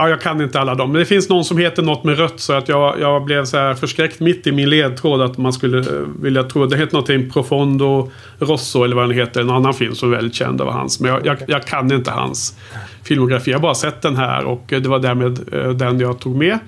Ja, 0.00 0.08
jag 0.08 0.20
kan 0.20 0.40
inte 0.40 0.60
alla 0.60 0.74
dem. 0.74 0.92
Men 0.92 0.98
det 0.98 1.04
finns 1.06 1.28
någon 1.28 1.44
som 1.44 1.58
heter 1.58 1.82
något 1.82 2.04
med 2.04 2.18
rött 2.18 2.40
så 2.40 2.52
att 2.52 2.68
jag, 2.68 3.00
jag 3.00 3.24
blev 3.24 3.44
så 3.44 3.56
här 3.56 3.74
förskräckt 3.74 4.20
mitt 4.20 4.46
i 4.46 4.52
min 4.52 4.70
ledtråd 4.70 5.20
att 5.22 5.38
man 5.38 5.52
skulle 5.52 5.78
eh, 5.78 5.84
vilja 6.22 6.42
tro. 6.42 6.66
Det 6.66 6.76
heter 6.76 6.92
någonting 6.92 7.30
Profondo 7.30 8.10
Rosso 8.38 8.84
eller 8.84 8.96
vad 8.96 9.08
den 9.08 9.16
heter. 9.18 9.40
En 9.40 9.50
annan 9.50 9.74
film 9.74 9.94
som 9.94 10.12
är 10.12 10.16
väldigt 10.16 10.34
känd 10.34 10.60
av 10.60 10.72
hans. 10.72 11.00
Men 11.00 11.10
jag, 11.10 11.26
jag, 11.26 11.36
jag 11.46 11.64
kan 11.66 11.92
inte 11.92 12.10
hans 12.10 12.56
filmografi. 13.04 13.50
Jag 13.50 13.58
har 13.58 13.62
bara 13.62 13.74
sett 13.74 14.02
den 14.02 14.16
här 14.16 14.44
och 14.44 14.64
det 14.68 14.86
var 14.86 14.98
därmed 14.98 15.54
eh, 15.54 15.70
den 15.70 16.00
jag 16.00 16.20
tog 16.20 16.36
med. 16.36 16.58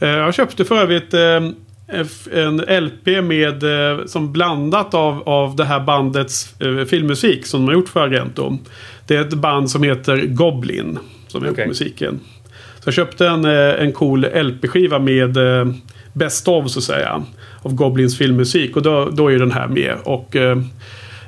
Eh, 0.00 0.08
Jag 0.08 0.34
köpte 0.34 0.64
för 0.64 0.76
övrigt 0.76 1.14
en 1.14 2.56
LP 2.84 3.06
med, 3.22 3.64
som 4.06 4.32
blandat 4.32 4.94
av, 4.94 5.28
av 5.28 5.56
det 5.56 5.64
här 5.64 5.80
bandets 5.80 6.54
filmmusik 6.88 7.46
som 7.46 7.60
de 7.60 7.66
har 7.66 7.72
gjort 7.74 7.88
för 7.88 8.00
Argento. 8.00 8.58
Det 9.06 9.16
är 9.16 9.20
ett 9.20 9.34
band 9.34 9.70
som 9.70 9.82
heter 9.82 10.26
Goblin. 10.26 10.98
Som 11.28 11.40
har 11.40 11.48
gjort 11.48 11.54
Okej. 11.54 11.68
musiken. 11.68 12.20
Så 12.80 12.86
jag 12.88 12.94
köpte 12.94 13.26
en, 13.26 13.44
eh, 13.44 13.82
en 13.82 13.92
cool 13.92 14.24
LP-skiva 14.24 14.98
med 14.98 15.36
eh, 15.36 15.66
Best 16.12 16.48
of 16.48 16.70
så 16.70 16.78
att 16.78 16.84
säga. 16.84 17.22
Av 17.62 17.74
Goblins 17.74 18.18
filmmusik. 18.18 18.76
Och 18.76 18.82
då, 18.82 19.10
då 19.10 19.32
är 19.32 19.38
den 19.38 19.52
här 19.52 19.66
med. 19.68 19.94
Och 20.04 20.36
eh, 20.36 20.58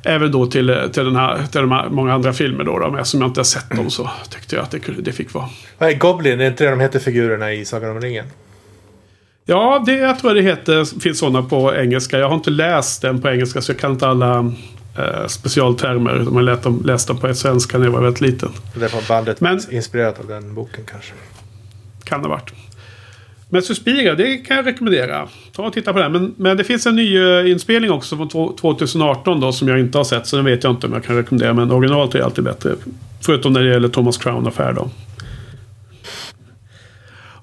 även 0.05 0.33
då 0.33 0.47
till, 0.47 0.71
eh, 0.71 0.87
till, 0.87 1.05
den 1.05 1.17
här, 1.17 1.39
till 1.53 1.61
de 1.61 1.73
här 1.73 1.89
många 1.89 2.15
andra 2.15 2.33
filmer 2.33 2.65
då. 2.65 2.79
då 2.79 2.91
men 2.91 2.99
eftersom 2.99 3.21
jag 3.21 3.29
inte 3.31 3.41
har 3.41 3.45
sett 3.45 3.71
dem 3.77 3.91
så 3.91 4.11
tyckte 4.31 4.57
jag 4.57 4.63
att 4.63 4.71
det, 4.71 4.79
det 4.99 5.13
fick 5.13 5.35
vara. 5.35 5.49
Vad 5.79 5.89
är 5.89 5.95
Goblin? 5.95 6.41
Är 6.41 6.47
inte 6.47 6.65
det 6.65 6.71
de 6.71 6.81
heter 6.81 6.99
figurerna 6.99 7.53
i 7.53 7.65
Sagan 7.65 7.91
om 7.91 8.01
ringen? 8.01 8.25
Ja, 9.45 9.83
det, 9.87 9.93
jag 9.93 10.19
tror 10.19 10.35
det 10.35 10.43
heter, 10.43 11.01
finns 11.01 11.19
sådana 11.19 11.43
på 11.43 11.75
engelska. 11.75 12.19
Jag 12.19 12.29
har 12.29 12.35
inte 12.35 12.51
läst 12.51 13.03
den 13.03 13.21
på 13.23 13.29
engelska 13.31 13.61
så 13.61 13.73
jag 13.73 13.79
kan 13.79 13.93
inte 13.93 14.09
alla 14.09 14.39
eh, 14.99 15.27
specialtermer. 15.27 16.19
De 16.19 16.35
har 16.35 16.43
läst 16.43 16.63
dem, 16.63 16.83
läst 16.85 17.09
dem 17.09 17.19
på 17.19 17.35
svenska 17.35 17.79
när 17.79 17.85
jag 17.85 17.93
var 17.93 18.01
väldigt 18.01 18.21
liten. 18.21 18.49
Det 18.75 18.95
var 18.95 19.09
bandet 19.09 19.41
Men- 19.41 19.61
inspirerat 19.71 20.21
av 20.21 20.27
den 20.27 20.55
boken 20.55 20.85
kanske. 20.91 21.13
Kan 22.05 22.23
det 22.23 22.29
ha 22.29 22.35
varit. 22.35 22.53
Men 23.49 23.63
Suspiria, 23.63 24.15
det 24.15 24.37
kan 24.37 24.57
jag 24.57 24.67
rekommendera. 24.67 25.29
Ta 25.53 25.63
och 25.67 25.73
titta 25.73 25.93
på 25.93 25.99
den. 25.99 26.13
Men, 26.13 26.35
men 26.37 26.57
det 26.57 26.65
finns 26.65 26.87
en 26.87 26.97
ny 26.97 27.19
eh, 27.19 27.51
inspelning 27.51 27.91
också 27.91 28.17
från 28.17 28.57
2018 28.57 29.41
då 29.41 29.53
som 29.53 29.69
jag 29.69 29.81
inte 29.81 29.99
har 29.99 30.05
sett. 30.05 30.27
Så 30.27 30.37
den 30.37 30.45
vet 30.45 30.65
jag 30.65 30.73
inte 30.73 30.87
om 30.87 30.93
jag 30.93 31.05
kan 31.05 31.17
rekommendera. 31.17 31.55
Men 31.55 31.71
originalet 31.71 32.15
är 32.15 32.21
alltid 32.21 32.45
bättre. 32.45 32.75
Förutom 33.21 33.53
när 33.53 33.61
det 33.63 33.69
gäller 33.69 33.89
Thomas 33.89 34.19
Crown-affär 34.19 34.73
då. 34.73 34.91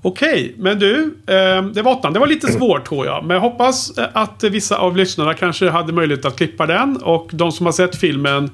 Okej, 0.02 0.56
men 0.58 0.80
du. 0.80 1.16
Eh, 1.28 1.64
det 1.64 1.82
var 1.82 1.92
åttan. 1.92 2.14
Det 2.14 2.20
var 2.20 2.28
lite 2.28 2.52
svårt 2.52 2.88
tror 2.88 3.06
jag. 3.06 3.26
Men 3.26 3.36
jag 3.36 3.42
hoppas 3.42 3.98
eh, 3.98 4.08
att 4.14 4.44
vissa 4.44 4.78
av 4.78 4.98
lyssnarna 4.98 5.34
kanske 5.34 5.70
hade 5.70 5.94
möjlighet 5.94 6.26
att 6.26 6.38
klippa 6.38 6.66
den. 6.66 6.98
Och 6.98 7.30
de 7.34 7.52
som 7.52 7.66
har 7.66 7.74
sett 7.74 7.96
filmen 7.96 8.44
eh, 8.44 8.50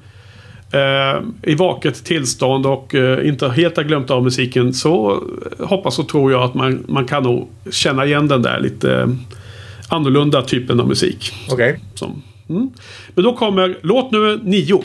i 1.44 1.56
vaket 1.56 2.06
tillstånd 2.06 2.66
och 2.66 2.96
eh, 2.96 3.28
inte 3.28 3.50
helt 3.50 3.78
har 3.78 3.84
glömt 3.84 4.12
av 4.12 4.24
musiken 4.24 4.74
så 4.74 5.12
eh, 5.12 5.68
hoppas 5.68 6.00
och 6.00 6.10
tror 6.10 6.32
jag 6.32 6.44
att 6.44 6.54
man, 6.54 6.84
man 6.88 7.06
kan 7.06 7.24
nog 7.24 7.50
känna 7.72 8.06
igen 8.06 8.28
den 8.28 8.42
där 8.42 8.60
lite 8.60 8.96
eh, 8.96 9.08
annorlunda 9.90 10.42
typen 10.42 10.80
av 10.80 10.88
musik. 10.88 11.34
Okej. 11.52 11.80
Som, 11.94 12.24
mm. 12.50 12.70
Men 13.16 13.24
då 13.24 13.34
kommer 13.34 13.78
låt 13.82 14.12
nummer 14.12 14.40
nio. 14.44 14.84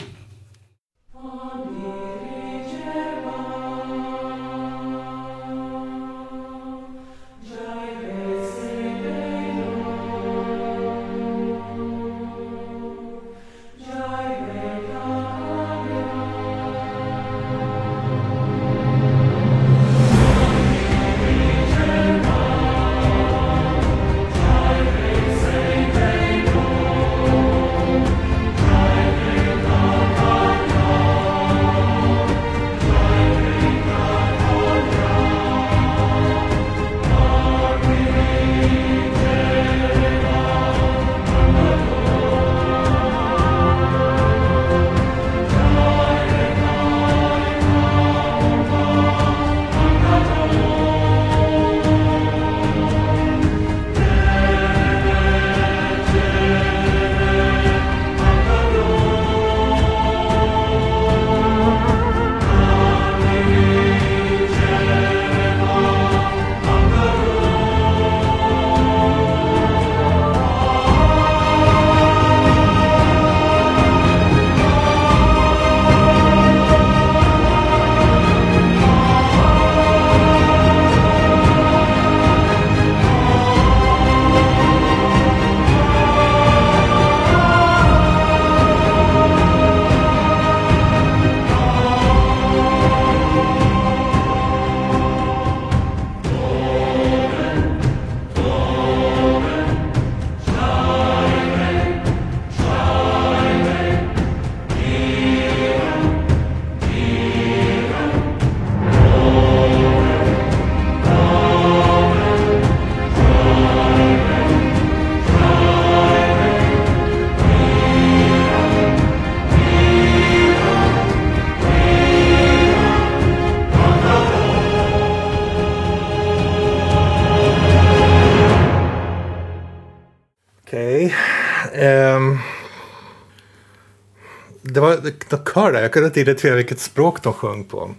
Något 135.55 135.63
kör 135.65 135.71
där. 135.71 135.81
Jag 135.81 135.91
kunde 135.91 136.07
inte 136.07 136.19
identifiera 136.19 136.55
vilket 136.55 136.79
språk 136.79 137.23
de 137.23 137.33
sjöng 137.33 137.63
på. 137.63 137.91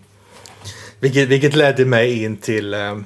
Vilket, 1.01 1.29
vilket 1.29 1.55
ledde 1.57 1.85
mig 1.85 2.23
in 2.25 2.37
till... 2.37 2.75
Eh, 2.75 2.99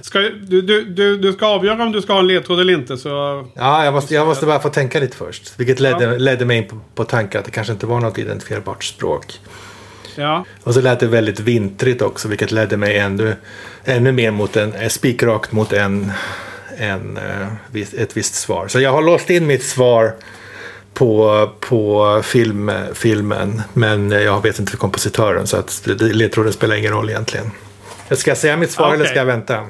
Ska, 0.00 0.18
du, 0.18 0.62
du, 0.62 0.84
du, 0.84 1.16
du 1.18 1.32
ska 1.32 1.46
avgöra 1.46 1.82
om 1.82 1.92
du 1.92 2.02
ska 2.02 2.12
ha 2.12 2.20
en 2.20 2.26
ledtråd 2.26 2.60
eller 2.60 2.72
inte. 2.72 2.96
Så... 2.96 3.08
ja, 3.54 3.84
jag 3.84 3.94
måste, 3.94 4.14
jag 4.14 4.26
måste 4.26 4.46
bara 4.46 4.60
få 4.60 4.68
tänka 4.68 5.00
lite 5.00 5.16
först. 5.16 5.52
Vilket 5.56 5.80
ledde, 5.80 6.04
Ja. 6.04 6.10
ledde 6.18 6.44
mig 6.44 6.56
in 6.58 6.68
på, 6.68 6.80
på 6.94 7.04
tanken 7.04 7.38
att 7.38 7.44
det 7.44 7.50
kanske 7.50 7.72
inte 7.72 7.86
var 7.86 8.00
något 8.00 8.18
identifierbart 8.18 8.84
språk. 8.84 9.40
Ja. 10.16 10.44
Och 10.62 10.74
så 10.74 10.80
lät 10.80 11.00
det 11.00 11.06
väldigt 11.06 11.40
vintrigt 11.40 12.02
också, 12.02 12.28
vilket 12.28 12.52
ledde 12.52 12.76
mig 12.76 12.98
ännu, 12.98 13.36
ännu 13.84 14.12
mer 14.12 14.30
mot 14.30 14.56
en, 14.56 14.72
eh, 14.74 14.88
spikrakt 14.88 15.52
mot 15.52 15.72
en, 15.72 16.12
en, 16.78 17.16
eh, 17.16 18.02
ett 18.02 18.16
visst 18.16 18.34
svar. 18.34 18.68
Så 18.68 18.80
jag 18.80 18.92
har 18.92 19.02
låst 19.02 19.30
in 19.30 19.46
mitt 19.46 19.64
svar 19.64 20.14
på, 20.94 21.50
på 21.60 22.20
film, 22.24 22.70
filmen, 22.94 23.62
men 23.72 24.10
jag 24.10 24.42
vet 24.42 24.58
inte 24.58 24.70
för 24.70 24.78
kompositören, 24.78 25.46
så 25.46 25.56
att 25.56 25.82
ledtråden 26.00 26.52
spelar 26.52 26.76
ingen 26.76 26.92
roll 26.92 27.10
egentligen. 27.10 27.50
Ska 28.10 28.30
jag 28.30 28.38
säga 28.38 28.56
mitt 28.56 28.70
svar 28.70 28.86
Okej. 28.86 28.94
eller 28.94 29.06
ska 29.06 29.18
jag 29.18 29.26
vänta? 29.26 29.66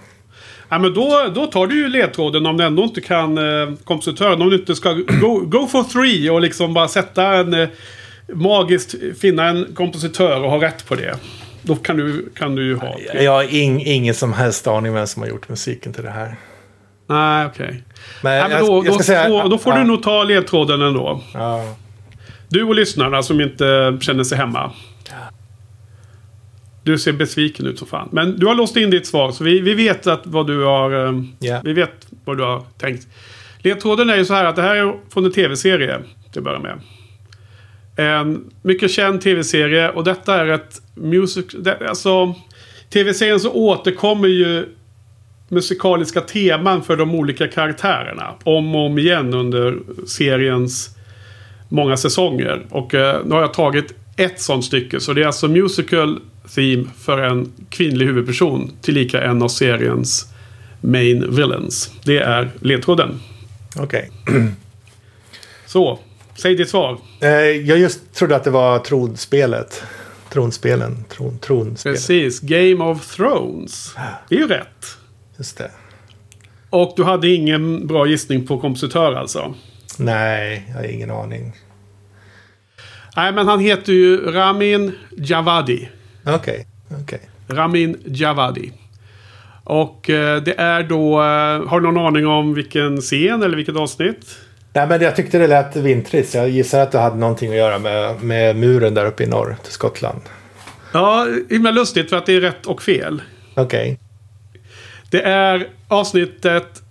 Ja, 0.68 0.78
men 0.78 0.94
då, 0.94 1.30
då 1.34 1.46
tar 1.46 1.66
du 1.66 1.74
ju 1.74 1.88
ledtråden 1.88 2.46
om 2.46 2.56
du 2.56 2.64
ändå 2.64 2.82
inte 2.82 3.00
kan 3.00 3.38
eh, 3.38 3.74
kompositören. 3.84 4.42
Om 4.42 4.50
du 4.50 4.56
inte 4.56 4.74
ska 4.74 4.92
go, 4.92 5.40
go 5.44 5.66
for 5.66 5.82
three 5.82 6.30
och 6.30 6.40
liksom 6.40 6.74
bara 6.74 6.88
sätta 6.88 7.34
en... 7.34 7.54
Eh, 7.54 7.68
magiskt 8.32 8.94
finna 9.20 9.48
en 9.48 9.74
kompositör 9.74 10.42
och 10.42 10.50
ha 10.50 10.62
rätt 10.62 10.86
på 10.86 10.94
det. 10.94 11.18
Då 11.62 11.76
kan 11.76 11.96
du, 11.96 12.28
kan 12.34 12.54
du 12.54 12.64
ju 12.64 12.76
ha... 12.76 12.98
Jag 13.14 13.32
har 13.32 13.54
ing, 13.54 13.82
ingen 13.86 14.14
som 14.14 14.32
helst 14.32 14.66
aning 14.66 14.94
vem 14.94 15.06
som 15.06 15.22
har 15.22 15.28
gjort 15.28 15.48
musiken 15.48 15.92
till 15.92 16.04
det 16.04 16.10
här. 16.10 16.36
Nej, 17.08 17.46
okej. 17.46 17.82
Men 18.22 18.40
Nej, 18.40 18.48
men 18.48 18.66
då, 18.66 18.84
jag 18.84 18.94
då, 18.94 19.02
säga- 19.02 19.28
då, 19.28 19.48
då 19.48 19.58
får 19.58 19.72
ja, 19.72 19.78
du 19.78 19.84
nog 19.84 20.02
ta 20.02 20.24
ledtråden 20.24 20.82
ändå. 20.82 21.20
Ja. 21.34 21.76
Du 22.48 22.62
och 22.62 22.74
lyssnarna 22.74 23.22
som 23.22 23.40
inte 23.40 23.98
känner 24.00 24.24
sig 24.24 24.38
hemma. 24.38 24.72
Du 26.82 26.98
ser 26.98 27.12
besviken 27.12 27.66
ut 27.66 27.78
som 27.78 27.88
fan. 27.88 28.08
Men 28.12 28.38
du 28.38 28.46
har 28.46 28.54
låst 28.54 28.76
in 28.76 28.90
ditt 28.90 29.06
svar, 29.06 29.32
så 29.32 29.44
vi, 29.44 29.60
vi 29.60 29.74
vet 29.74 30.06
att 30.06 30.20
vad 30.24 30.46
du 30.46 30.64
har... 30.64 30.90
Ja. 31.38 31.60
Vi 31.64 31.72
vet 31.72 32.06
vad 32.24 32.38
du 32.38 32.42
har 32.42 32.62
tänkt. 32.78 33.06
Ledtråden 33.58 34.10
är 34.10 34.16
ju 34.16 34.24
så 34.24 34.34
här 34.34 34.44
att 34.44 34.56
det 34.56 34.62
här 34.62 34.76
är 34.76 34.94
från 35.12 35.24
en 35.24 35.32
tv-serie 35.32 35.98
till 36.32 36.38
att 36.40 36.44
börja 36.44 36.58
med. 36.58 36.80
En 37.96 38.50
mycket 38.62 38.90
känd 38.90 39.20
tv-serie 39.20 39.90
och 39.90 40.04
detta 40.04 40.40
är 40.40 40.46
ett 40.46 40.80
music... 40.94 41.46
Det, 41.58 41.88
alltså, 41.88 42.34
tv-serien 42.92 43.40
så 43.40 43.52
återkommer 43.52 44.28
ju 44.28 44.66
musikaliska 45.54 46.20
teman 46.20 46.82
för 46.82 46.96
de 46.96 47.14
olika 47.14 47.48
karaktärerna. 47.48 48.34
Om 48.44 48.74
och 48.74 48.86
om 48.86 48.98
igen 48.98 49.34
under 49.34 49.78
seriens 50.06 50.90
många 51.68 51.96
säsonger. 51.96 52.66
Och 52.70 52.94
eh, 52.94 53.24
nu 53.24 53.34
har 53.34 53.40
jag 53.40 53.54
tagit 53.54 53.94
ett 54.16 54.40
sånt 54.40 54.64
stycke. 54.64 55.00
Så 55.00 55.12
det 55.12 55.22
är 55.22 55.26
alltså 55.26 55.48
musical 55.48 56.20
theme 56.54 56.84
för 56.98 57.18
en 57.18 57.52
kvinnlig 57.70 58.06
huvudperson. 58.06 58.70
Tillika 58.82 59.22
en 59.22 59.42
av 59.42 59.48
seriens 59.48 60.26
main 60.80 61.34
villains. 61.36 61.90
Det 62.04 62.18
är 62.18 62.50
ledtråden. 62.60 63.20
Okej. 63.76 64.10
Så, 65.66 65.98
säg 66.36 66.54
ditt 66.54 66.68
svar. 66.68 66.98
Eh, 67.20 67.28
Jag 67.30 67.78
just 67.78 68.14
trodde 68.14 68.36
att 68.36 68.44
det 68.44 68.50
var 68.50 68.78
tronspelet. 68.78 69.82
Tronspelen. 70.32 71.04
Tron, 71.08 71.38
tronspelet. 71.38 71.96
Precis, 71.98 72.40
Game 72.40 72.84
of 72.84 73.16
Thrones. 73.16 73.94
Det 74.28 74.34
är 74.34 74.38
ju 74.38 74.46
rätt. 74.48 74.98
Just 75.36 75.58
det. 75.58 75.70
Och 76.70 76.92
du 76.96 77.04
hade 77.04 77.28
ingen 77.28 77.86
bra 77.86 78.06
gissning 78.06 78.46
på 78.46 78.58
kompositör 78.58 79.12
alltså? 79.14 79.54
Nej, 79.98 80.64
jag 80.68 80.74
har 80.74 80.84
ingen 80.84 81.10
aning. 81.10 81.52
Nej, 83.16 83.32
men 83.32 83.48
han 83.48 83.60
heter 83.60 83.92
ju 83.92 84.32
Ramin 84.32 84.92
Javadi. 85.16 85.88
Okej, 86.26 86.66
okej. 87.02 87.20
Ramin 87.48 87.96
Javadi. 88.04 88.72
Och 89.64 90.10
eh, 90.10 90.42
det 90.42 90.60
är 90.60 90.82
då... 90.82 91.20
Eh, 91.22 91.68
har 91.68 91.80
du 91.80 91.92
någon 91.92 92.06
aning 92.06 92.26
om 92.26 92.54
vilken 92.54 93.00
scen 93.00 93.42
eller 93.42 93.56
vilket 93.56 93.76
avsnitt? 93.76 94.38
Nej, 94.72 94.86
men 94.86 95.00
jag 95.00 95.16
tyckte 95.16 95.38
det 95.38 95.46
lät 95.46 95.76
vintrigt. 95.76 96.30
så 96.30 96.36
Jag 96.38 96.48
gissar 96.48 96.80
att 96.80 96.92
det 96.92 96.98
hade 96.98 97.16
någonting 97.16 97.50
att 97.50 97.56
göra 97.56 97.78
med, 97.78 98.22
med 98.22 98.56
muren 98.56 98.94
där 98.94 99.06
uppe 99.06 99.24
i 99.24 99.26
norr 99.26 99.56
till 99.62 99.72
Skottland. 99.72 100.20
Ja, 100.92 101.26
himla 101.50 101.70
lustigt 101.70 102.10
för 102.10 102.16
att 102.16 102.26
det 102.26 102.32
är 102.32 102.40
rätt 102.40 102.66
och 102.66 102.82
fel. 102.82 103.22
Okej. 103.54 103.98
Det 105.14 105.20
är 105.20 105.68
avsnittet... 105.88 106.82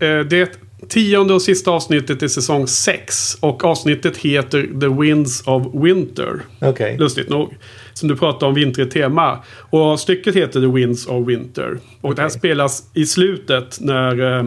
Eh, 0.00 0.18
det 0.18 0.58
tionde 0.88 1.34
och 1.34 1.42
sista 1.42 1.70
avsnittet 1.70 2.22
i 2.22 2.28
säsong 2.28 2.66
6. 2.66 3.34
Och 3.40 3.64
avsnittet 3.64 4.16
heter 4.16 4.80
The 4.80 4.88
Winds 4.88 5.42
of 5.46 5.66
Winter. 5.74 6.40
Okej. 6.60 6.96
Lustigt 6.98 7.28
nog. 7.28 7.56
Som 7.92 8.08
du 8.08 8.16
pratade 8.16 8.46
om 8.46 8.54
vintrigt 8.54 8.92
tema. 8.92 9.38
Och 9.70 10.00
stycket 10.00 10.36
heter 10.36 10.60
The 10.60 10.66
Winds 10.66 11.06
of 11.06 11.28
Winter. 11.28 11.78
Och 12.00 12.14
det 12.14 12.22
här 12.22 12.28
spelas 12.28 12.90
i 12.94 13.06
slutet 13.06 13.80
när 13.80 14.38
eh, 14.38 14.44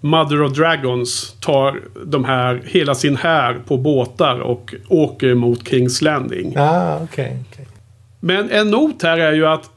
Mother 0.00 0.42
of 0.42 0.52
Dragons 0.52 1.36
tar 1.40 1.80
de 2.04 2.24
här, 2.24 2.62
hela 2.64 2.94
sin 2.94 3.16
här 3.16 3.54
på 3.66 3.76
båtar 3.76 4.40
och 4.40 4.74
åker 4.88 5.34
mot 5.34 5.68
Kings 5.68 6.02
Landing. 6.02 6.54
Ah, 6.56 6.98
okej. 7.02 7.38
okej. 7.52 7.66
Men 8.20 8.50
en 8.50 8.70
not 8.70 9.02
här 9.02 9.18
är 9.18 9.32
ju 9.32 9.46
att 9.46 9.70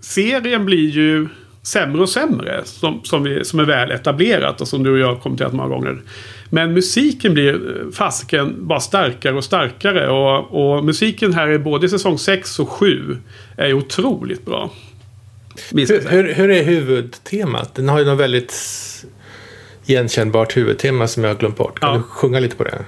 serien 0.00 0.64
blir 0.64 0.90
ju 0.90 1.28
sämre 1.66 2.02
och 2.02 2.08
sämre. 2.08 2.60
Som, 2.64 3.00
som, 3.04 3.22
vi, 3.22 3.44
som 3.44 3.58
är 3.60 3.64
väl 3.64 3.90
etablerat 3.90 4.60
och 4.60 4.68
som 4.68 4.82
du 4.82 4.92
och 4.92 4.98
jag 4.98 5.06
har 5.06 5.16
kommenterat 5.16 5.52
många 5.52 5.68
gånger. 5.68 6.02
Men 6.50 6.72
musiken 6.72 7.34
blir 7.34 7.54
eh, 7.54 7.90
fasiken 7.92 8.54
bara 8.66 8.80
starkare 8.80 9.34
och 9.36 9.44
starkare. 9.44 10.08
Och, 10.10 10.76
och 10.76 10.84
musiken 10.84 11.34
här 11.34 11.48
är 11.48 11.58
både 11.58 11.86
i 11.86 11.88
säsong 11.88 12.18
6 12.18 12.58
och 12.58 12.68
7 12.68 13.16
är 13.56 13.72
otroligt 13.72 14.46
bra. 14.46 14.70
Hur, 15.72 16.10
hur, 16.10 16.34
hur 16.34 16.50
är 16.50 16.64
huvudtemat? 16.64 17.74
Den 17.74 17.88
har 17.88 17.98
ju 17.98 18.04
något 18.04 18.20
väldigt 18.20 18.54
igenkännbart 19.86 20.56
huvudtema 20.56 21.06
som 21.08 21.24
jag 21.24 21.30
har 21.30 21.38
glömt 21.38 21.56
bort. 21.56 21.80
Kan 21.80 21.90
Ja. 21.90 21.96
du 21.96 22.02
sjunga 22.02 22.40
lite 22.40 22.56
på 22.56 22.64
det? 22.64 22.84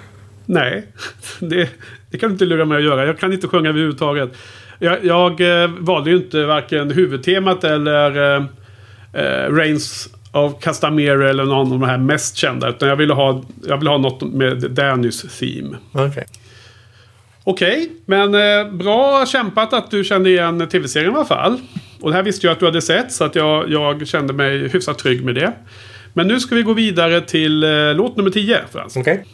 Nej, 0.47 0.87
det, 1.41 1.69
det 2.11 2.19
kan 2.19 2.29
du 2.29 2.33
inte 2.33 2.45
lura 2.45 2.65
mig 2.65 2.79
att 2.79 2.85
göra. 2.85 3.07
Jag 3.07 3.19
kan 3.19 3.33
inte 3.33 3.49
sjunga 3.49 3.69
överhuvudtaget. 3.69 4.31
Jag, 4.79 5.05
jag 5.05 5.63
eh, 5.63 5.71
valde 5.79 6.11
ju 6.11 6.17
inte 6.17 6.45
varken 6.45 6.91
huvudtemat 6.91 7.65
eller 7.65 8.41
eh, 9.17 9.53
Reigns 9.55 10.09
of 10.33 10.61
Castamere 10.61 11.31
eller 11.31 11.45
någon 11.45 11.73
av 11.73 11.81
de 11.81 11.83
här 11.83 11.99
mest 11.99 12.37
kända. 12.37 12.69
Utan 12.69 12.89
jag 12.89 12.97
ville 12.97 13.15
ha, 13.15 13.43
jag 13.67 13.77
ville 13.77 13.91
ha 13.91 13.99
något 13.99 14.23
med 14.23 14.71
Dannys 14.71 15.39
theme. 15.39 15.77
Okej. 15.93 16.25
Okej, 17.45 17.93
men 18.07 18.35
eh, 18.35 18.73
bra 18.73 19.27
kämpat 19.27 19.73
att 19.73 19.91
du 19.91 20.05
kände 20.05 20.31
igen 20.31 20.69
tv-serien 20.69 21.13
i 21.13 21.17
alla 21.17 21.25
fall. 21.25 21.61
Och 22.01 22.11
det 22.11 22.17
här 22.17 22.23
visste 22.23 22.47
jag 22.47 22.53
att 22.53 22.61
du 22.61 22.67
hade 22.67 22.83
sett 22.83 23.13
så 23.13 23.25
att 23.25 23.35
jag, 23.35 23.71
jag 23.71 24.09
kände 24.09 24.33
mig 24.33 24.69
hyfsat 24.69 24.99
trygg 24.99 25.25
med 25.25 25.35
det. 25.35 25.53
Men 26.13 26.29
nu 26.29 26.41
ska 26.41 26.55
vi 26.55 26.63
gå 26.63 26.73
vidare 26.73 27.21
till 27.21 27.65
eh, 27.65 27.95
låt 27.95 28.17
nummer 28.17 28.31
10, 28.31 28.61
Frans. 28.73 28.97
Okej. 28.97 29.25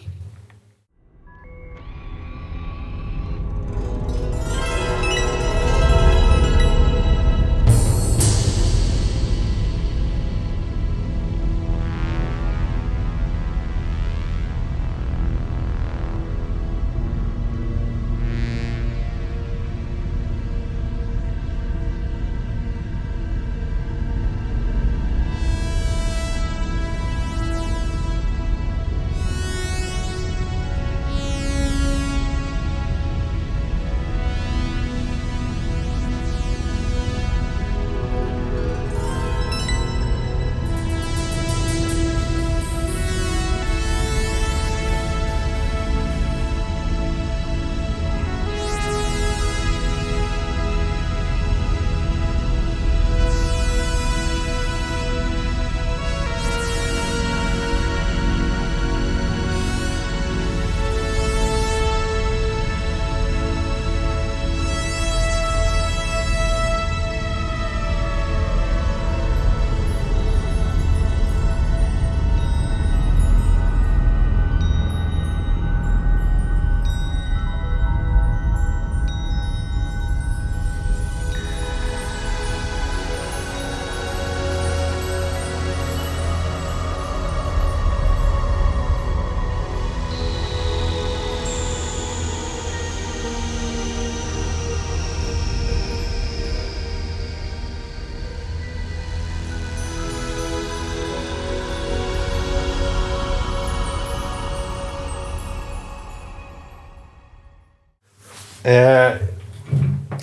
Eh, 108.64 109.12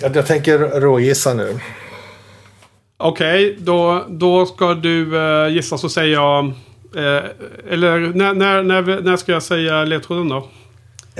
jag, 0.00 0.26
tänker 0.26 0.58
rågissa 0.58 1.34
nu. 1.34 1.58
Okej, 2.96 3.56
då, 3.58 4.06
då 4.08 4.46
ska 4.46 4.74
du 4.74 5.18
eh, 5.18 5.48
gissa 5.48 5.78
så 5.78 5.88
säger 5.88 6.12
jag... 6.12 6.44
Eh, 6.96 7.24
eller 7.70 7.98
när, 8.14 8.34
när, 8.34 8.62
när, 8.62 9.00
när 9.00 9.16
ska 9.16 9.32
jag 9.32 9.42
säga 9.42 9.84
ledtråden 9.84 10.28
då? 10.28 10.48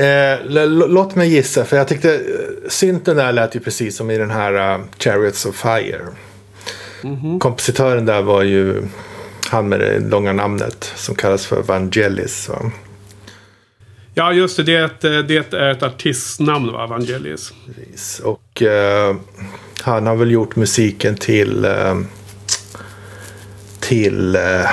Eh, 0.03 0.67
låt 0.69 1.15
mig 1.15 1.29
gissa, 1.29 1.65
för 1.65 1.77
jag 1.77 1.89
tyckte 1.89 2.15
eh, 2.15 2.21
synten 2.69 3.17
där 3.17 3.33
lät 3.33 3.57
ju 3.57 3.61
precis 3.61 3.97
som 3.97 4.11
i 4.11 4.19
den 4.19 4.31
här 4.31 4.75
uh, 4.75 4.85
Chariots 4.99 5.47
of 5.47 5.57
Fire. 5.57 6.07
Kompositören 7.41 8.07
där 8.07 8.23
var 8.23 8.43
ju 8.43 8.83
han 9.51 9.69
med 9.69 9.81
det 9.81 9.99
långa 9.99 10.33
namnet 10.33 10.93
som 10.97 11.15
kallas 11.15 11.47
för 11.47 11.63
Vangelis. 11.63 12.49
Va? 12.49 12.71
Ja, 14.15 14.33
just 14.33 14.57
det. 14.57 14.63
Det 14.63 14.75
är 14.77 14.85
ett, 14.85 15.05
eh, 15.05 15.19
det 15.19 15.53
är 15.55 15.71
ett 15.71 15.83
artistnamn, 15.83 16.73
va? 16.73 16.87
Vangelis. 16.87 17.53
Precis. 17.67 18.21
Och 18.21 18.63
eh, 18.63 19.17
han 19.83 20.07
har 20.07 20.17
väl 20.17 20.31
gjort 20.31 20.57
musiken 20.57 21.17
till 21.17 21.65
eh, 21.65 22.01
till 23.81 24.37
eh, 24.37 24.71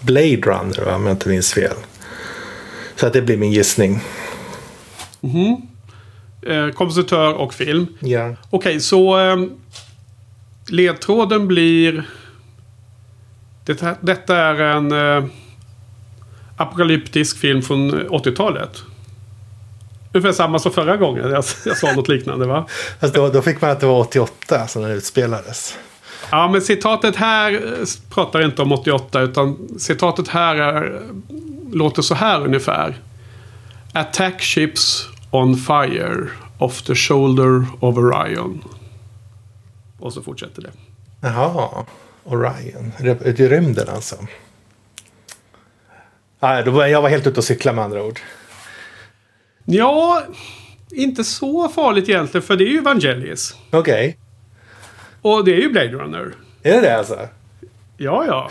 Blade 0.00 0.36
Runner, 0.36 0.84
va? 0.84 0.94
om 0.94 1.06
jag 1.06 1.14
inte 1.14 1.28
minns 1.28 1.52
fel. 1.52 1.76
Så 2.96 3.06
att 3.06 3.12
det 3.12 3.22
blir 3.22 3.36
min 3.36 3.52
gissning. 3.52 4.00
Eh, 6.46 6.68
kompositör 6.70 7.32
och 7.34 7.54
film. 7.54 7.86
Ja. 8.00 8.34
Okej, 8.50 8.80
så 8.80 9.18
eh, 9.20 9.36
ledtråden 10.68 11.48
blir... 11.48 12.04
Det, 13.64 13.80
här- 13.80 13.96
detta 14.00 14.36
är 14.36 14.54
en 14.60 14.92
eh, 14.92 15.24
apokalyptisk 16.56 17.38
film 17.38 17.62
från 17.62 18.08
80-talet. 18.08 18.82
Ungefär 20.12 20.32
samma 20.32 20.58
som 20.58 20.72
förra 20.72 20.96
gången 20.96 21.30
jag, 21.30 21.44
jag 21.66 21.76
sa 21.76 21.92
något 21.92 22.08
liknande 22.08 22.46
va? 22.46 22.66
Fast 23.00 23.14
då, 23.14 23.28
då 23.28 23.42
fick 23.42 23.60
man 23.60 23.70
att 23.70 23.80
det 23.80 23.86
var 23.86 24.00
88 24.00 24.66
som 24.66 24.82
den 24.82 24.90
utspelades. 24.90 25.78
Ja, 26.30 26.48
men 26.48 26.62
citatet 26.62 27.16
här 27.16 27.52
eh, 27.52 27.86
pratar 28.10 28.44
inte 28.44 28.62
om 28.62 28.72
88 28.72 29.20
utan 29.20 29.68
citatet 29.78 30.28
här 30.28 30.56
är, 30.56 31.02
låter 31.72 32.02
så 32.02 32.14
här 32.14 32.44
ungefär. 32.44 33.00
Attack 33.92 34.42
ships 34.42 35.08
on 35.30 35.56
fire 35.56 36.28
off 36.58 36.82
the 36.82 36.94
shoulder 36.94 37.66
of 37.80 37.96
Orion. 37.96 38.64
Och 39.98 40.12
så 40.12 40.22
fortsätter 40.22 40.62
det. 40.62 40.70
Jaha, 41.20 41.84
Orion. 42.24 42.92
Det 42.98 43.40
är 43.40 43.48
rymden 43.48 43.88
alltså. 43.88 44.16
Nej, 46.40 46.64
då 46.64 46.70
var 46.70 46.86
jag 46.86 47.02
var 47.02 47.08
helt 47.08 47.26
ute 47.26 47.40
och 47.40 47.44
cykla 47.44 47.72
med 47.72 47.84
andra 47.84 48.02
ord. 48.02 48.20
Ja, 49.64 50.22
inte 50.90 51.24
så 51.24 51.68
farligt 51.68 52.08
egentligen 52.08 52.42
för 52.42 52.56
det 52.56 52.64
är 52.64 52.68
ju 52.68 52.80
Vangelis. 52.80 53.56
Okej. 53.70 54.18
Och 55.22 55.44
det 55.44 55.54
är 55.54 55.60
ju 55.60 55.68
Blade 55.68 55.92
Runner. 55.92 56.32
Är 56.62 56.72
det 56.74 56.80
det 56.80 56.98
alltså? 56.98 57.18
Ja, 57.96 58.24
ja. 58.26 58.50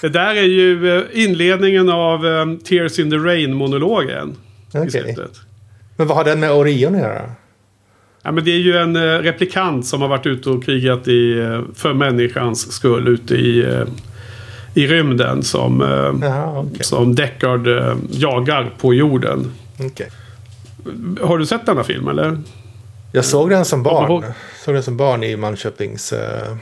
Det 0.00 0.08
där 0.08 0.34
är 0.34 0.42
ju 0.42 0.98
eh, 0.98 1.04
inledningen 1.12 1.88
av 1.88 2.24
um, 2.24 2.58
Tears 2.58 2.98
in 2.98 3.10
the 3.10 3.16
Rain-monologen. 3.16 4.36
Okej. 4.74 4.90
Slutet. 4.90 5.40
Men 5.96 6.06
vad 6.06 6.16
har 6.16 6.24
den 6.24 6.40
med 6.40 6.52
Orion 6.52 6.94
att 6.94 7.00
göra? 7.00 7.30
Ja, 8.22 8.32
men 8.32 8.44
det 8.44 8.50
är 8.50 8.58
ju 8.58 8.76
en 8.76 8.96
eh, 8.96 9.00
replikant 9.00 9.86
som 9.86 10.00
har 10.02 10.08
varit 10.08 10.26
ute 10.26 10.50
och 10.50 10.64
krigat 10.64 11.08
i, 11.08 11.34
för 11.74 11.94
människans 11.94 12.72
skull 12.72 13.08
ute 13.08 13.34
i, 13.34 13.84
i 14.74 14.86
rymden. 14.86 15.42
Som, 15.42 15.82
eh, 15.82 16.58
okej. 16.58 16.84
som 16.84 17.14
Deckard 17.14 17.66
eh, 17.68 17.94
jagar 18.10 18.70
på 18.80 18.94
jorden. 18.94 19.52
Okej. 19.80 20.10
Har 21.22 21.38
du 21.38 21.46
sett 21.46 21.66
denna 21.66 21.84
film 21.84 22.08
eller? 22.08 22.38
Jag 23.12 23.24
såg 23.24 23.50
den 23.50 23.64
som 23.64 23.82
barn. 23.82 24.10
ihåg. 24.10 24.24
Såg 24.64 24.74
den 24.74 24.82
som 24.82 24.96
barn 24.96 25.22
i 25.24 25.36
Manköpings 25.36 26.12
eh, 26.12 26.56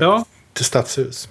Ja. 0.00 0.24
till 0.52 0.64
stadshus. 0.64 1.28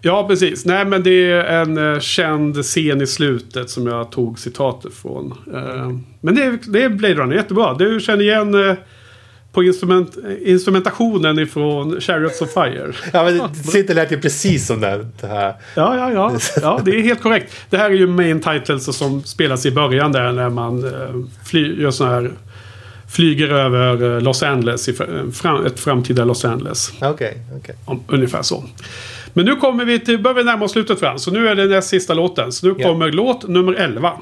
Ja, 0.00 0.28
precis. 0.28 0.64
Nej, 0.64 0.84
men 0.84 1.02
det 1.02 1.30
är 1.30 1.44
en 1.44 1.92
eh, 1.94 2.00
känd 2.00 2.56
scen 2.64 3.02
i 3.02 3.06
slutet 3.06 3.70
som 3.70 3.86
jag 3.86 4.12
tog 4.12 4.38
citatet 4.38 4.94
från. 4.94 5.32
Eh, 5.54 5.90
men 6.20 6.34
det 6.34 6.58
det 6.66 6.82
är 6.84 6.88
Blade 6.88 7.14
Runner, 7.14 7.36
jättebra. 7.36 7.74
Du 7.74 8.00
känner 8.00 8.22
igen 8.22 8.68
eh, 8.68 8.74
på 9.58 9.64
instrument, 9.64 10.16
instrumentationen 10.44 11.38
ifrån 11.38 12.00
Chariots 12.00 12.42
of 12.42 12.52
Fire. 12.52 12.92
Ja, 13.12 13.24
men 13.24 13.40
det, 13.86 13.94
lät 13.94 14.12
ju 14.12 14.20
precis 14.20 14.66
som 14.66 14.80
den. 14.80 15.12
Här. 15.22 15.54
Ja, 15.74 15.96
ja, 15.96 16.12
ja. 16.12 16.32
ja, 16.62 16.80
det 16.84 16.90
är 16.90 17.02
helt 17.02 17.22
korrekt. 17.22 17.54
Det 17.70 17.76
här 17.76 17.90
är 17.90 17.94
ju 17.94 18.06
main 18.06 18.40
titles 18.40 18.96
som 18.96 19.22
spelas 19.22 19.66
i 19.66 19.70
början 19.70 20.12
där 20.12 20.32
när 20.32 20.50
man 20.50 20.84
eh, 20.84 20.92
fly, 21.46 21.82
gör 21.82 21.90
sån 21.90 22.08
här 22.08 22.30
flyger 23.10 23.48
över 23.48 24.16
eh, 24.16 24.20
Los 24.20 24.42
Angeles, 24.42 24.88
fram, 25.34 25.66
ett 25.66 25.80
framtida 25.80 26.24
Los 26.24 26.44
Angeles. 26.44 26.92
Okej, 27.00 27.38
okej. 27.58 27.74
Om, 27.84 28.02
ungefär 28.08 28.42
så. 28.42 28.64
Men 29.32 29.44
nu 29.44 29.56
kommer 29.56 29.84
vi 29.84 30.00
till, 30.00 30.18
börjar 30.22 30.34
vi 30.34 30.44
närma 30.44 30.64
oss 30.64 30.72
slutet 30.72 31.00
Frans. 31.00 31.22
Så 31.22 31.30
nu 31.30 31.48
är 31.48 31.54
det 31.54 31.66
näst 31.66 31.88
sista 31.88 32.14
låten. 32.14 32.52
Så 32.52 32.66
nu 32.66 32.74
Ja. 32.78 32.88
kommer 32.88 33.12
låt 33.12 33.48
nummer 33.48 33.72
11. 33.72 34.12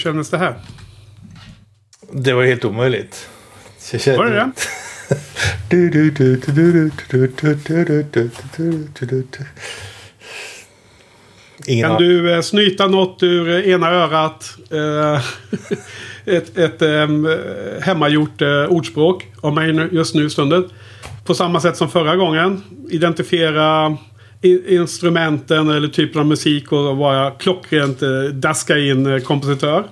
Hur 0.00 0.02
kändes 0.02 0.30
det 0.30 0.38
här? 0.38 0.54
Det 2.12 2.32
var 2.32 2.44
helt 2.44 2.64
omöjligt. 2.64 3.28
Kände... 3.98 4.18
Var 4.18 4.24
det 4.24 4.34
det? 4.34 4.50
Ingen 11.66 11.88
kan 11.88 11.98
du 11.98 12.34
eh, 12.34 12.40
snyta 12.40 12.86
något 12.86 13.22
ur 13.22 13.68
ena 13.68 13.90
örat? 13.90 14.56
Eh, 14.70 15.22
ett 16.24 16.58
ett 16.58 16.82
eh, 16.82 17.08
hemmagjort 17.82 18.42
eh, 18.42 18.64
ordspråk 18.64 19.26
av 19.40 19.54
mig 19.54 19.88
just 19.92 20.14
nu 20.14 20.30
stunden. 20.30 20.68
På 21.26 21.34
samma 21.34 21.60
sätt 21.60 21.76
som 21.76 21.90
förra 21.90 22.16
gången. 22.16 22.62
Identifiera 22.90 23.96
instrumenten 24.42 25.70
eller 25.70 25.88
typen 25.88 26.20
av 26.20 26.26
musik 26.26 26.72
och 26.72 26.96
vara 26.96 27.30
klockrent 27.30 28.02
eh, 28.02 28.22
daska 28.32 28.78
in 28.78 29.06
eh, 29.06 29.18
kompositör? 29.20 29.84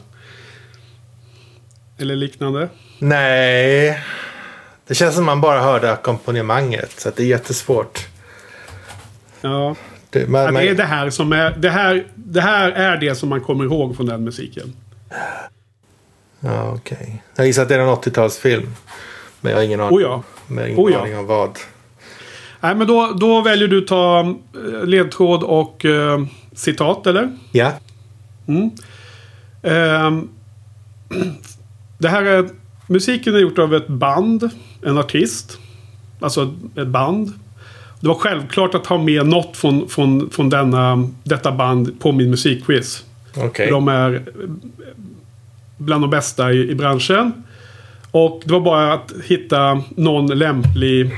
Eller 1.99 2.17
liknande? 2.17 2.69
Nej. 2.99 4.03
Det 4.87 4.95
känns 4.95 5.15
som 5.15 5.25
man 5.25 5.41
bara 5.41 5.61
hörde 5.61 5.93
ackompanjemanget. 5.93 7.01
Så 7.01 7.11
det 7.17 7.23
är 7.23 7.27
jättesvårt. 7.27 8.07
Ja. 9.41 9.77
Det, 10.11 10.29
man, 10.29 10.43
Ja, 10.43 10.51
det 10.61 10.69
är 10.69 10.75
det 10.75 10.85
här 10.85 11.11
som 11.11 11.33
är... 11.33 11.51
Det 11.51 11.71
här, 11.71 12.07
det 12.15 12.41
här 12.41 12.71
är 12.71 12.97
det 12.97 13.15
som 13.15 13.29
man 13.29 13.41
kommer 13.41 13.65
ihåg 13.65 13.97
från 13.97 14.07
den 14.07 14.25
musiken. 14.25 14.73
ja, 16.41 16.73
okej. 16.73 17.23
Jag 17.37 17.47
gissar 17.47 17.63
att 17.63 17.69
det 17.69 17.75
är 17.75 17.79
en 17.79 17.89
80-talsfilm. 17.89 18.67
Men 19.41 19.51
jag 19.53 19.59
har 19.59 19.65
ingen 19.65 19.81
aning, 19.81 19.99
Oh 19.99 20.03
ja. 20.03 20.23
men 20.47 20.67
ingen 20.67 20.79
Oh 20.79 20.93
ja. 20.93 21.01
aning 21.01 21.19
om 21.19 21.27
vad. 21.27 21.59
Nej, 22.61 22.75
men 22.75 22.87
då, 22.87 23.17
då 23.21 23.41
väljer 23.41 23.69
du 23.69 23.81
ta 23.81 24.21
eh, 24.21 24.87
ledtråd 24.87 25.43
och 25.43 25.85
eh, 25.85 26.25
citat, 26.53 27.07
eller? 27.07 27.37
Ja. 27.53 27.73
Ehm, 29.63 30.29
det 31.99 32.09
här 32.09 32.23
är... 32.25 32.49
Musiken 32.91 33.35
är 33.35 33.39
gjort 33.39 33.59
av 33.59 33.75
ett 33.75 33.89
band, 33.89 34.51
en 34.83 34.99
artist. 34.99 35.59
Alltså 36.21 36.55
ett 36.77 36.87
band. 36.87 37.33
Det 38.01 38.09
var 38.09 38.15
självklart 38.15 38.75
att 38.75 38.87
ha 38.87 38.99
med 38.99 39.27
något 39.27 39.57
från, 39.57 39.89
från, 39.89 40.31
från 40.31 40.49
denna, 40.49 41.09
detta 41.25 41.53
band 41.53 42.01
på 42.01 42.13
min 42.13 42.31
musikquiz. 42.31 43.05
Okej. 43.37 43.71
De 43.71 43.89
är 43.89 44.15
eh, 44.15 44.21
bland 45.77 46.03
de 46.03 46.11
bästa 46.11 46.53
i, 46.53 46.71
i 46.71 46.75
branschen. 46.75 47.33
Och 48.11 48.43
det 48.45 48.53
var 48.53 48.61
bara 48.61 48.93
att 48.93 49.13
hitta 49.25 49.83
någon 49.89 50.27
lämplig, 50.27 51.11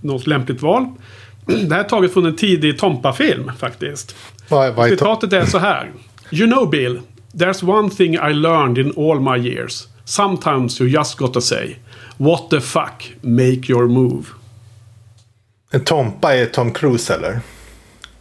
något 0.00 0.26
lämpligt 0.26 0.62
val. 0.62 0.86
Det 1.46 1.74
här 1.74 1.84
är 1.84 1.88
taget 1.88 2.12
från 2.12 2.26
en 2.26 2.36
tidig 2.36 2.78
Tompa-film 2.78 3.52
faktiskt. 3.58 4.16
To- 4.48 4.88
Citatet 4.88 5.32
är 5.32 5.44
så 5.46 5.58
här. 5.58 5.92
You 6.30 6.46
know 6.50 6.70
Bill, 6.70 7.00
there's 7.34 7.68
one 7.78 7.90
thing 7.90 8.14
I 8.14 8.32
learned 8.32 8.78
in 8.78 8.92
all 8.96 9.20
my 9.20 9.48
years. 9.48 9.88
Sometimes 10.04 10.80
you 10.80 10.90
just 10.90 11.18
gotta 11.18 11.40
say 11.40 11.76
What 12.16 12.50
the 12.50 12.60
fuck, 12.60 13.12
make 13.20 13.60
your 13.72 13.88
move. 13.88 14.24
en 15.70 15.84
Tompa 15.84 16.34
är 16.34 16.46
Tom 16.46 16.72
Cruise 16.72 17.14
eller? 17.14 17.40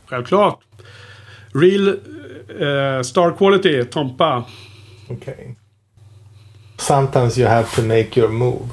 Självklart. 0.06 0.60
Real 1.54 1.88
eh, 1.88 3.02
star 3.04 3.38
quality, 3.38 3.84
Tompa. 3.84 4.44
Okej. 5.10 5.56
Sometimes 6.78 7.38
you 7.38 7.48
have 7.50 7.68
to 7.76 7.82
make 7.82 8.20
your 8.20 8.30
move. 8.30 8.68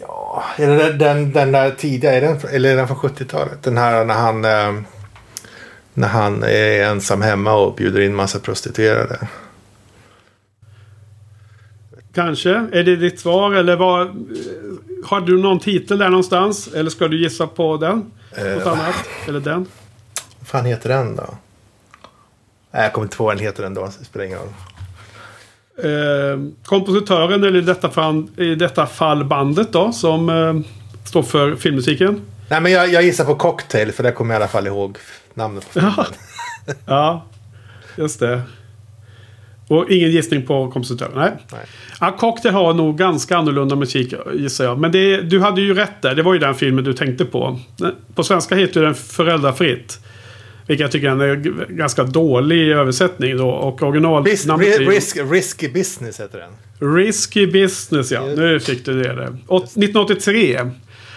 Ja, 0.00 0.44
är 0.58 0.66
det 0.68 0.92
den, 0.92 1.32
den, 1.32 1.52
där 1.52 1.70
tidiga, 1.70 2.12
är 2.14 2.20
den, 2.20 2.38
eller 2.52 2.72
är 2.72 2.76
den 2.76 2.88
från 2.88 2.96
70-talet? 2.96 3.62
Den 3.62 3.76
här 3.78 4.04
när 4.04 4.14
han, 4.14 4.44
eh, 4.44 4.82
när 5.94 6.08
han 6.08 6.42
är 6.42 6.84
ensam 6.84 7.22
hemma 7.22 7.52
och 7.52 7.74
bjuder 7.74 8.00
in 8.00 8.14
massa 8.14 8.38
prostituerade. 8.38 9.28
Kanske. 12.14 12.50
Är 12.72 12.82
det 12.84 12.96
ditt 12.96 13.20
svar 13.20 13.52
eller 13.54 13.72
eh, 13.72 14.08
Har 15.04 15.20
du 15.20 15.38
någon 15.42 15.60
titel 15.60 15.98
där 15.98 16.08
någonstans? 16.08 16.68
Eller 16.74 16.90
ska 16.90 17.08
du 17.08 17.22
gissa 17.22 17.46
på 17.46 17.76
den? 17.76 17.96
Något 17.96 18.66
Eh, 18.66 18.66
annat? 18.72 18.94
Eller 19.28 19.40
den? 19.40 19.66
Vad 20.38 20.48
fan 20.48 20.64
heter 20.64 20.88
den 20.88 21.16
då? 21.16 21.34
Nej, 22.70 22.82
jag 22.82 22.92
kommer 22.92 23.04
inte 23.04 23.14
ihåg 23.16 23.26
vad 23.26 23.36
den 23.36 23.44
heter 23.44 23.62
ändå. 23.62 23.90
Det 23.98 24.04
spelar 24.04 24.26
ingen 24.26 24.38
roll. 24.38 24.48
Eh, 25.82 26.40
kompositören, 26.64 27.44
eller 27.44 27.58
i 27.58 27.60
detta, 27.60 27.90
fall, 27.90 28.26
i 28.36 28.54
detta 28.54 28.86
fall 28.86 29.24
bandet 29.24 29.72
då, 29.72 29.92
som 29.92 30.28
eh, 30.28 30.54
står 31.04 31.22
för 31.22 31.56
filmmusiken. 31.56 32.20
Nej, 32.48 32.60
men 32.60 32.72
jag, 32.72 32.92
jag 32.92 33.02
gissar 33.02 33.24
på 33.24 33.34
Cocktail 33.34 33.92
för 33.92 34.02
där 34.02 34.10
kommer 34.10 34.34
jag 34.34 34.40
i 34.40 34.42
alla 34.42 34.50
fall 34.50 34.66
ihåg 34.66 34.98
namnet 35.34 35.74
på. 35.74 35.80
Ja. 35.80 36.06
ja, 36.86 37.24
just 37.96 38.20
det. 38.20 38.42
Och 39.68 39.90
ingen 39.90 40.10
gissning 40.10 40.46
på 40.46 40.70
kompositören? 40.70 41.12
Nej. 41.14 41.32
Nej. 41.52 41.60
Ja, 42.00 42.16
Cocktail 42.18 42.54
har 42.54 42.74
nog 42.74 42.98
ganska 42.98 43.36
annorlunda 43.36 43.76
musik 43.76 44.14
gissar 44.34 44.64
jag. 44.64 44.78
Men 44.78 44.92
det, 44.92 45.20
du 45.20 45.40
hade 45.40 45.60
ju 45.60 45.74
rätt 45.74 46.02
där. 46.02 46.14
Det 46.14 46.22
var 46.22 46.32
ju 46.32 46.38
den 46.38 46.54
filmen 46.54 46.84
du 46.84 46.92
tänkte 46.92 47.24
på. 47.24 47.58
På 48.14 48.24
svenska 48.24 48.54
heter 48.54 48.82
den 48.82 48.94
Föräldrafritt. 48.94 50.00
Vilket 50.68 50.80
jag 50.84 50.90
tycker 50.92 51.08
är 51.08 51.34
en 51.34 51.76
ganska 51.76 52.04
dålig 52.04 52.68
översättning 52.68 53.36
då. 53.36 53.48
Och 53.48 53.82
originalnamnet 53.82 54.46
är 54.46 54.78
ri- 54.78 54.80
ju 54.82 54.90
risk, 54.90 55.16
risky 55.30 55.68
Business 55.68 56.20
heter 56.20 56.38
den. 56.38 56.94
Risky 56.96 57.46
Business 57.46 58.12
ja. 58.12 58.26
Nu 58.36 58.60
fick 58.60 58.84
du 58.84 59.02
det. 59.02 59.14
där. 59.14 59.36
Och 59.46 59.62
1983. 59.62 60.58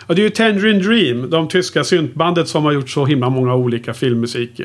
Och 0.07 0.15
det 0.15 0.21
är 0.21 0.23
ju 0.23 0.29
Tangerine 0.29 0.79
Dream. 0.79 1.29
De 1.29 1.47
tyska 1.47 1.83
syntbandet 1.83 2.47
som 2.47 2.65
har 2.65 2.71
gjort 2.71 2.89
så 2.89 3.05
himla 3.05 3.29
många 3.29 3.55
olika 3.55 3.93
filmmusik. 3.93 4.61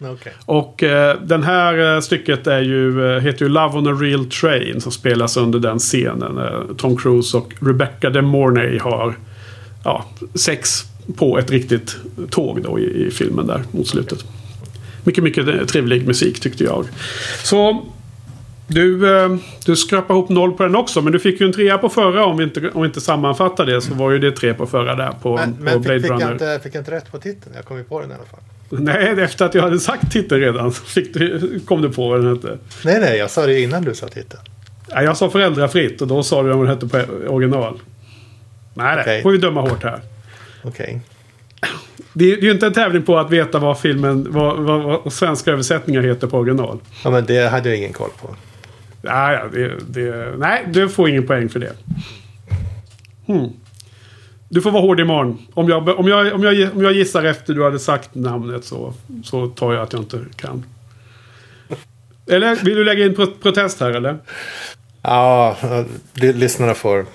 Okej. 0.00 0.32
Och 0.46 0.82
eh, 0.82 1.16
den 1.22 1.42
här 1.42 1.94
eh, 1.94 2.00
stycket 2.00 2.46
är 2.46 2.60
ju, 2.60 3.14
eh, 3.16 3.20
heter 3.22 3.44
ju 3.44 3.48
Love 3.48 3.78
on 3.78 3.86
a 3.86 3.92
Real 3.92 4.26
Train 4.26 4.80
som 4.80 4.92
spelas 4.92 5.36
under 5.36 5.58
den 5.58 5.78
scenen. 5.78 6.38
Eh, 6.38 6.74
Tom 6.76 6.96
Cruise 6.96 7.36
och 7.36 7.54
Rebecca 7.60 8.10
De 8.10 8.22
Mornay 8.22 8.78
har 8.78 9.14
ja, 9.84 10.04
sex 10.34 10.82
på 11.16 11.38
ett 11.38 11.50
riktigt 11.50 11.96
tåg 12.30 12.62
då 12.62 12.78
i, 12.78 13.06
i 13.06 13.10
filmen 13.10 13.46
där 13.46 13.62
mot 13.70 13.88
slutet. 13.88 14.24
Mycket, 15.04 15.24
mycket 15.24 15.68
trevlig 15.68 16.06
musik 16.06 16.40
tyckte 16.40 16.64
jag. 16.64 16.86
Så 17.42 17.86
du, 18.66 19.16
eh, 19.16 19.36
du 19.66 19.76
skrapade 19.76 20.18
ihop 20.18 20.28
noll 20.28 20.52
på 20.52 20.62
den 20.62 20.76
också. 20.76 21.02
Men 21.02 21.12
du 21.12 21.18
fick 21.18 21.40
ju 21.40 21.46
en 21.46 21.52
trea 21.52 21.78
på 21.78 21.88
förra 21.88 22.24
om 22.24 22.36
vi 22.36 22.44
inte, 22.44 22.70
om 22.70 22.82
vi 22.82 22.86
inte 22.86 23.00
sammanfattar 23.00 23.66
det. 23.66 23.80
Så 23.80 23.94
var 23.94 24.10
ju 24.10 24.18
det 24.18 24.32
tre 24.32 24.54
på 24.54 24.66
förra 24.66 24.94
där 24.94 25.12
på, 25.22 25.36
Men, 25.36 25.54
på 25.54 25.62
men 25.62 25.80
Blade 25.80 26.00
fick, 26.00 26.10
Runner. 26.10 26.24
jag 26.24 26.32
inte, 26.32 26.60
fick 26.62 26.74
jag 26.74 26.80
inte 26.80 26.90
rätt 26.90 27.12
på 27.12 27.18
titeln? 27.18 27.54
Jag 27.54 27.64
kom 27.64 27.76
ju 27.76 27.84
på 27.84 28.00
den 28.00 28.10
i 28.10 28.14
alla 28.14 28.24
fall. 28.24 28.40
Nej, 28.68 29.20
efter 29.20 29.44
att 29.44 29.54
jag 29.54 29.62
hade 29.62 29.80
sagt 29.80 30.12
titeln 30.12 30.40
redan 30.40 30.72
så 30.72 30.84
fick 30.84 31.14
du, 31.14 31.60
kom 31.66 31.82
du 31.82 31.90
på 31.90 32.08
vad 32.08 32.24
den 32.24 32.36
hette. 32.36 32.58
Nej, 32.84 33.00
nej, 33.00 33.18
jag 33.18 33.30
sa 33.30 33.46
det 33.46 33.60
innan 33.60 33.84
du 33.84 33.94
sa 33.94 34.08
titeln. 34.08 34.42
Ja, 34.88 35.02
jag 35.02 35.16
sa 35.16 35.30
föräldrafritt 35.30 36.02
och 36.02 36.08
då 36.08 36.22
sa 36.22 36.42
du 36.42 36.48
vad 36.48 36.58
den 36.58 36.66
hette 36.66 36.86
på 36.86 36.98
original. 37.28 37.80
Nej, 38.74 38.94
nej. 38.96 39.02
Okej. 39.02 39.22
får 39.22 39.30
vi 39.30 39.38
döma 39.38 39.60
hårt 39.60 39.82
här. 39.82 40.00
Okej. 40.62 41.00
Det 42.12 42.24
är 42.32 42.36
det 42.36 42.42
är 42.42 42.44
ju 42.44 42.50
inte 42.50 42.66
en 42.66 42.72
tävling 42.72 43.02
på 43.02 43.18
att 43.18 43.30
veta 43.30 43.58
vad 43.58 43.80
filmen, 43.80 44.26
vad, 44.30 44.58
vad, 44.58 44.82
vad 44.82 45.12
svenska 45.12 45.50
översättningar 45.50 46.02
heter 46.02 46.26
på 46.26 46.38
original. 46.38 46.78
Ja, 47.04 47.10
men 47.10 47.24
det 47.26 47.48
hade 47.48 47.68
jag 47.68 47.78
ingen 47.78 47.92
koll 47.92 48.10
på. 48.22 48.36
Ja, 49.02 49.32
ja, 49.32 49.44
det, 49.52 49.72
det, 49.88 50.34
nej, 50.38 50.64
du 50.72 50.88
får 50.88 51.08
ingen 51.08 51.26
poäng 51.26 51.48
för 51.48 51.60
det. 51.60 51.72
Hmm. 53.26 53.48
Du 54.48 54.60
får 54.62 54.70
vara 54.70 54.82
hård 54.82 55.00
imorgon. 55.00 55.38
Om 55.54 55.68
jag, 55.68 55.88
om, 55.88 56.08
jag, 56.08 56.32
om, 56.34 56.42
jag, 56.42 56.76
om 56.76 56.82
jag 56.84 56.92
gissar 56.92 57.24
efter 57.24 57.54
du 57.54 57.64
hade 57.64 57.78
sagt 57.78 58.14
namnet 58.14 58.64
så, 58.64 58.94
så 59.24 59.48
tar 59.48 59.72
jag 59.72 59.82
att 59.82 59.92
jag 59.92 60.02
inte 60.02 60.20
kan. 60.36 60.64
Eller 62.26 62.56
vill 62.64 62.76
du 62.76 62.84
lägga 62.84 63.04
in 63.04 63.14
pro- 63.14 63.34
protest 63.42 63.80
här 63.80 63.90
eller? 63.90 64.18
Ja, 65.02 65.56
l- 65.62 66.34
lyssnarna 66.36 66.74
får, 66.74 67.06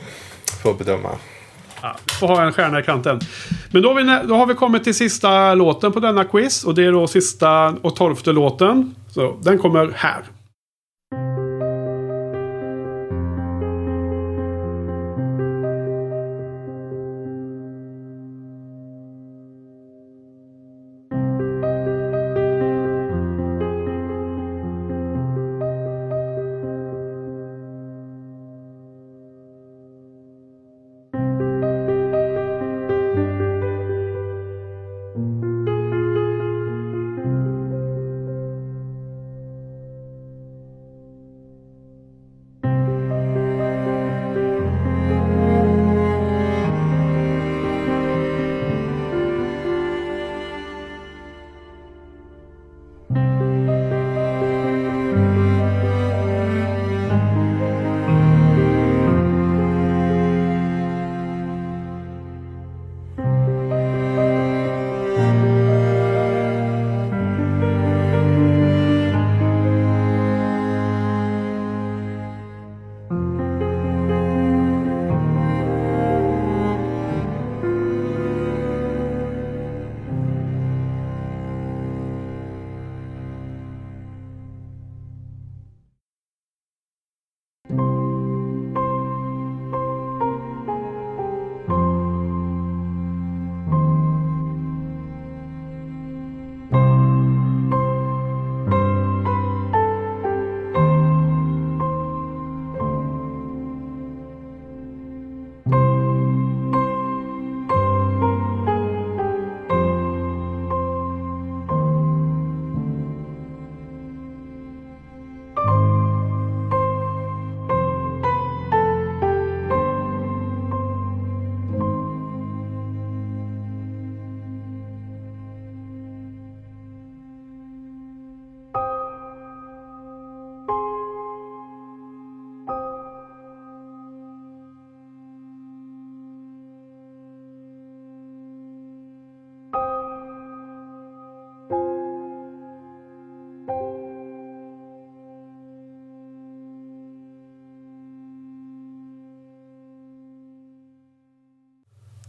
får 0.64 0.74
bedöma. 0.74 1.10
Ja, 1.86 1.96
får 2.20 2.28
ha 2.28 2.46
en 2.46 2.54
stjärna 2.54 2.80
i 2.80 2.84
kanten. 2.84 3.20
Men 3.72 3.82
då 3.82 3.94
har, 3.94 3.96
vi, 3.96 4.28
då 4.28 4.36
har 4.36 4.46
vi 4.46 4.54
kommit 4.54 4.84
till 4.84 4.96
sista 4.96 5.54
låten 5.54 5.92
på 5.92 6.00
denna 6.00 6.24
quiz. 6.24 6.64
Och 6.64 6.76
det 6.76 6.86
är 6.86 6.92
då 6.92 7.08
sista 7.08 7.68
och 7.82 7.96
tolfte 7.96 8.32
låten. 8.32 8.96
Så 9.10 9.38
den 9.42 9.58
kommer 9.58 9.92
här. 9.96 10.24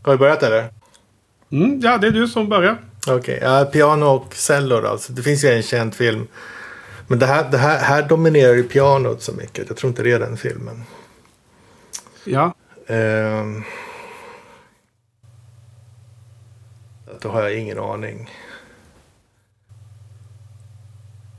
Har 0.07 0.13
du 0.13 0.19
börjat 0.19 0.43
eller? 0.43 0.71
Mm, 1.53 1.81
ja, 1.81 1.99
det 1.99 2.07
är 2.07 2.11
du 2.11 2.29
som 2.29 2.49
börjar. 2.49 2.79
Okej, 3.07 3.15
okay. 3.15 3.39
ja, 3.39 3.65
piano 3.65 4.07
och 4.07 4.35
cello 4.35 4.81
då. 4.81 4.89
Alltså, 4.89 5.13
det 5.13 5.23
finns 5.23 5.45
ju 5.45 5.49
en 5.49 5.63
känd 5.63 5.95
film. 5.95 6.27
Men 7.07 7.19
det 7.19 7.27
här, 7.27 7.51
det 7.51 7.59
här, 7.59 7.79
här 7.79 8.03
dominerar 8.03 8.55
ju 8.55 8.63
pianot 8.63 9.23
så 9.23 9.33
mycket. 9.33 9.69
Jag 9.69 9.77
tror 9.77 9.89
inte 9.89 10.03
det 10.03 10.13
är 10.13 10.19
den 10.19 10.37
filmen. 10.37 10.85
Ja. 12.25 12.55
Um, 12.87 13.65
då 17.21 17.29
har 17.29 17.43
jag 17.43 17.59
ingen 17.59 17.79
aning. 17.79 18.31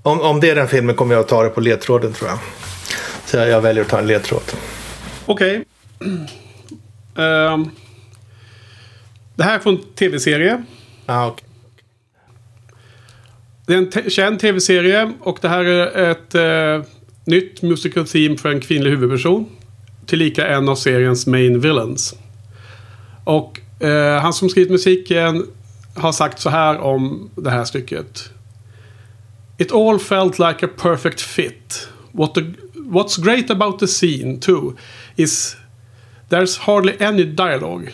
Om, 0.04 0.22
om 0.22 0.40
det 0.40 0.50
är 0.50 0.56
den 0.56 0.68
filmen 0.68 0.96
kommer 0.96 1.16
jag 1.16 1.22
att 1.22 1.28
ta 1.28 1.44
det 1.44 1.50
på 1.50 1.62
ledtråden 1.62 2.14
tror 2.14 2.30
jag. 2.30 2.40
Så 3.26 3.38
jag, 3.38 3.50
jag 3.50 3.62
väljer 3.62 3.84
att 3.84 3.90
ta 3.90 4.00
en 4.00 4.08
ledtråd. 4.08 4.44
Okej. 5.26 5.66
Okay. 6.00 7.26
Um, 7.26 7.72
det 9.38 9.44
här 9.44 9.56
är 9.56 9.60
från 9.60 9.78
tv-serie. 9.96 10.64
Ah, 11.06 11.28
okay. 11.28 11.48
Det 13.66 13.74
är 13.74 13.78
en 13.78 14.10
känd 14.10 14.40
tv-serie 14.40 15.14
och 15.20 15.40
det 15.42 15.48
här 15.48 15.66
är 15.66 16.12
ett 16.12 16.36
eh, 16.36 16.90
nytt 17.26 17.62
musical 17.62 18.08
theme 18.08 18.38
för 18.38 18.50
en 18.52 18.60
kvinnlig 18.60 18.92
huvudperson. 18.92 19.46
Tillika 20.06 20.48
en 20.48 20.70
av 20.70 20.76
seriens 20.76 21.28
main 21.28 21.60
villains. 21.60 22.16
Och 23.24 23.60
eh, 23.84 24.22
han 24.22 24.34
som 24.34 24.50
skrivit 24.50 24.72
musiken 24.72 25.48
har 25.96 26.12
sagt 26.12 26.40
så 26.40 26.50
här 26.50 26.78
om 26.80 27.30
det 27.36 27.50
här 27.50 27.66
stycket. 27.66 28.30
It 29.58 29.72
all 29.72 30.00
felt 30.00 30.40
like 30.40 30.66
a 30.66 30.70
perfect 30.78 31.22
fit. 31.22 31.90
What 32.12 32.36
the, 32.36 32.42
what's 32.74 33.24
great 33.24 33.50
about 33.50 33.80
the 33.80 33.88
scene 33.88 34.40
too 34.40 34.74
is 35.16 35.56
there's 36.30 36.60
hardly 36.60 36.94
any 37.00 37.24
dialogue. 37.24 37.92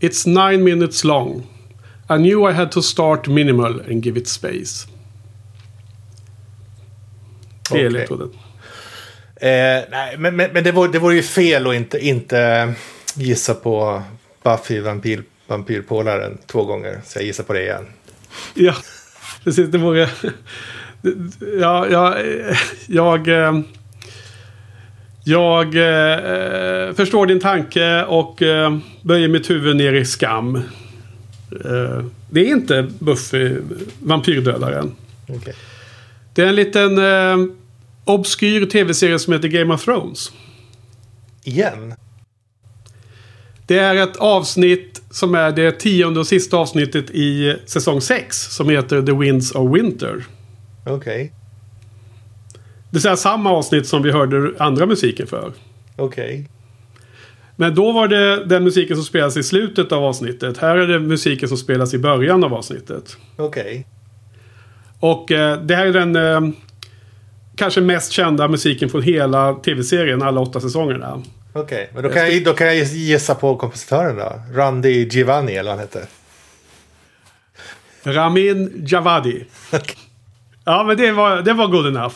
It's 0.00 0.26
nine 0.26 0.64
minutes 0.64 1.04
long. 1.04 1.46
I 2.08 2.16
knew 2.18 2.50
I 2.50 2.52
had 2.52 2.72
to 2.72 2.82
start 2.82 3.28
minimal 3.28 3.80
and 3.80 4.04
give 4.04 4.20
it 4.20 4.28
space. 4.28 4.88
Det 7.70 7.80
är 7.80 7.90
ledtråden. 7.90 8.30
Eh, 9.36 9.48
nej, 9.90 10.16
men, 10.18 10.36
men, 10.36 10.52
men 10.52 10.64
det, 10.64 10.72
vore, 10.72 10.92
det 10.92 10.98
vore 10.98 11.14
ju 11.14 11.22
fel 11.22 11.66
att 11.66 11.74
inte, 11.74 11.98
inte 11.98 12.74
gissa 13.14 13.54
på 13.54 14.02
Buffy 14.42 14.80
vampyr, 14.80 15.22
vampyrpålaren 15.46 16.38
två 16.46 16.64
gånger. 16.64 17.00
Så 17.04 17.18
jag 17.18 17.26
gissar 17.26 17.44
på 17.44 17.52
det 17.52 17.62
igen. 17.62 17.86
Ja, 18.54 18.74
precis. 19.44 19.68
Det 19.68 19.78
vore... 19.78 20.08
Ja, 21.60 21.86
ja, 21.90 22.18
jag... 22.86 23.28
Jag 25.28 25.66
eh, 25.66 26.94
förstår 26.94 27.26
din 27.26 27.40
tanke 27.40 28.04
och 28.04 28.42
eh, 28.42 28.78
böjer 29.02 29.28
mitt 29.28 29.50
huvud 29.50 29.76
ner 29.76 29.92
i 29.92 30.04
skam. 30.04 30.56
Eh, 31.64 32.04
det 32.30 32.40
är 32.40 32.44
inte 32.44 32.88
Buffy, 32.98 33.56
vampyrdödaren. 34.02 34.96
Okay. 35.28 35.54
Det 36.34 36.42
är 36.42 36.46
en 36.46 36.54
liten 36.54 36.98
eh, 36.98 37.54
obskyr 38.04 38.66
tv-serie 38.66 39.18
som 39.18 39.32
heter 39.32 39.48
Game 39.48 39.74
of 39.74 39.84
Thrones. 39.84 40.32
Igen? 41.44 41.94
Det 43.66 43.78
är 43.78 43.94
ett 43.94 44.16
avsnitt 44.16 45.02
som 45.10 45.34
är 45.34 45.50
det 45.50 45.72
tionde 45.72 46.20
och 46.20 46.26
sista 46.26 46.56
avsnittet 46.56 47.10
i 47.10 47.56
säsong 47.66 48.00
6. 48.00 48.36
Som 48.40 48.68
heter 48.68 49.02
The 49.02 49.12
Winds 49.12 49.52
of 49.52 49.76
Winter. 49.76 50.24
Okej. 50.84 50.94
Okay. 50.96 51.30
Det 53.02 53.08
är 53.08 53.16
samma 53.16 53.50
avsnitt 53.50 53.86
som 53.86 54.02
vi 54.02 54.10
hörde 54.10 54.52
andra 54.58 54.86
musiken 54.86 55.26
för. 55.26 55.52
Okej. 55.96 56.24
Okay. 56.24 56.44
Men 57.56 57.74
då 57.74 57.92
var 57.92 58.08
det 58.08 58.44
den 58.44 58.64
musiken 58.64 58.96
som 58.96 59.04
spelas 59.04 59.36
i 59.36 59.42
slutet 59.42 59.92
av 59.92 60.04
avsnittet. 60.04 60.58
Här 60.58 60.76
är 60.76 60.86
det 60.86 60.98
musiken 60.98 61.48
som 61.48 61.58
spelas 61.58 61.94
i 61.94 61.98
början 61.98 62.44
av 62.44 62.54
avsnittet. 62.54 63.16
Okej. 63.36 63.62
Okay. 63.62 63.84
Och 65.00 65.32
eh, 65.32 65.62
det 65.62 65.76
här 65.76 65.86
är 65.86 65.92
den 65.92 66.16
eh, 66.16 66.54
kanske 67.56 67.80
mest 67.80 68.12
kända 68.12 68.48
musiken 68.48 68.88
från 68.88 69.02
hela 69.02 69.54
tv-serien, 69.54 70.22
alla 70.22 70.40
åtta 70.40 70.60
säsongerna. 70.60 71.22
Okej, 71.52 71.62
okay. 71.62 71.86
men 71.94 72.02
då 72.02 72.08
kan, 72.08 72.32
jag, 72.32 72.44
då 72.44 72.52
kan 72.52 72.66
jag 72.66 72.76
gissa 72.76 73.34
på 73.34 73.56
kompositören 73.56 74.16
då. 74.16 74.42
Randy 74.52 75.08
Giovanni 75.08 75.56
eller 75.56 75.70
vad 75.70 75.78
han 75.78 75.88
heter. 75.88 76.04
Ramin 78.02 78.86
Javadi. 78.88 79.44
Okay. 79.72 79.96
Ja, 80.64 80.84
men 80.84 80.96
det 80.96 81.12
var, 81.12 81.42
det 81.42 81.52
var 81.52 81.66
good 81.66 81.86
enough. 81.86 82.14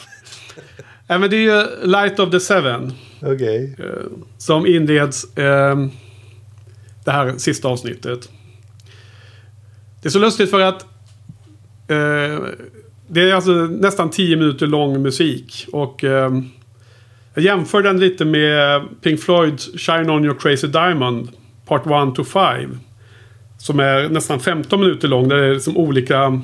Ja, 1.07 1.19
men 1.19 1.31
det 1.31 1.37
är 1.37 1.41
ju 1.41 1.87
Light 1.87 2.19
of 2.19 2.31
the 2.31 2.41
Seven. 2.41 2.93
Okej. 3.21 3.73
Okay. 3.73 3.87
Eh, 3.87 3.93
som 4.39 4.67
inleds 4.67 5.37
eh, 5.37 5.77
det 7.05 7.11
här 7.11 7.39
sista 7.39 7.69
avsnittet. 7.69 8.29
Det 10.03 10.09
är 10.09 10.11
så 10.11 10.19
lustigt 10.19 10.51
för 10.51 10.61
att 10.61 10.83
eh, 11.89 12.45
det 13.09 13.31
är 13.31 13.35
alltså 13.35 13.53
nästan 13.53 14.11
10 14.11 14.37
minuter 14.37 14.67
lång 14.67 15.03
musik. 15.03 15.67
Och 15.73 16.05
eh, 16.05 16.33
jag 17.35 17.45
jämför 17.45 17.83
den 17.83 18.01
lite 18.01 18.25
med 18.25 18.83
Pink 19.03 19.21
Floyds 19.21 19.71
Shine 19.77 20.11
On 20.11 20.25
Your 20.25 20.39
Crazy 20.39 20.67
Diamond. 20.67 21.29
Part 21.67 21.87
1 21.87 22.15
to 22.15 22.25
5. 22.25 22.79
Som 23.59 23.81
är 23.81 24.09
nästan 24.09 24.41
15 24.41 24.81
minuter 24.81 25.09
lång. 25.09 25.29
Där 25.29 25.37
det 25.37 25.47
är 25.47 25.55
liksom 25.55 25.77
olika 25.77 26.41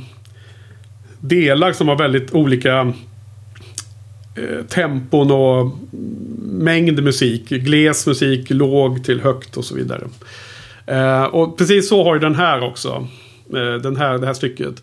delar 1.20 1.72
som 1.72 1.88
har 1.88 1.98
väldigt 1.98 2.34
olika 2.34 2.92
eh, 4.36 4.66
tempon 4.66 5.30
och 5.30 5.76
mängd 6.42 7.02
musik. 7.02 7.48
Gles 7.48 8.06
musik, 8.06 8.50
låg 8.50 9.04
till 9.04 9.20
högt 9.20 9.56
och 9.56 9.64
så 9.64 9.74
vidare. 9.74 10.02
Eh, 10.86 11.24
och 11.24 11.58
precis 11.58 11.88
så 11.88 12.04
har 12.04 12.14
ju 12.14 12.20
den 12.20 12.34
här 12.34 12.62
också. 12.62 13.08
Eh, 13.54 13.74
den 13.74 13.96
här, 13.96 14.18
det 14.18 14.26
här 14.26 14.34
stycket. 14.34 14.82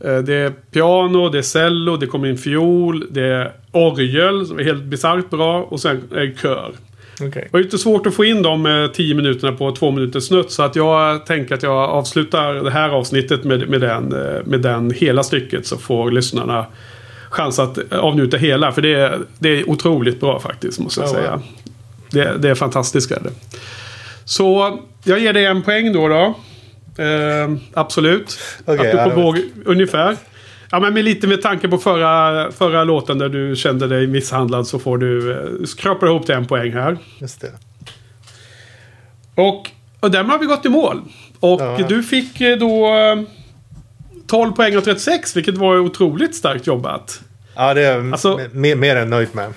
Eh, 0.00 0.18
det 0.18 0.34
är 0.34 0.50
piano, 0.50 1.28
det 1.28 1.38
är 1.38 1.42
cello, 1.42 1.96
det 1.96 2.06
kommer 2.06 2.28
in 2.28 2.38
fiol, 2.38 3.06
det 3.10 3.24
är 3.24 3.52
orgel 3.72 4.46
som 4.46 4.58
är 4.58 4.64
helt 4.64 4.84
bisarrt 4.84 5.30
bra 5.30 5.62
och 5.62 5.80
sen 5.80 6.02
är 6.14 6.20
det 6.20 6.40
kör. 6.42 6.72
Okay. 7.20 7.42
Det 7.42 7.48
var 7.52 7.60
lite 7.60 7.78
svårt 7.78 8.06
att 8.06 8.14
få 8.14 8.24
in 8.24 8.42
de 8.42 8.88
10 8.94 9.14
minuterna 9.14 9.52
på 9.52 9.72
två 9.72 9.90
minuters 9.90 10.24
snutt. 10.24 10.50
Så 10.50 10.62
att 10.62 10.76
jag 10.76 11.26
tänker 11.26 11.54
att 11.54 11.62
jag 11.62 11.90
avslutar 11.90 12.54
det 12.54 12.70
här 12.70 12.88
avsnittet 12.88 13.44
med, 13.44 13.68
med, 13.68 13.80
den, 13.80 14.12
eh, 14.12 14.44
med 14.44 14.60
den 14.60 14.90
hela 14.90 15.22
stycket. 15.22 15.66
Så 15.66 15.76
får 15.76 16.10
lyssnarna 16.10 16.66
chans 17.30 17.58
att 17.58 17.92
avnjuta 17.92 18.36
hela. 18.36 18.72
För 18.72 18.82
det 18.82 18.94
är, 18.94 19.18
det 19.38 19.48
är 19.48 19.70
otroligt 19.70 20.20
bra 20.20 20.40
faktiskt, 20.40 20.78
måste 20.78 21.00
jag 21.00 21.10
oh, 21.10 21.14
säga. 21.14 21.40
Det, 22.10 22.38
det 22.38 22.48
är 22.48 22.54
fantastiskt. 22.54 23.10
Är 23.10 23.20
det. 23.20 23.30
Så 24.24 24.78
jag 25.04 25.18
ger 25.18 25.32
dig 25.32 25.44
en 25.44 25.62
poäng 25.62 25.92
då. 25.92 26.08
då. 26.08 26.34
Eh, 27.02 27.52
absolut. 27.74 28.38
Okay, 28.66 28.90
att 28.90 28.92
du 28.92 29.10
kommer 29.10 29.22
ihåg 29.22 29.40
ungefär. 29.64 30.16
Ja, 30.70 30.80
men 30.80 30.94
med 30.94 31.04
lite 31.04 31.26
med 31.26 31.42
tanke 31.42 31.68
på 31.68 31.78
förra, 31.78 32.52
förra 32.52 32.84
låten 32.84 33.18
där 33.18 33.28
du 33.28 33.56
kände 33.56 33.86
dig 33.86 34.06
misshandlad 34.06 34.66
så 34.66 34.78
får 34.78 34.98
du 34.98 35.32
eh, 35.32 35.64
skrapa 35.64 36.06
ihop 36.06 36.26
till 36.26 36.34
en 36.34 36.46
poäng 36.46 36.72
här. 36.72 36.98
Just 37.18 37.40
det. 37.40 37.52
Och, 39.34 39.70
och 40.00 40.10
därmed 40.10 40.30
har 40.30 40.38
vi 40.38 40.46
gått 40.46 40.66
i 40.66 40.68
mål. 40.68 41.02
Och 41.40 41.60
ja. 41.60 41.78
du 41.88 42.02
fick 42.02 42.40
eh, 42.40 42.58
då 42.58 42.86
12 44.28 44.52
poäng 44.52 44.76
av 44.76 44.80
36, 44.80 45.36
vilket 45.36 45.58
var 45.58 45.78
otroligt 45.78 46.34
starkt 46.34 46.66
jobbat. 46.66 47.20
Ja, 47.54 47.74
det 47.74 47.82
är 47.82 47.96
jag 47.96 48.12
alltså, 48.12 48.40
mer, 48.52 48.76
mer 48.76 48.96
än 48.96 49.10
nöjd 49.10 49.28
med. 49.32 49.52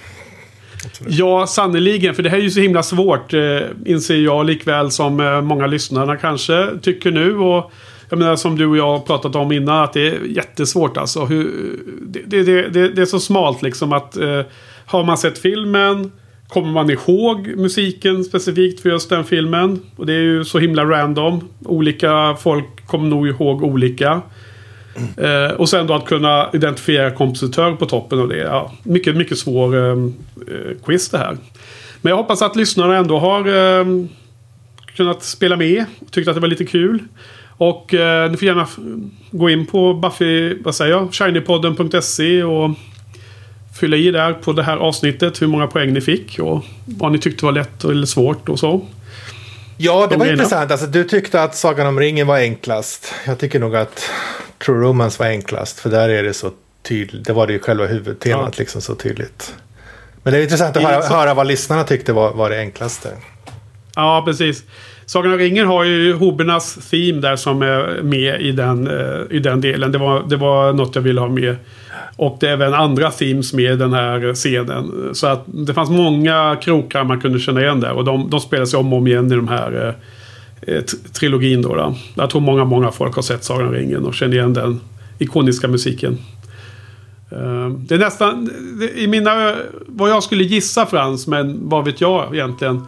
Absolut. 0.85 1.13
Ja, 1.13 1.47
sannoliken. 1.47 2.15
För 2.15 2.23
det 2.23 2.29
här 2.29 2.37
är 2.37 2.41
ju 2.41 2.49
så 2.49 2.59
himla 2.59 2.83
svårt. 2.83 3.33
Eh, 3.33 3.59
inser 3.85 4.15
jag 4.15 4.45
likväl 4.45 4.91
som 4.91 5.19
eh, 5.19 5.41
många 5.41 5.67
lyssnarna 5.67 6.17
kanske 6.17 6.69
tycker 6.81 7.11
nu. 7.11 7.37
Och 7.37 7.71
jag 8.09 8.19
menar 8.19 8.35
som 8.35 8.57
du 8.57 8.65
och 8.65 8.77
jag 8.77 8.87
har 8.87 8.99
pratat 8.99 9.35
om 9.35 9.51
innan. 9.51 9.83
Att 9.83 9.93
det 9.93 10.07
är 10.07 10.19
jättesvårt 10.25 10.97
alltså. 10.97 11.25
Hur, 11.25 11.51
det, 12.01 12.43
det, 12.43 12.69
det, 12.69 12.89
det 12.89 13.01
är 13.01 13.05
så 13.05 13.19
smalt 13.19 13.61
liksom 13.61 13.93
att 13.93 14.17
eh, 14.17 14.41
har 14.85 15.03
man 15.03 15.17
sett 15.17 15.37
filmen. 15.37 16.11
Kommer 16.47 16.71
man 16.71 16.89
ihåg 16.89 17.47
musiken 17.57 18.23
specifikt 18.23 18.81
för 18.81 18.89
just 18.89 19.09
den 19.09 19.23
filmen? 19.23 19.79
Och 19.95 20.05
det 20.05 20.13
är 20.13 20.21
ju 20.21 20.45
så 20.45 20.59
himla 20.59 20.85
random. 20.85 21.49
Olika 21.65 22.35
folk 22.39 22.87
kommer 22.87 23.09
nog 23.09 23.27
ihåg 23.27 23.63
olika. 23.63 24.21
Eh, 25.17 25.51
och 25.51 25.69
sen 25.69 25.87
då 25.87 25.93
att 25.93 26.05
kunna 26.05 26.49
identifiera 26.53 27.11
kompositör 27.11 27.75
på 27.75 27.85
toppen 27.85 28.19
av 28.19 28.27
det. 28.27 28.37
Ja, 28.37 28.71
mycket, 28.83 29.15
mycket 29.15 29.37
svår 29.37 29.75
ehm, 29.77 30.13
eh, 30.47 30.83
quiz 30.85 31.09
det 31.09 31.17
här. 31.17 31.37
Men 32.01 32.09
jag 32.09 32.17
hoppas 32.17 32.41
att 32.41 32.55
lyssnarna 32.55 32.97
ändå 32.97 33.19
har 33.19 33.39
eh, 33.47 33.85
kunnat 34.95 35.23
spela 35.23 35.57
med. 35.57 35.85
Tyckte 36.11 36.31
att 36.31 36.35
det 36.35 36.41
var 36.41 36.47
lite 36.47 36.65
kul. 36.65 36.99
Och 37.57 37.93
eh, 37.93 38.31
ni 38.31 38.37
får 38.37 38.47
gärna 38.47 38.67
gå 39.31 39.49
in 39.49 39.65
på 39.65 39.93
Buffy, 39.93 40.61
vad 40.63 40.75
säger 40.75 40.91
jag, 40.91 41.13
shinypodden.se 41.13 42.43
och 42.43 42.69
fylla 43.79 43.97
i 43.97 44.11
där 44.11 44.33
på 44.33 44.53
det 44.53 44.63
här 44.63 44.77
avsnittet 44.77 45.41
hur 45.41 45.47
många 45.47 45.67
poäng 45.67 45.93
ni 45.93 46.01
fick 46.01 46.39
och 46.39 46.65
vad 46.85 47.11
ni 47.11 47.17
tyckte 47.17 47.45
var 47.45 47.51
lätt 47.51 47.83
eller 47.83 48.05
svårt 48.05 48.49
och 48.49 48.59
så. 48.59 48.81
Ja, 49.83 50.07
det 50.09 50.17
var 50.17 50.25
intressant. 50.25 50.71
Alltså, 50.71 50.87
du 50.87 51.03
tyckte 51.03 51.43
att 51.43 51.55
Sagan 51.55 51.87
om 51.87 51.99
ringen 51.99 52.27
var 52.27 52.37
enklast. 52.37 53.13
Jag 53.25 53.39
tycker 53.39 53.59
nog 53.59 53.75
att 53.75 54.09
True 54.65 54.81
Romance 54.81 55.23
var 55.23 55.29
enklast. 55.29 55.79
För 55.79 55.89
där 55.89 56.09
är 56.09 56.23
det 56.23 56.33
så 56.33 56.51
tydligt. 56.83 57.25
Det 57.25 57.33
var 57.33 57.47
det 57.47 57.53
ju 57.53 57.59
själva 57.59 57.85
huvudtemat 57.85 58.53
ja. 58.53 58.59
liksom 58.59 58.81
så 58.81 58.95
tydligt. 58.95 59.55
Men 60.23 60.33
det 60.33 60.39
är 60.39 60.43
intressant 60.43 60.77
att 60.77 60.83
höra, 60.83 61.01
höra 61.01 61.33
vad 61.33 61.47
lyssnarna 61.47 61.83
tyckte 61.83 62.13
var, 62.13 62.33
var 62.33 62.49
det 62.49 62.59
enklaste. 62.59 63.09
Ja, 63.95 64.23
precis. 64.25 64.63
Sagan 65.11 65.31
om 65.33 65.37
ringen 65.37 65.67
har 65.67 65.83
ju 65.83 66.13
Hobernas 66.13 66.89
theme 66.89 67.21
där 67.21 67.35
som 67.35 67.61
är 67.61 68.01
med 68.03 68.41
i 68.41 68.51
den, 68.51 68.87
eh, 68.87 69.21
i 69.29 69.39
den 69.39 69.61
delen. 69.61 69.91
Det 69.91 69.97
var, 69.97 70.23
det 70.29 70.35
var 70.35 70.73
något 70.73 70.95
jag 70.95 71.01
ville 71.01 71.21
ha 71.21 71.27
med. 71.27 71.55
Och 72.15 72.37
det 72.39 72.47
är 72.47 72.53
även 72.53 72.73
andra 72.73 73.11
themes 73.11 73.53
med 73.53 73.73
i 73.73 73.75
den 73.75 73.93
här 73.93 74.33
scenen. 74.33 75.09
Så 75.13 75.27
att 75.27 75.43
det 75.45 75.73
fanns 75.73 75.89
många 75.89 76.57
krokar 76.61 77.03
man 77.03 77.21
kunde 77.21 77.39
känna 77.39 77.61
igen 77.61 77.79
där. 77.79 77.91
Och 77.91 78.05
de, 78.05 78.29
de 78.29 78.39
spelas 78.39 78.73
ju 78.73 78.77
om 78.77 78.93
och 78.93 78.99
om 78.99 79.07
igen 79.07 79.31
i 79.31 79.35
de 79.35 79.47
här 79.47 79.95
eh, 80.67 80.75
eh 80.75 80.81
trilogin 81.13 81.61
då, 81.61 81.75
då. 81.75 81.95
Jag 82.13 82.29
tror 82.29 82.41
många, 82.41 82.65
många 82.65 82.91
folk 82.91 83.15
har 83.15 83.21
sett 83.21 83.43
Sagan 83.43 83.67
om 83.67 83.73
ringen 83.73 84.05
och 84.05 84.13
känner 84.13 84.35
igen 84.35 84.53
den 84.53 84.79
ikoniska 85.19 85.67
musiken. 85.67 86.17
Eh, 87.31 87.69
Det 87.69 87.95
är 87.95 87.99
nästan, 87.99 88.49
det- 88.79 89.01
i 89.01 89.07
mina, 89.07 89.55
vad 89.85 90.09
jag 90.09 90.23
skulle 90.23 90.43
gissa 90.43 90.85
Frans, 90.85 91.27
men 91.27 91.69
vad 91.69 91.85
vet 91.85 92.01
jag 92.01 92.35
egentligen. 92.35 92.81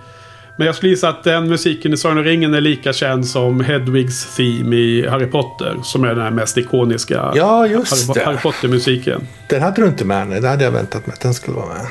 Men 0.58 0.68
jag 0.68 0.76
skulle 0.76 0.90
gissa 0.90 1.10
att 1.10 1.24
den 1.24 1.50
musiken 1.50 1.94
i 1.94 1.98
Sagan 1.98 2.18
om 2.18 2.24
ringen 2.24 2.54
är 2.54 2.62
lika 2.62 2.94
känd 2.94 3.28
som 3.28 3.60
Hedwigs 3.60 4.36
theme 4.36 4.76
i 4.76 5.08
Harry 5.08 5.26
Potter. 5.26 5.76
Som 5.84 6.04
är 6.04 6.08
den 6.08 6.22
här 6.24 6.32
mest 6.32 6.58
ikoniska 6.58 7.32
Ja, 7.36 7.68
just 7.68 8.08
Harry. 8.08 8.26
Harry 8.26 8.38
Potter-musiken. 8.38 9.28
Den 9.50 9.62
hade 9.62 9.82
du 9.82 9.88
inte 9.88 10.06
med. 10.06 10.42
Det 10.42 10.48
hade 10.50 10.64
jag 10.64 10.72
väntat 10.72 11.08
mig 11.08 11.14
att 11.14 11.22
den 11.22 11.34
skulle 11.34 11.58
vara 11.58 11.68
med. 11.68 11.86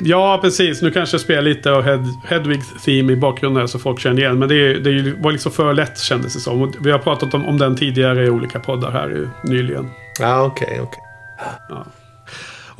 Ja, 0.00 0.38
precis. 0.42 0.82
Nu 0.82 0.90
kanske 0.90 1.14
jag 1.14 1.20
spelar 1.20 1.42
lite 1.42 1.70
av 1.70 1.82
Hed, 1.82 2.04
Hedwigs 2.24 2.84
theme 2.84 3.12
i 3.12 3.16
bakgrunden 3.16 3.68
så 3.68 3.78
folk 3.78 4.00
känner 4.00 4.20
igen. 4.22 4.38
Men 4.38 4.48
det, 4.48 4.74
det 4.78 5.14
var 5.18 5.32
liksom 5.32 5.52
för 5.52 5.74
lätt 5.74 5.98
kändes 5.98 6.34
det 6.34 6.40
som. 6.40 6.62
Och 6.62 6.74
vi 6.80 6.90
har 6.90 6.98
pratat 6.98 7.34
om, 7.34 7.46
om 7.46 7.58
den 7.58 7.76
tidigare 7.76 8.24
i 8.26 8.30
olika 8.30 8.60
poddar 8.60 8.90
här 8.90 9.28
nyligen. 9.44 9.90
Ja, 10.20 10.42
okej, 10.42 10.80
okej. 10.82 11.00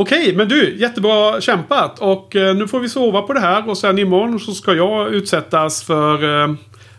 Okej, 0.00 0.36
men 0.36 0.48
du, 0.48 0.76
jättebra 0.78 1.40
kämpat. 1.40 1.98
Och 1.98 2.36
eh, 2.36 2.54
nu 2.54 2.68
får 2.68 2.80
vi 2.80 2.88
sova 2.88 3.22
på 3.22 3.32
det 3.32 3.40
här. 3.40 3.68
Och 3.68 3.78
sen 3.78 3.98
imorgon 3.98 4.40
så 4.40 4.52
ska 4.52 4.74
jag 4.74 5.14
utsättas 5.14 5.82
för 5.82 6.42
eh, 6.42 6.54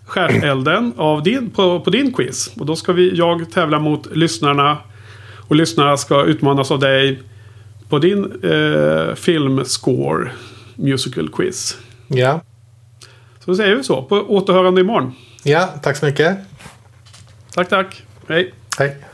skärselden 0.05 0.93
av 0.97 1.23
din, 1.23 1.49
på, 1.49 1.79
på 1.79 1.89
din 1.89 2.13
quiz. 2.13 2.51
Och 2.59 2.65
då 2.65 2.75
ska 2.75 2.93
vi, 2.93 3.15
jag 3.15 3.51
tävla 3.51 3.79
mot 3.79 4.15
lyssnarna. 4.15 4.77
Och 5.47 5.55
lyssnarna 5.55 5.97
ska 5.97 6.23
utmanas 6.23 6.71
av 6.71 6.79
dig 6.79 7.21
på 7.89 7.99
din 7.99 8.41
eh, 8.43 9.15
filmscore 9.15 10.31
musical 10.75 11.29
quiz. 11.29 11.77
Ja. 12.07 12.41
Så 13.45 13.55
säger 13.55 13.75
vi 13.75 13.83
så. 13.83 14.01
På 14.01 14.15
återhörande 14.15 14.81
imorgon. 14.81 15.13
ja, 15.43 15.69
tack 15.83 15.97
så 15.97 16.05
mycket. 16.05 16.37
Tack, 17.55 17.69
tack. 17.69 18.03
Hej. 18.27 18.53
Hej. 18.77 19.10